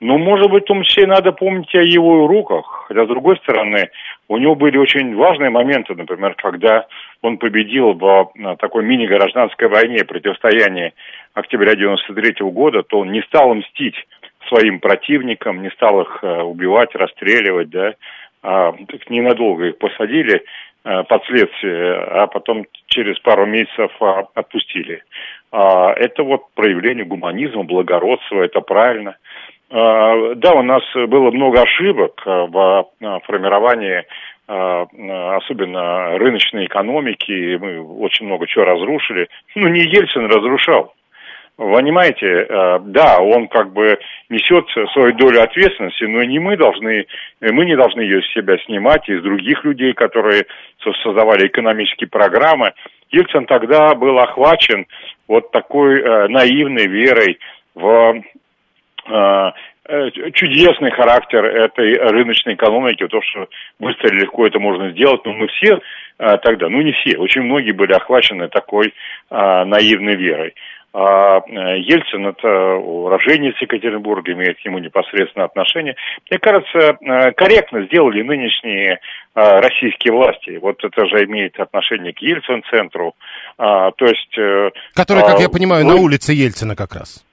Но, 0.00 0.16
может 0.16 0.48
быть, 0.48 0.62
в 0.62 0.66
том 0.68 0.84
числе 0.84 1.08
надо 1.08 1.32
помнить 1.32 1.74
о 1.74 1.82
его 1.82 2.28
руках. 2.28 2.84
Хотя, 2.86 3.04
с 3.04 3.08
другой 3.08 3.36
стороны, 3.38 3.90
у 4.28 4.38
него 4.38 4.54
были 4.54 4.78
очень 4.78 5.16
важные 5.16 5.50
моменты, 5.50 5.96
например, 5.96 6.34
когда 6.36 6.86
он 7.20 7.38
победил 7.38 7.94
в 7.94 8.30
а, 8.44 8.56
такой 8.56 8.84
мини-гражданской 8.84 9.66
войне, 9.66 10.04
противостоянии 10.04 10.94
октября 11.34 11.74
93 11.74 12.46
года, 12.46 12.84
то 12.84 13.00
он 13.00 13.10
не 13.10 13.22
стал 13.22 13.52
мстить 13.56 13.96
своим 14.46 14.78
противникам, 14.78 15.62
не 15.62 15.70
стал 15.70 16.00
их 16.00 16.22
убивать, 16.22 16.94
расстреливать, 16.94 17.68
да, 17.70 17.94
а, 18.48 18.72
так 18.72 19.10
ненадолго 19.10 19.66
их 19.66 19.78
посадили 19.78 20.42
э, 20.84 21.02
под 21.04 21.24
следствие, 21.26 21.94
а 21.96 22.26
потом 22.28 22.64
через 22.86 23.18
пару 23.18 23.44
месяцев 23.44 23.90
а, 24.00 24.24
отпустили. 24.34 25.02
А, 25.52 25.92
это 25.92 26.22
вот 26.22 26.44
проявление 26.54 27.04
гуманизма, 27.04 27.64
благородства, 27.64 28.42
это 28.42 28.60
правильно. 28.62 29.16
А, 29.70 30.34
Да, 30.34 30.54
у 30.54 30.62
нас 30.62 30.82
было 30.94 31.30
много 31.30 31.60
ошибок 31.60 32.22
а, 32.24 32.46
в 32.46 32.88
а, 33.02 33.20
формировании 33.20 34.04
а, 34.46 34.86
а, 34.86 35.36
особенно 35.36 36.16
рыночной 36.16 36.64
экономики, 36.66 37.58
мы 37.60 37.82
очень 37.82 38.24
много 38.24 38.46
чего 38.46 38.64
разрушили. 38.64 39.28
Ну, 39.56 39.68
не 39.68 39.80
Ельцин 39.80 40.24
разрушал. 40.24 40.94
Понимаете, 41.58 42.46
э, 42.48 42.78
да, 42.84 43.18
он 43.18 43.48
как 43.48 43.72
бы 43.72 43.98
несет 44.28 44.64
свою 44.92 45.12
долю 45.14 45.42
ответственности, 45.42 46.04
но 46.04 46.22
не 46.22 46.38
мы 46.38 46.56
должны, 46.56 47.06
мы 47.40 47.64
не 47.66 47.76
должны 47.76 48.02
ее 48.02 48.22
с 48.22 48.32
себя 48.32 48.56
снимать, 48.58 49.08
из 49.08 49.20
других 49.24 49.64
людей, 49.64 49.92
которые 49.92 50.46
со- 50.84 50.92
создавали 51.02 51.48
экономические 51.48 52.08
программы. 52.08 52.74
Ельцин 53.10 53.46
тогда 53.46 53.96
был 53.96 54.20
охвачен 54.20 54.86
вот 55.26 55.50
такой 55.50 56.00
э, 56.00 56.28
наивной 56.28 56.86
верой 56.86 57.40
в 57.74 58.22
э, 59.08 59.50
э, 59.88 60.10
чудесный 60.34 60.92
характер 60.92 61.44
этой 61.44 61.94
рыночной 61.94 62.54
экономики, 62.54 63.04
то, 63.08 63.20
что 63.20 63.48
быстро 63.80 64.14
и 64.14 64.20
легко 64.20 64.46
это 64.46 64.60
можно 64.60 64.90
сделать, 64.92 65.24
но 65.24 65.32
мы 65.32 65.48
все 65.48 65.80
э, 66.20 66.36
тогда, 66.44 66.68
ну 66.68 66.82
не 66.82 66.92
все, 66.92 67.18
очень 67.18 67.42
многие 67.42 67.72
были 67.72 67.94
охвачены 67.94 68.46
такой 68.46 68.94
э, 69.30 69.64
наивной 69.64 70.14
верой. 70.14 70.54
А 70.94 71.40
э, 71.40 71.78
Ельцин 71.80 72.26
это 72.26 72.76
уроженец 72.76 73.54
Екатеринбурга, 73.60 74.32
имеет 74.32 74.58
к 74.58 74.64
нему 74.64 74.78
непосредственное 74.78 75.46
отношение. 75.46 75.96
Мне 76.30 76.38
кажется, 76.38 76.96
э, 77.00 77.32
корректно 77.32 77.82
сделали 77.82 78.22
нынешние 78.22 78.92
э, 79.34 79.60
российские 79.60 80.14
власти. 80.14 80.58
Вот 80.60 80.82
это 80.82 81.06
же 81.06 81.24
имеет 81.26 81.60
отношение 81.60 82.14
к 82.14 82.18
Ельцин-центру. 82.20 83.14
А, 83.58 83.90
То 83.92 84.06
есть... 84.06 84.72
Который, 84.94 85.22
как 85.22 85.38
а, 85.38 85.42
я 85.42 85.48
понимаю, 85.48 85.84
вы- 85.84 85.94
на 85.94 86.00
улице 86.00 86.32
Ельцина 86.32 86.74
как 86.74 86.94
раз. 86.94 87.24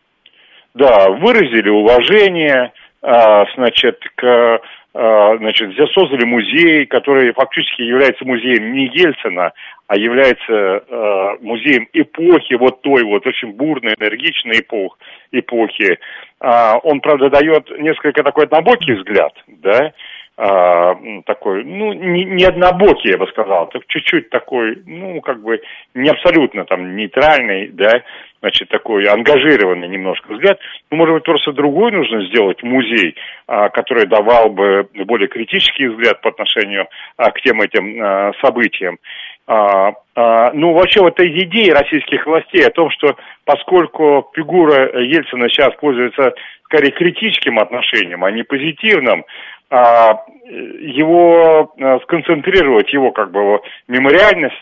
да, 0.73 1.09
выразили 1.09 1.69
уважение, 1.69 2.73
а, 3.01 3.45
значит, 3.55 3.99
к, 4.15 4.59
значит, 4.95 5.73
здесь 5.73 5.91
создали 5.91 6.23
музей, 6.23 6.85
который 6.85 7.33
фактически 7.33 7.81
является 7.81 8.23
музеем 8.23 8.71
не 8.73 8.85
Ельцина, 8.87 9.51
а 9.87 9.97
является 9.97 10.83
а, 10.89 11.35
музеем 11.41 11.87
эпохи, 11.91 12.53
вот 12.53 12.81
той 12.81 13.03
вот 13.03 13.27
очень 13.27 13.51
бурной, 13.51 13.95
энергичной 13.99 14.59
эпох, 14.59 14.97
эпохи. 15.33 15.99
А, 16.39 16.77
он, 16.77 17.01
правда, 17.01 17.29
дает 17.29 17.69
несколько 17.77 18.23
такой 18.23 18.45
однобокий 18.45 18.93
взгляд, 18.93 19.33
да, 19.47 19.91
такой, 20.37 21.63
ну, 21.63 21.93
не, 21.93 22.25
не 22.25 22.43
однобокий, 22.43 23.11
я 23.11 23.17
бы 23.17 23.25
сказал, 23.27 23.69
так 23.69 23.83
чуть-чуть 23.87 24.29
такой, 24.29 24.81
ну, 24.85 25.21
как 25.21 25.41
бы 25.41 25.61
не 25.93 26.09
абсолютно 26.09 26.65
там 26.65 26.97
нейтральный, 26.97 27.69
да, 27.69 28.03
значит, 28.45 28.69
такой 28.69 29.05
ангажированный 29.05 29.87
немножко 29.87 30.31
взгляд. 30.31 30.59
Ну, 30.91 30.97
может 30.97 31.15
быть, 31.15 31.23
просто 31.23 31.51
другой 31.51 31.91
нужно 31.91 32.25
сделать 32.27 32.61
музей, 32.61 33.15
а, 33.47 33.69
который 33.69 34.05
давал 34.05 34.49
бы 34.49 34.87
более 35.05 35.27
критический 35.27 35.87
взгляд 35.87 36.21
по 36.21 36.29
отношению 36.29 36.87
а, 37.17 37.31
к 37.31 37.41
тем 37.41 37.61
этим 37.61 37.99
а, 37.99 38.33
событиям. 38.43 38.99
А, 39.47 39.93
а, 40.15 40.51
ну, 40.53 40.73
вообще, 40.73 41.01
вот 41.01 41.19
эта 41.19 41.27
идея 41.27 41.73
российских 41.73 42.25
властей 42.25 42.65
о 42.65 42.71
том, 42.71 42.89
что 42.91 43.15
поскольку 43.45 44.29
фигура 44.35 44.99
Ельцина 45.01 45.49
сейчас 45.49 45.73
пользуется 45.79 46.33
скорее 46.63 46.91
критическим 46.91 47.59
отношением, 47.59 48.23
а 48.23 48.31
не 48.31 48.43
позитивным, 48.43 49.21
а, 49.21 49.25
его 49.71 51.73
а, 51.79 51.99
сконцентрировать, 52.03 52.91
его 52.93 53.11
как 53.11 53.31
бы 53.31 53.59
мемориальность, 53.87 54.55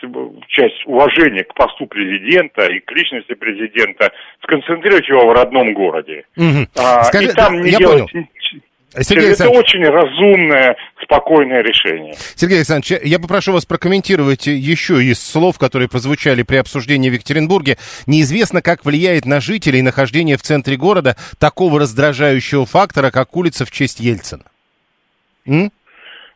часть 0.48 0.86
уважения 0.86 1.44
к 1.44 1.54
посту 1.54 1.86
президента 1.86 2.66
и 2.66 2.80
к 2.80 2.90
личности 2.92 3.34
президента, 3.34 4.12
сконцентрировать 4.42 5.08
его 5.08 5.26
в 5.26 5.32
родном 5.32 5.74
городе. 5.74 6.24
А, 6.76 7.04
Скажи- 7.04 7.30
и 7.30 7.32
там 7.32 7.60
не 7.60 7.70
я 7.70 7.78
делать 7.78 8.10
понял. 8.10 8.26
Сергей 9.00 9.32
это 9.32 9.50
очень 9.50 9.84
разумное, 9.84 10.76
спокойное 11.02 11.62
решение. 11.62 12.14
Сергей 12.36 12.58
Александрович, 12.58 13.00
я 13.02 13.18
попрошу 13.18 13.52
вас 13.52 13.66
прокомментировать 13.66 14.46
еще 14.46 15.02
из 15.02 15.20
слов, 15.20 15.58
которые 15.58 15.88
прозвучали 15.88 16.42
при 16.42 16.56
обсуждении 16.56 17.10
в 17.10 17.14
Екатеринбурге. 17.14 17.76
Неизвестно, 18.06 18.62
как 18.62 18.84
влияет 18.84 19.24
на 19.24 19.40
жителей 19.40 19.82
нахождение 19.82 20.36
в 20.36 20.42
центре 20.42 20.76
города 20.76 21.16
такого 21.40 21.80
раздражающего 21.80 22.66
фактора, 22.66 23.10
как 23.10 23.36
улица 23.36 23.64
в 23.64 23.72
честь 23.72 23.98
Ельцина. 23.98 24.44
М? 25.46 25.70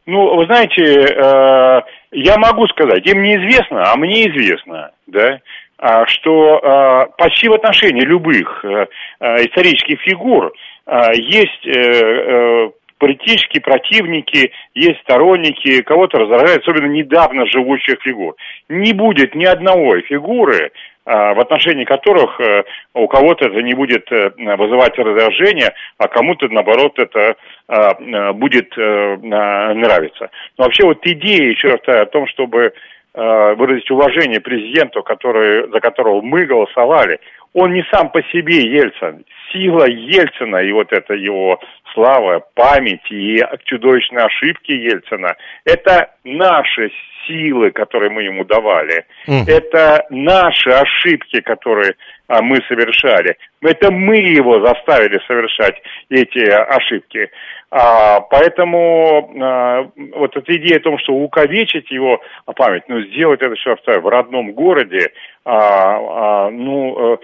Ну, 0.06 0.36
вы 0.36 0.46
знаете, 0.46 0.82
э, 0.82 1.82
я 2.12 2.38
могу 2.38 2.66
сказать, 2.68 3.06
им 3.06 3.22
неизвестно, 3.22 3.92
а 3.92 3.96
мне 3.96 4.22
известно, 4.22 4.90
да, 5.06 5.40
а, 5.80 6.06
что 6.06 6.58
э, 6.58 7.06
почти 7.18 7.48
в 7.48 7.52
отношении 7.52 8.02
любых 8.02 8.64
э, 8.64 8.86
э, 9.20 9.34
исторических 9.44 10.00
фигур 10.00 10.52
э, 10.86 11.12
есть 11.14 11.66
э, 11.66 11.70
э, 11.70 12.70
политические 12.98 13.62
противники, 13.62 14.50
есть 14.74 15.00
сторонники, 15.02 15.82
кого-то 15.82 16.18
раздражают, 16.18 16.66
особенно 16.66 16.90
недавно 16.90 17.46
живущих 17.46 17.98
фигур. 18.02 18.34
Не 18.68 18.92
будет 18.92 19.34
ни 19.34 19.44
одного 19.44 20.00
фигуры, 20.00 20.72
в 21.08 21.40
отношении 21.40 21.84
которых 21.84 22.38
э, 22.38 22.64
у 22.92 23.08
кого-то 23.08 23.46
это 23.46 23.62
не 23.62 23.72
будет 23.72 24.12
э, 24.12 24.30
вызывать 24.36 24.98
раздражение, 24.98 25.72
а 25.96 26.06
кому-то, 26.06 26.48
наоборот, 26.48 26.98
это 26.98 27.36
э, 27.68 28.32
будет 28.32 28.76
э, 28.76 29.16
нравиться. 29.16 30.30
Но 30.58 30.64
вообще 30.64 30.84
вот 30.84 30.98
идея, 31.06 31.48
еще 31.48 31.68
раз 31.68 31.80
о 31.86 32.04
том, 32.06 32.26
чтобы 32.26 32.72
э, 33.14 33.54
выразить 33.54 33.90
уважение 33.90 34.40
президенту, 34.40 35.02
который, 35.02 35.70
за 35.70 35.80
которого 35.80 36.20
мы 36.20 36.44
голосовали, 36.44 37.20
он 37.54 37.72
не 37.72 37.84
сам 37.92 38.10
по 38.10 38.22
себе 38.24 38.58
Ельцин. 38.58 39.24
Сила 39.52 39.86
Ельцина 39.88 40.58
и 40.58 40.72
вот 40.72 40.92
это 40.92 41.14
его 41.14 41.60
слава, 41.94 42.44
память 42.54 43.10
и 43.10 43.42
чудовищные 43.64 44.24
ошибки 44.24 44.72
Ельцина, 44.72 45.34
это 45.64 46.10
наши 46.24 46.90
силы, 47.26 47.70
которые 47.70 48.10
мы 48.10 48.22
ему 48.22 48.44
давали. 48.44 49.04
Мгм. 49.26 49.44
Это 49.46 50.04
наши 50.10 50.70
ошибки, 50.70 51.40
которые 51.40 51.94
а, 52.26 52.42
мы 52.42 52.56
совершали. 52.68 53.36
Это 53.60 53.90
мы 53.90 54.16
его 54.16 54.64
заставили 54.64 55.18
совершать 55.26 55.76
эти 56.10 56.48
ошибки. 56.50 57.30
А, 57.70 58.20
поэтому 58.20 59.30
а, 59.42 59.90
вот 60.14 60.36
эта 60.36 60.56
идея 60.56 60.78
о 60.78 60.82
том, 60.82 60.98
что 60.98 61.12
увековечить 61.12 61.90
его 61.90 62.20
память, 62.56 62.84
ну, 62.88 63.00
сделать 63.00 63.42
это 63.42 63.54
все 63.56 63.76
в 64.00 64.08
родном 64.08 64.52
городе, 64.52 65.10
а, 65.44 66.46
а, 66.46 66.50
ну, 66.50 67.14
э, 67.14 67.18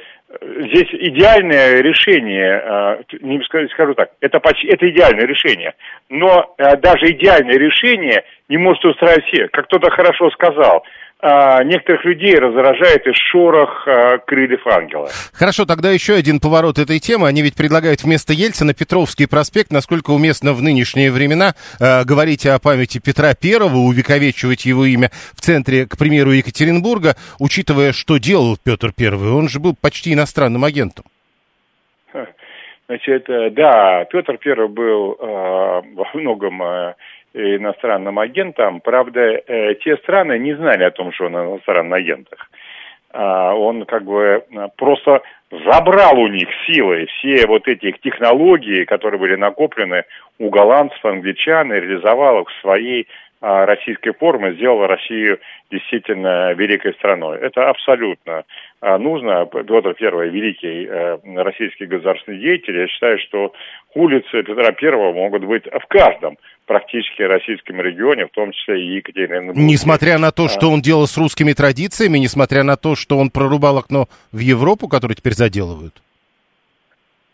здесь 0.69 0.89
идеальное 0.93 1.81
решение, 1.81 2.63
а, 2.63 3.01
не 3.23 3.43
скажу, 3.45 3.69
скажу 3.71 3.95
так, 3.95 4.11
это, 4.21 4.39
почти, 4.39 4.69
это 4.69 4.89
идеальное 4.91 5.27
решение, 5.27 5.73
но 6.11 6.55
а, 6.59 6.77
даже 6.77 7.11
идеальное 7.13 7.57
решение 7.57 8.25
не 8.51 8.59
может 8.59 8.85
устраивать 8.85 9.25
всех. 9.27 9.51
Как 9.51 9.65
кто-то 9.65 9.91
хорошо 9.91 10.31
сказал, 10.31 10.79
а, 10.79 10.83
некоторых 11.65 12.05
людей 12.05 12.35
раздражает 12.35 13.07
и 13.07 13.13
шорох 13.15 13.89
а, 13.89 14.19
крыльев 14.19 14.67
ангела. 14.67 15.09
Хорошо, 15.33 15.65
тогда 15.65 15.91
еще 15.91 16.15
один 16.15 16.39
поворот 16.39 16.79
этой 16.79 16.99
темы. 16.99 17.29
Они 17.29 17.41
ведь 17.41 17.57
предлагают 17.57 18.03
вместо 18.03 18.35
Ельцина 18.35 18.75
Петровский 18.75 19.27
проспект. 19.27 19.73
Насколько 19.73 20.11
уместно 20.11 20.53
в 20.53 20.61
нынешние 20.61 21.11
времена 21.11 21.55
э, 21.81 22.05
говорить 22.05 22.45
о 22.45 22.59
памяти 22.59 23.01
Петра 23.03 23.35
Первого, 23.35 23.79
увековечивать 23.79 24.67
его 24.67 24.85
имя 24.85 25.11
в 25.33 25.41
центре, 25.41 25.87
к 25.87 25.97
примеру, 25.97 26.33
Екатеринбурга, 26.33 27.17
учитывая, 27.39 27.93
что 27.93 28.19
делал 28.19 28.59
Петр 28.63 28.93
Первый. 28.93 29.31
Он 29.31 29.49
же 29.49 29.61
был 29.61 29.75
почти 29.81 30.13
иностранным 30.13 30.65
агентом. 30.65 31.05
Значит, 32.87 33.29
э, 33.31 33.51
да, 33.51 34.05
Петр 34.11 34.37
Первый 34.37 34.69
был 34.69 35.17
э, 35.19 35.27
во 35.27 36.07
многом 36.13 36.63
э, 36.63 36.95
иностранным 37.35 38.19
агентом. 38.19 38.81
Правда, 38.81 39.21
э, 39.21 39.75
те 39.77 39.97
страны 39.99 40.39
не 40.39 40.55
знали 40.55 40.85
о 40.85 40.91
том, 40.91 41.13
что 41.13 41.27
он 41.27 41.37
иностранный 41.37 41.99
агент. 41.99 42.29
А, 43.13 43.55
он 43.55 43.85
как 43.85 44.05
бы 44.05 44.45
э, 44.51 44.69
просто 44.77 45.23
забрал 45.51 46.19
у 46.19 46.29
них 46.29 46.49
силой 46.67 47.07
все 47.07 47.47
вот 47.47 47.69
эти 47.69 47.93
технологии, 48.03 48.85
которые 48.85 49.21
были 49.21 49.37
накоплены 49.37 50.05
у 50.39 50.49
голландцев, 50.49 51.05
англичан, 51.05 51.73
и 51.73 51.81
реализовал 51.81 52.43
их 52.43 52.49
в 52.49 52.61
своей 52.61 53.07
российской 53.45 54.13
форме, 54.13 54.55
сделал 54.55 54.87
Россию 54.87 55.39
действительно 55.71 56.55
великой 56.55 56.95
страной. 56.95 57.39
Это 57.39 57.69
абсолютно 57.69 58.45
а, 58.81 58.97
нужно. 58.97 59.47
Петр 59.47 59.95
Первый 59.95 60.31
великий 60.31 60.87
э, 60.87 61.19
российский 61.43 61.85
государственный 61.85 62.39
деятель. 62.39 62.79
Я 62.79 62.89
считаю, 62.89 63.19
что 63.19 63.53
улицы 63.95 64.43
Петра 64.43 64.73
Первого 64.73 65.13
могут 65.13 65.45
быть 65.45 65.65
в 65.67 65.87
каждом 65.89 66.39
практически 66.67 67.21
российском 67.21 67.81
регионе, 67.83 68.27
в 68.27 68.31
том 68.31 68.53
числе 68.53 68.81
и 68.81 68.97
Екатеринбурге. 68.97 69.61
Несмотря 69.61 70.19
на 70.19 70.33
то, 70.33 70.45
А, 70.45 70.49
что 70.49 70.71
он 70.71 70.81
делал 70.81 71.07
с 71.07 71.19
русскими 71.19 71.53
традициями, 71.53 72.17
несмотря 72.17 72.63
на 72.63 72.77
то, 72.77 72.97
что 72.97 73.19
он 73.19 73.29
прорубал 73.29 73.77
окно 73.77 74.07
в 74.33 74.39
Европу, 74.39 74.89
которое 74.89 75.15
теперь 75.15 75.35
заделывают. 75.35 75.95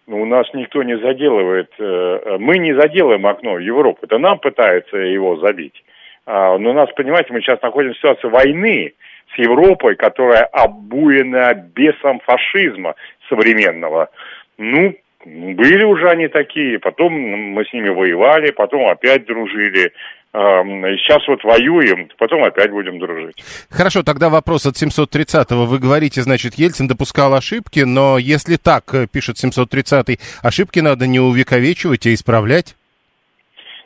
Ну, 0.09 0.23
у 0.23 0.27
нас 0.27 0.47
никто 0.55 0.83
не 0.83 0.99
заделывает, 0.99 1.71
э, 1.79 2.37
мы 2.41 2.59
не 2.59 2.75
заделаем 2.75 3.25
окно 3.29 3.55
в 3.55 3.61
Европу, 3.61 4.01
это 4.03 4.19
нам 4.19 4.41
пытаются 4.41 4.97
его 4.97 5.37
забить. 5.37 5.85
А, 6.33 6.57
Но 6.59 6.71
у 6.71 6.73
нас, 6.73 6.89
понимаете, 6.95 7.33
мы 7.33 7.41
сейчас 7.41 7.61
находимся 7.61 7.97
в 7.97 7.99
ситуации 7.99 8.29
войны 8.29 8.93
с 9.35 9.39
Европой, 9.39 9.97
которая 9.97 10.45
обуена 10.45 11.55
бесом 11.55 12.21
фашизма 12.21 12.95
современного. 13.29 14.11
Ну, 14.57 14.95
были 15.25 15.83
уже 15.83 16.09
они 16.09 16.29
такие, 16.29 16.79
потом 16.79 17.13
мы 17.15 17.65
с 17.65 17.73
ними 17.73 17.89
воевали, 17.89 18.53
потом 18.53 18.87
опять 18.87 19.27
дружили. 19.27 19.93
А, 20.33 20.63
Сейчас 20.63 21.27
вот 21.27 21.43
воюем, 21.43 22.09
потом 22.17 22.45
опять 22.45 22.71
будем 22.71 23.01
дружить. 23.01 23.43
Хорошо, 23.69 24.05
тогда 24.05 24.29
вопрос 24.29 24.67
от 24.67 24.77
730-го. 24.77 25.65
Вы 25.65 25.81
говорите, 25.81 26.23
значит, 26.23 26.55
Ельцин 26.55 26.87
допускал 26.87 27.35
ошибки, 27.35 27.81
но 27.81 28.19
если 28.19 28.55
так, 28.55 28.85
э, 28.95 29.09
пишет 29.13 29.35
730-й, 29.43 30.21
ошибки 30.45 30.79
надо 30.79 31.09
не 31.09 31.19
увековечивать, 31.19 32.07
а 32.07 32.15
исправлять? 32.15 32.77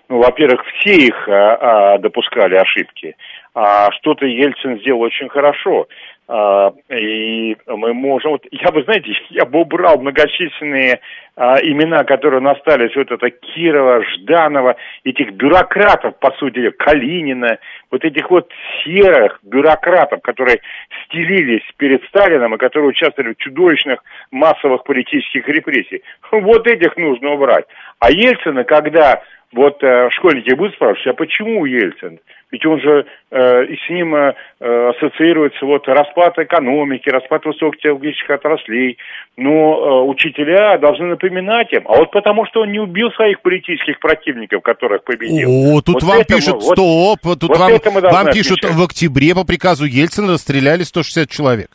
Ну, 0.09 0.19
во-первых, 0.19 0.63
все 0.79 0.97
их 0.97 1.29
а, 1.29 1.95
а, 1.95 1.99
допускали 1.99 2.57
ошибки. 2.57 3.17
А 3.55 3.91
что-то 3.93 4.27
Ельцин 4.27 4.79
сделал 4.81 5.01
очень 5.01 5.29
хорошо. 5.29 5.87
А, 6.27 6.73
и 6.91 7.57
мы 7.67 7.93
можем... 7.93 8.33
Вот, 8.33 8.47
я 8.51 8.71
бы, 8.71 8.83
знаете, 8.85 9.13
я 9.31 9.45
бы 9.45 9.61
убрал 9.61 9.99
многочисленные 9.99 11.01
а, 11.37 11.59
имена, 11.61 12.05
которые 12.05 12.41
у 12.41 12.43
нас 12.43 12.59
остались. 12.59 12.95
Вот 12.97 13.11
это 13.11 13.31
Кирова, 13.31 14.03
Жданова, 14.05 14.77
этих 15.05 15.33
бюрократов, 15.33 16.19
по 16.19 16.33
сути, 16.33 16.71
Калинина, 16.71 17.59
вот 17.91 18.05
этих 18.05 18.31
вот 18.31 18.51
серых 18.83 19.39
бюрократов, 19.43 20.23
которые 20.23 20.61
стелились 21.05 21.65
перед 21.77 22.03
Сталином 22.05 22.55
и 22.55 22.59
которые 22.59 22.91
участвовали 22.91 23.35
в 23.35 23.39
чудовищных 23.39 24.03
массовых 24.31 24.85
политических 24.85 25.49
репрессий. 25.49 26.03
Вот 26.31 26.67
этих 26.67 26.97
нужно 26.97 27.33
убрать. 27.33 27.65
А 28.01 28.11
Ельцина, 28.11 28.65
когда 28.65 29.23
вот 29.55 29.83
э, 29.83 30.09
школьники 30.11 30.53
будут 30.55 30.75
спрашивать, 30.75 31.07
а 31.07 31.13
почему 31.15 31.65
Ельцин? 31.65 32.19
Ведь 32.51 32.65
он 32.67 32.81
же, 32.81 33.05
э, 33.31 33.65
с 33.67 33.91
ним 33.91 34.15
э, 34.15 34.35
э, 34.61 34.91
ассоциируется 34.91 35.65
вот 35.67 35.89
распад 35.89 36.39
экономики, 36.39 37.09
распад 37.09 37.45
высоких 37.45 37.81
технологических 37.81 38.31
отраслей. 38.31 38.99
Но 39.37 39.51
э, 39.51 40.09
учителя 40.09 40.79
должны 40.79 41.07
напоминать 41.07 41.73
им. 41.73 41.83
А 41.87 41.97
вот 41.97 42.11
потому, 42.13 42.47
что 42.47 42.61
он 42.61 42.71
не 42.73 42.79
убил 42.79 43.11
своих 43.13 43.41
политических 43.41 43.99
противников, 43.99 44.63
которых 44.63 45.03
победил. 45.05 45.49
О, 45.51 45.81
тут 45.81 45.95
Вот 45.95 46.03
вам 46.05 46.21
это 46.21 46.33
мы- 46.35 46.37
пишут, 46.39 46.55
вот- 46.63 46.79
стоп, 46.79 47.19
тут 47.41 47.49
вот 47.49 47.59
вам, 47.59 47.71
вам 48.03 48.27
пишут, 48.33 48.59
отмечать. 48.59 48.77
в 48.77 48.85
октябре 48.85 49.35
по 49.35 49.45
приказу 49.45 49.85
Ельцина 49.87 50.33
расстреляли 50.35 50.83
160 50.83 51.29
человек. 51.31 51.71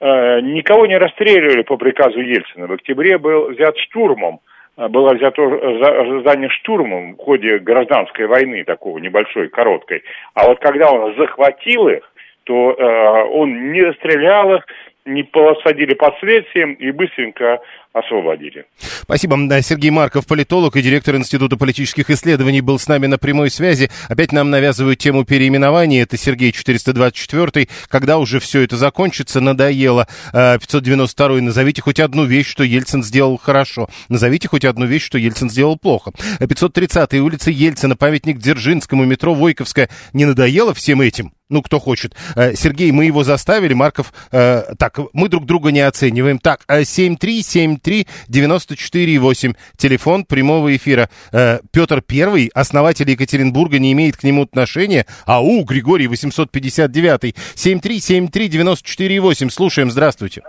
Э, 0.00 0.40
никого 0.40 0.86
не 0.86 0.98
расстреливали 0.98 1.62
по 1.62 1.76
приказу 1.76 2.18
Ельцина. 2.20 2.66
В 2.66 2.72
октябре 2.72 3.18
был 3.18 3.50
взят 3.50 3.76
штурмом, 3.78 4.40
э, 4.76 4.88
было 4.88 5.14
взято 5.14 5.42
за- 5.48 6.20
здание 6.20 6.48
штурмом 6.48 7.14
в 7.14 7.18
ходе 7.18 7.58
гражданской 7.58 8.26
войны, 8.26 8.64
такого 8.64 8.98
небольшой, 8.98 9.48
короткой. 9.48 10.02
А 10.34 10.46
вот 10.46 10.58
когда 10.60 10.90
он 10.90 11.14
захватил 11.16 11.88
их, 11.88 12.12
то 12.44 12.72
э, 12.72 13.24
он 13.30 13.72
не 13.72 13.82
расстрелял 13.82 14.54
их, 14.54 14.66
не 15.04 15.22
посадили 15.22 15.94
под 15.94 16.16
следствием 16.18 16.74
и 16.74 16.90
быстренько 16.90 17.60
освободили. 17.92 18.66
Спасибо. 19.02 19.36
Сергей 19.62 19.90
Марков, 19.90 20.26
политолог 20.26 20.76
и 20.76 20.82
директор 20.82 21.16
Института 21.16 21.56
политических 21.56 22.08
исследований, 22.10 22.60
был 22.60 22.78
с 22.78 22.88
нами 22.88 23.06
на 23.06 23.18
прямой 23.18 23.50
связи. 23.50 23.90
Опять 24.08 24.32
нам 24.32 24.50
навязывают 24.50 24.98
тему 24.98 25.24
переименования. 25.24 26.02
Это 26.02 26.16
Сергей 26.16 26.52
424. 26.52 27.68
Когда 27.88 28.18
уже 28.18 28.40
все 28.40 28.62
это 28.62 28.76
закончится, 28.76 29.40
надоело. 29.40 30.06
592. 30.32 31.40
Назовите 31.42 31.82
хоть 31.82 32.00
одну 32.00 32.24
вещь, 32.24 32.48
что 32.48 32.64
Ельцин 32.64 33.02
сделал 33.02 33.36
хорошо. 33.36 33.88
Назовите 34.08 34.48
хоть 34.48 34.64
одну 34.64 34.86
вещь, 34.86 35.04
что 35.04 35.18
Ельцин 35.18 35.50
сделал 35.50 35.76
плохо. 35.76 36.12
530. 36.38 37.14
Улица 37.14 37.50
Ельцина, 37.50 37.96
памятник 37.96 38.38
Дзержинскому, 38.38 39.04
метро 39.04 39.34
Войковская. 39.34 39.90
Не 40.12 40.24
надоело 40.24 40.72
всем 40.72 41.00
этим? 41.02 41.32
Ну, 41.48 41.60
кто 41.60 41.78
хочет. 41.78 42.16
Сергей, 42.54 42.90
мы 42.92 43.04
его 43.04 43.24
заставили. 43.24 43.74
Марков, 43.74 44.14
так, 44.30 44.98
мы 45.12 45.28
друг 45.28 45.44
друга 45.44 45.70
не 45.70 45.80
оцениваем. 45.80 46.38
Так, 46.38 46.64
7373 46.66 47.81
7373948. 47.82 49.56
Телефон 49.76 50.24
прямого 50.24 50.74
эфира. 50.74 51.08
Э, 51.32 51.58
Петр 51.72 52.02
Первый, 52.02 52.50
основатель 52.54 53.10
Екатеринбурга, 53.10 53.78
не 53.78 53.92
имеет 53.92 54.16
к 54.16 54.24
нему 54.24 54.42
отношения. 54.42 55.06
АУ, 55.26 55.64
Григорий 55.64 56.06
859. 56.08 57.34
7373948. 57.54 59.50
Слушаем, 59.50 59.90
здравствуйте. 59.90 60.42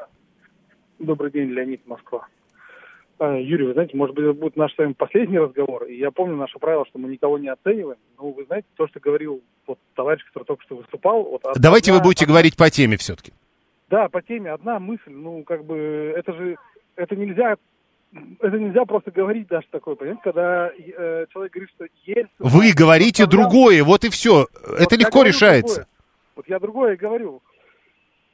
Добрый 0.99 1.31
день, 1.31 1.49
Леонид, 1.49 1.81
Москва. 1.85 2.27
А, 3.19 3.37
Юрий, 3.37 3.65
вы 3.67 3.73
знаете, 3.73 3.95
может 3.95 4.15
быть, 4.15 4.25
это 4.25 4.33
будет 4.33 4.55
наш 4.55 4.73
с 4.73 4.77
вами 4.77 4.93
последний 4.93 5.39
разговор. 5.39 5.85
И 5.85 5.97
я 5.97 6.11
помню 6.11 6.35
наше 6.35 6.59
правило, 6.59 6.85
что 6.85 6.99
мы 6.99 7.09
никого 7.09 7.37
не 7.37 7.47
оцениваем. 7.47 7.97
Но 8.17 8.31
вы 8.31 8.45
знаете, 8.45 8.67
то, 8.75 8.87
что 8.87 8.99
говорил 8.99 9.41
вот, 9.67 9.79
товарищ, 9.95 10.23
который 10.25 10.43
только 10.43 10.63
что 10.63 10.75
выступал... 10.75 11.23
Вот, 11.23 11.41
Давайте 11.55 11.91
одна, 11.91 11.99
вы 11.99 12.03
будете 12.03 12.25
одна... 12.25 12.33
говорить 12.33 12.57
по 12.57 12.69
теме 12.69 12.97
все-таки. 12.97 13.31
Да, 13.89 14.09
по 14.09 14.21
теме. 14.21 14.51
Одна 14.51 14.79
мысль, 14.79 15.11
ну, 15.11 15.43
как 15.43 15.63
бы, 15.65 16.13
это 16.17 16.33
же 16.33 16.57
это 16.95 17.15
нельзя 17.15 17.55
это 18.39 18.59
нельзя 18.59 18.85
просто 18.85 19.09
говорить 19.11 19.47
даже 19.47 19.67
такое, 19.71 19.95
понимаете, 19.95 20.21
когда 20.23 20.67
э, 20.69 21.25
человек 21.31 21.51
говорит, 21.51 21.69
что 21.75 21.85
Ельцин... 22.05 22.29
Вы 22.37 22.71
говорите 22.73 23.25
другое, 23.25 23.83
вот 23.83 24.03
и 24.03 24.09
все. 24.09 24.45
Вот 24.67 24.79
это 24.79 24.95
легко 24.95 25.23
решается. 25.23 25.75
Другое. 25.75 25.87
Вот 26.35 26.47
я 26.47 26.59
другое 26.59 26.95
говорю. 26.95 27.41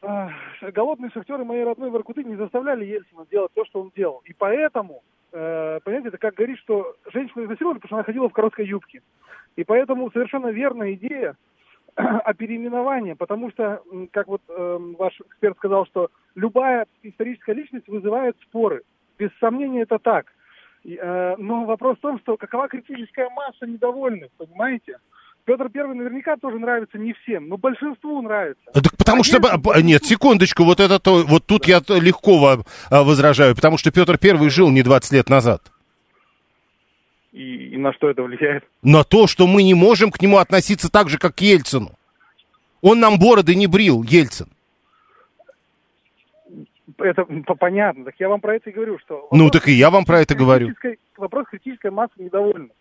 А, 0.02 0.30
голодные 0.74 1.12
шахтеры 1.12 1.44
моей 1.44 1.64
родной 1.64 1.90
Воркуты 1.90 2.24
не 2.24 2.36
заставляли 2.36 2.86
Ельцина 2.86 3.26
делать 3.30 3.52
то, 3.54 3.66
что 3.66 3.82
он 3.82 3.92
делал. 3.96 4.22
И 4.26 4.34
поэтому, 4.34 5.02
э, 5.32 5.80
понимаете, 5.84 6.10
это 6.10 6.18
как 6.18 6.36
говорить, 6.36 6.60
что 6.60 6.96
женщину 7.12 7.46
изнасиловали, 7.46 7.80
потому 7.80 7.90
что 7.90 7.96
она 7.96 8.04
ходила 8.04 8.30
в 8.30 8.34
короткой 8.34 8.66
юбке. 8.66 9.02
И 9.56 9.64
поэтому 9.64 10.12
совершенно 10.12 10.48
верная 10.48 10.94
идея 10.94 11.36
о 11.96 12.34
переименовании, 12.34 13.14
потому 13.14 13.52
что, 13.52 13.82
как 14.12 14.28
вот 14.28 14.42
э, 14.48 14.78
ваш 14.98 15.20
эксперт 15.20 15.58
сказал, 15.58 15.86
что 15.86 16.10
любая 16.40 16.86
историческая 17.04 17.54
личность 17.54 17.88
вызывает 17.88 18.36
споры. 18.48 18.82
Без 19.18 19.30
сомнения 19.40 19.82
это 19.82 20.00
так. 20.00 20.28
Э, 20.86 21.36
но 21.38 21.66
вопрос 21.66 21.98
в 21.98 22.02
том, 22.02 22.20
что 22.20 22.38
какова 22.38 22.68
критическая 22.68 23.30
масса 23.30 23.66
недовольных, 23.66 24.30
понимаете? 24.38 24.98
Петр 25.46 25.70
Первый 25.70 25.96
наверняка 25.96 26.38
тоже 26.38 26.60
нравится 26.60 26.98
не 26.98 27.14
всем, 27.14 27.50
но 27.50 27.58
большинству 27.58 28.22
нравится. 28.22 28.62
Так 28.72 28.96
потому 28.98 29.22
а 29.22 29.24
что... 29.24 29.38
Если... 29.38 29.82
Нет, 29.82 30.06
секундочку, 30.06 30.64
вот 30.64 30.80
это 30.80 31.00
то... 31.00 31.24
Вот 31.26 31.46
тут 31.46 31.66
я 31.66 31.82
легко 31.90 32.64
а, 32.90 33.04
возражаю, 33.04 33.56
потому 33.56 33.78
что 33.78 33.92
Петр 33.92 34.18
Первый 34.18 34.50
жил 34.50 34.70
не 34.70 34.84
20 34.84 35.12
лет 35.14 35.30
назад. 35.30 35.64
И, 37.32 37.70
и 37.70 37.78
на 37.78 37.94
что 37.94 38.10
это 38.10 38.22
влияет? 38.22 38.64
На 38.84 39.04
то, 39.04 39.28
что 39.28 39.48
мы 39.48 39.64
не 39.64 39.74
можем 39.74 40.12
к 40.12 40.22
нему 40.22 40.38
относиться 40.38 40.92
так 40.92 41.10
же, 41.10 41.18
как 41.18 41.36
к 41.36 41.42
Ельцину. 41.42 41.92
Он 42.82 43.00
нам 43.00 43.18
бороды 43.20 43.56
не 43.56 43.68
брил, 43.68 44.04
Ельцин. 44.04 44.50
Это 47.00 47.26
понятно. 47.56 48.06
Так 48.06 48.16
я 48.20 48.30
вам 48.30 48.42
про 48.42 48.56
это 48.56 48.70
и 48.70 48.74
говорю, 48.74 49.00
что... 49.00 49.28
Ну, 49.32 49.50
так 49.50 49.68
и 49.68 49.72
я 49.72 49.90
вам 49.90 50.06
про 50.06 50.22
это 50.22 50.36
говорю. 50.36 50.74
Вопрос 51.18 51.48
критической 51.48 51.92
массы 51.92 52.14
недовольных. 52.18 52.72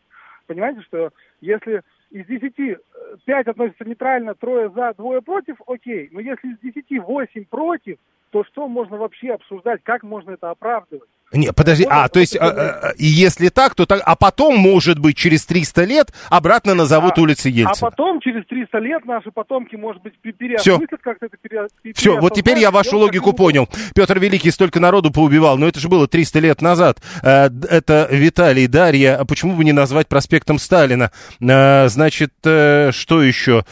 Понимаете, 0.46 0.80
что 0.82 1.10
если 1.40 1.82
из 2.10 2.26
10 2.26 2.54
5 2.54 2.78
э, 3.26 3.50
относятся 3.50 3.84
нейтрально, 3.84 4.34
трое 4.34 4.70
за, 4.70 4.94
двое 4.94 5.20
против, 5.20 5.56
окей. 5.66 6.08
Но 6.10 6.20
если 6.20 6.52
из 6.52 6.58
10 6.60 7.04
8 7.04 7.44
против, 7.44 7.98
то 8.30 8.44
что 8.44 8.66
можно 8.66 8.96
вообще 8.96 9.32
обсуждать, 9.32 9.82
как 9.82 10.02
можно 10.02 10.32
это 10.32 10.50
оправдывать? 10.50 11.08
Не, 11.32 11.52
подожди, 11.52 11.86
а, 11.88 12.08
то 12.08 12.20
есть, 12.20 12.36
а, 12.36 12.48
а, 12.48 12.92
если 12.96 13.50
так, 13.50 13.74
то 13.74 13.84
так, 13.84 14.00
а 14.04 14.16
потом, 14.16 14.56
может 14.56 14.98
быть, 14.98 15.16
через 15.16 15.44
300 15.44 15.84
лет 15.84 16.12
обратно 16.30 16.74
назовут 16.74 17.18
а, 17.18 17.20
улицы 17.20 17.50
Ельцина. 17.50 17.88
А 17.88 17.90
потом, 17.90 18.20
через 18.20 18.46
300 18.46 18.78
лет, 18.78 19.04
наши 19.04 19.30
потомки, 19.30 19.76
может 19.76 20.02
быть, 20.02 20.14
переосмыслят 20.22 21.00
как-то 21.02 21.26
это 21.26 21.36
пере, 21.36 21.66
Все, 21.94 22.18
вот 22.18 22.34
теперь 22.34 22.58
я 22.58 22.70
вашу 22.70 22.96
логику 22.96 23.34
понял. 23.34 23.68
Петр 23.94 24.18
Великий 24.18 24.50
столько 24.50 24.80
народу 24.80 25.10
поубивал, 25.10 25.58
но 25.58 25.68
это 25.68 25.80
же 25.80 25.88
было 25.88 26.08
300 26.08 26.38
лет 26.38 26.62
назад. 26.62 26.98
Э, 27.22 27.50
это 27.68 28.08
Виталий, 28.10 28.66
Дарья, 28.66 29.16
а 29.16 29.26
почему 29.26 29.54
бы 29.54 29.64
не 29.64 29.72
назвать 29.72 30.08
проспектом 30.08 30.58
Сталина? 30.58 31.10
Э, 31.40 31.88
значит, 31.88 32.32
э, 32.44 32.90
что 32.92 33.22
еще? 33.22 33.64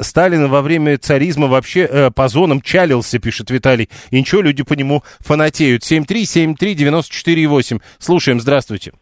Сталин 0.00 0.48
во 0.48 0.62
время 0.62 0.96
царизма 0.98 1.48
вообще 1.48 2.12
по 2.14 2.28
зонам 2.28 2.60
чалился, 2.60 3.18
пишет 3.18 3.50
Виталий. 3.50 3.88
И 4.10 4.18
ничего, 4.18 4.42
люди 4.42 4.62
по 4.62 4.74
нему 4.74 5.02
фанатеют. 5.18 5.82
73739 5.82 6.99
94,8. 7.08 7.80
Слушаем, 7.98 8.40
здравствуйте. 8.40 8.92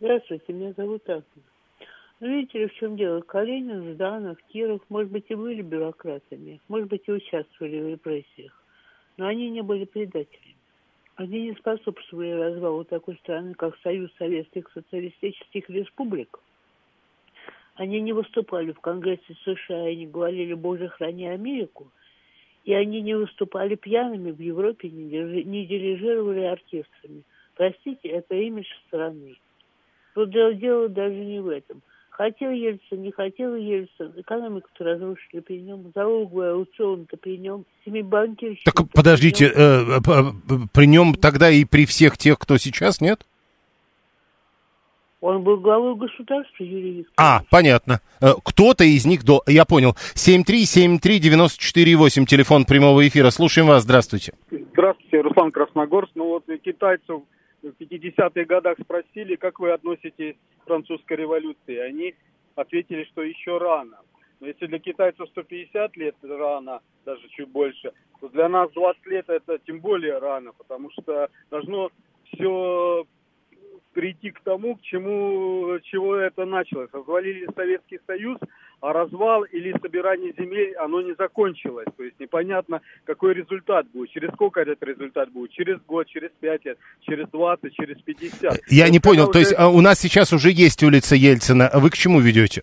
Здравствуйте, 0.00 0.52
меня 0.52 0.72
зовут 0.76 1.08
Агния. 1.08 1.24
Ну, 2.20 2.28
видите 2.28 2.58
ли, 2.58 2.66
в 2.68 2.74
чем 2.74 2.96
дело? 2.96 3.22
Калинин, 3.22 3.94
Жданов, 3.94 4.36
Киров, 4.52 4.82
может 4.90 5.10
быть, 5.10 5.24
и 5.28 5.34
были 5.34 5.62
бюрократами, 5.62 6.60
может 6.68 6.88
быть, 6.88 7.02
и 7.06 7.12
участвовали 7.12 7.80
в 7.80 7.88
репрессиях, 7.88 8.52
но 9.16 9.26
они 9.26 9.48
не 9.48 9.62
были 9.62 9.86
предателями. 9.86 10.56
Они 11.16 11.48
не 11.48 11.54
способствовали 11.54 12.30
развалу 12.30 12.84
такой 12.84 13.16
страны, 13.16 13.54
как 13.54 13.78
Союз 13.82 14.10
Советских 14.18 14.70
Социалистических 14.72 15.68
Республик. 15.68 16.38
Они 17.74 18.00
не 18.00 18.12
выступали 18.12 18.72
в 18.72 18.80
Конгрессе 18.80 19.34
США 19.44 19.88
и 19.88 19.96
не 19.96 20.06
говорили 20.06 20.54
«Боже, 20.54 20.88
храни 20.88 21.26
Америку», 21.26 21.90
и 22.64 22.74
они 22.74 23.00
не 23.00 23.14
выступали 23.14 23.74
пьяными 23.74 24.30
в 24.30 24.40
Европе, 24.40 24.88
не 24.90 25.66
дирижировали 25.66 26.40
оркестрами. 26.40 27.22
Простите, 27.56 28.08
это 28.08 28.34
имидж 28.34 28.68
страны. 28.86 29.36
Тут 30.14 30.30
дело 30.30 30.88
даже 30.88 31.14
не 31.14 31.40
в 31.40 31.48
этом. 31.48 31.82
Хотел 32.10 32.50
Ельцин, 32.50 33.00
не 33.00 33.12
хотел 33.12 33.54
Ельцин. 33.54 34.12
Экономику-то 34.16 34.84
разрушили 34.84 35.40
при 35.40 35.62
нем. 35.62 35.90
Залоговый 35.94 36.52
аукцион-то 36.52 37.16
при 37.16 37.38
нем. 37.38 37.64
Семибанкирщики. 37.84 38.64
Так 38.64 38.90
подождите, 38.92 39.48
при, 39.48 39.56
э, 39.56 40.00
э, 40.06 40.66
при 40.72 40.86
нем 40.86 41.14
тогда 41.14 41.50
и 41.50 41.64
при 41.64 41.86
всех 41.86 42.18
тех, 42.18 42.38
кто 42.38 42.58
сейчас, 42.58 43.00
нет? 43.00 43.24
Он 45.20 45.42
был 45.42 45.58
главой 45.58 45.96
государства, 45.96 46.62
Юрий 46.62 46.98
Викторович. 46.98 47.18
А, 47.18 47.42
понятно. 47.50 48.00
Э, 48.22 48.32
кто-то 48.42 48.84
из 48.84 49.04
них, 49.04 49.22
до... 49.24 49.42
я 49.46 49.66
понял. 49.66 49.94
7373948, 50.14 52.24
телефон 52.24 52.64
прямого 52.64 53.06
эфира. 53.06 53.28
Слушаем 53.30 53.68
вас, 53.68 53.82
здравствуйте. 53.82 54.32
Здравствуйте, 54.50 55.20
Руслан 55.20 55.52
Красногорск. 55.52 56.12
Ну 56.14 56.28
вот 56.28 56.44
китайцев 56.64 57.20
в 57.62 57.66
50-х 57.66 58.44
годах 58.44 58.78
спросили, 58.82 59.36
как 59.36 59.60
вы 59.60 59.72
относитесь 59.72 60.36
к 60.62 60.66
французской 60.66 61.18
революции. 61.18 61.76
Они 61.76 62.14
ответили, 62.54 63.04
что 63.12 63.22
еще 63.22 63.58
рано. 63.58 63.98
Но 64.40 64.46
если 64.46 64.64
для 64.66 64.78
китайцев 64.78 65.28
150 65.28 65.96
лет 65.98 66.14
рано, 66.22 66.80
даже 67.04 67.28
чуть 67.28 67.48
больше, 67.48 67.92
то 68.20 68.28
для 68.28 68.48
нас 68.48 68.70
20 68.72 69.06
лет 69.06 69.28
это 69.28 69.58
тем 69.66 69.80
более 69.80 70.18
рано, 70.18 70.52
потому 70.56 70.90
что 70.92 71.28
должно 71.50 71.90
все 72.32 73.04
прийти 73.92 74.30
к 74.30 74.40
тому, 74.40 74.76
к 74.76 74.82
чему, 74.82 75.78
чего 75.84 76.16
это 76.16 76.44
началось. 76.44 76.88
Развалили 76.92 77.46
Советский 77.54 77.98
Союз, 78.06 78.38
а 78.80 78.92
развал 78.92 79.44
или 79.44 79.74
собирание 79.82 80.32
земель, 80.36 80.74
оно 80.76 81.02
не 81.02 81.14
закончилось. 81.14 81.86
То 81.96 82.04
есть 82.04 82.18
непонятно, 82.18 82.80
какой 83.04 83.34
результат 83.34 83.86
будет. 83.92 84.10
Через 84.10 84.30
сколько 84.32 84.60
этот 84.60 84.82
результат 84.82 85.30
будет? 85.30 85.50
Через 85.52 85.80
год, 85.86 86.06
через 86.06 86.30
пять 86.40 86.64
лет, 86.64 86.78
через 87.00 87.28
20, 87.28 87.74
через 87.74 88.00
50. 88.02 88.60
Я 88.68 88.86
то 88.86 88.92
не 88.92 89.00
понял, 89.00 89.24
уже... 89.24 89.32
то 89.32 89.38
есть 89.38 89.54
а, 89.56 89.68
у 89.68 89.80
нас 89.80 89.98
сейчас 89.98 90.32
уже 90.32 90.50
есть 90.50 90.82
улица 90.82 91.14
Ельцина. 91.14 91.68
А 91.68 91.78
вы 91.78 91.90
к 91.90 91.96
чему 91.96 92.20
ведете? 92.20 92.62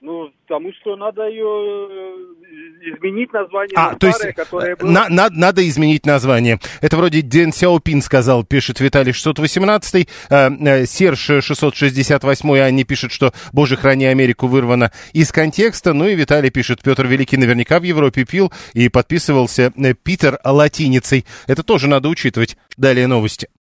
Ну, 0.00 0.32
потому 0.50 0.72
что 0.80 0.96
надо 0.96 1.28
ее 1.28 1.46
э, 1.46 2.96
изменить 2.96 3.32
название 3.32 3.76
а, 3.76 3.92
на 3.92 3.98
то 3.98 4.10
старое, 4.10 4.26
есть, 4.26 4.36
которое 4.36 4.74
было... 4.74 4.90
На, 4.90 5.08
на, 5.08 5.30
надо 5.30 5.66
изменить 5.68 6.06
название. 6.06 6.58
Это 6.80 6.96
вроде 6.96 7.22
Дэн 7.22 7.52
Сяопин 7.52 8.02
сказал, 8.02 8.42
пишет 8.42 8.80
Виталий 8.80 9.12
618, 9.12 10.08
э, 10.28 10.50
э, 10.50 10.86
Серж 10.86 11.44
668, 11.44 12.60
они 12.62 12.82
пишут, 12.82 13.12
что 13.12 13.32
«Боже, 13.52 13.76
храни 13.76 14.06
Америку» 14.06 14.48
вырвано 14.48 14.90
из 15.12 15.30
контекста. 15.30 15.92
Ну 15.92 16.08
и 16.08 16.16
Виталий 16.16 16.50
пишет, 16.50 16.82
Петр 16.82 17.06
Великий 17.06 17.36
наверняка 17.36 17.78
в 17.78 17.84
Европе 17.84 18.24
пил 18.24 18.52
и 18.72 18.88
подписывался 18.88 19.72
э, 19.76 19.94
Питер 19.94 20.40
латиницей. 20.44 21.26
Это 21.46 21.62
тоже 21.62 21.86
надо 21.86 22.08
учитывать. 22.08 22.56
Далее 22.76 23.06
новости. 23.06 23.50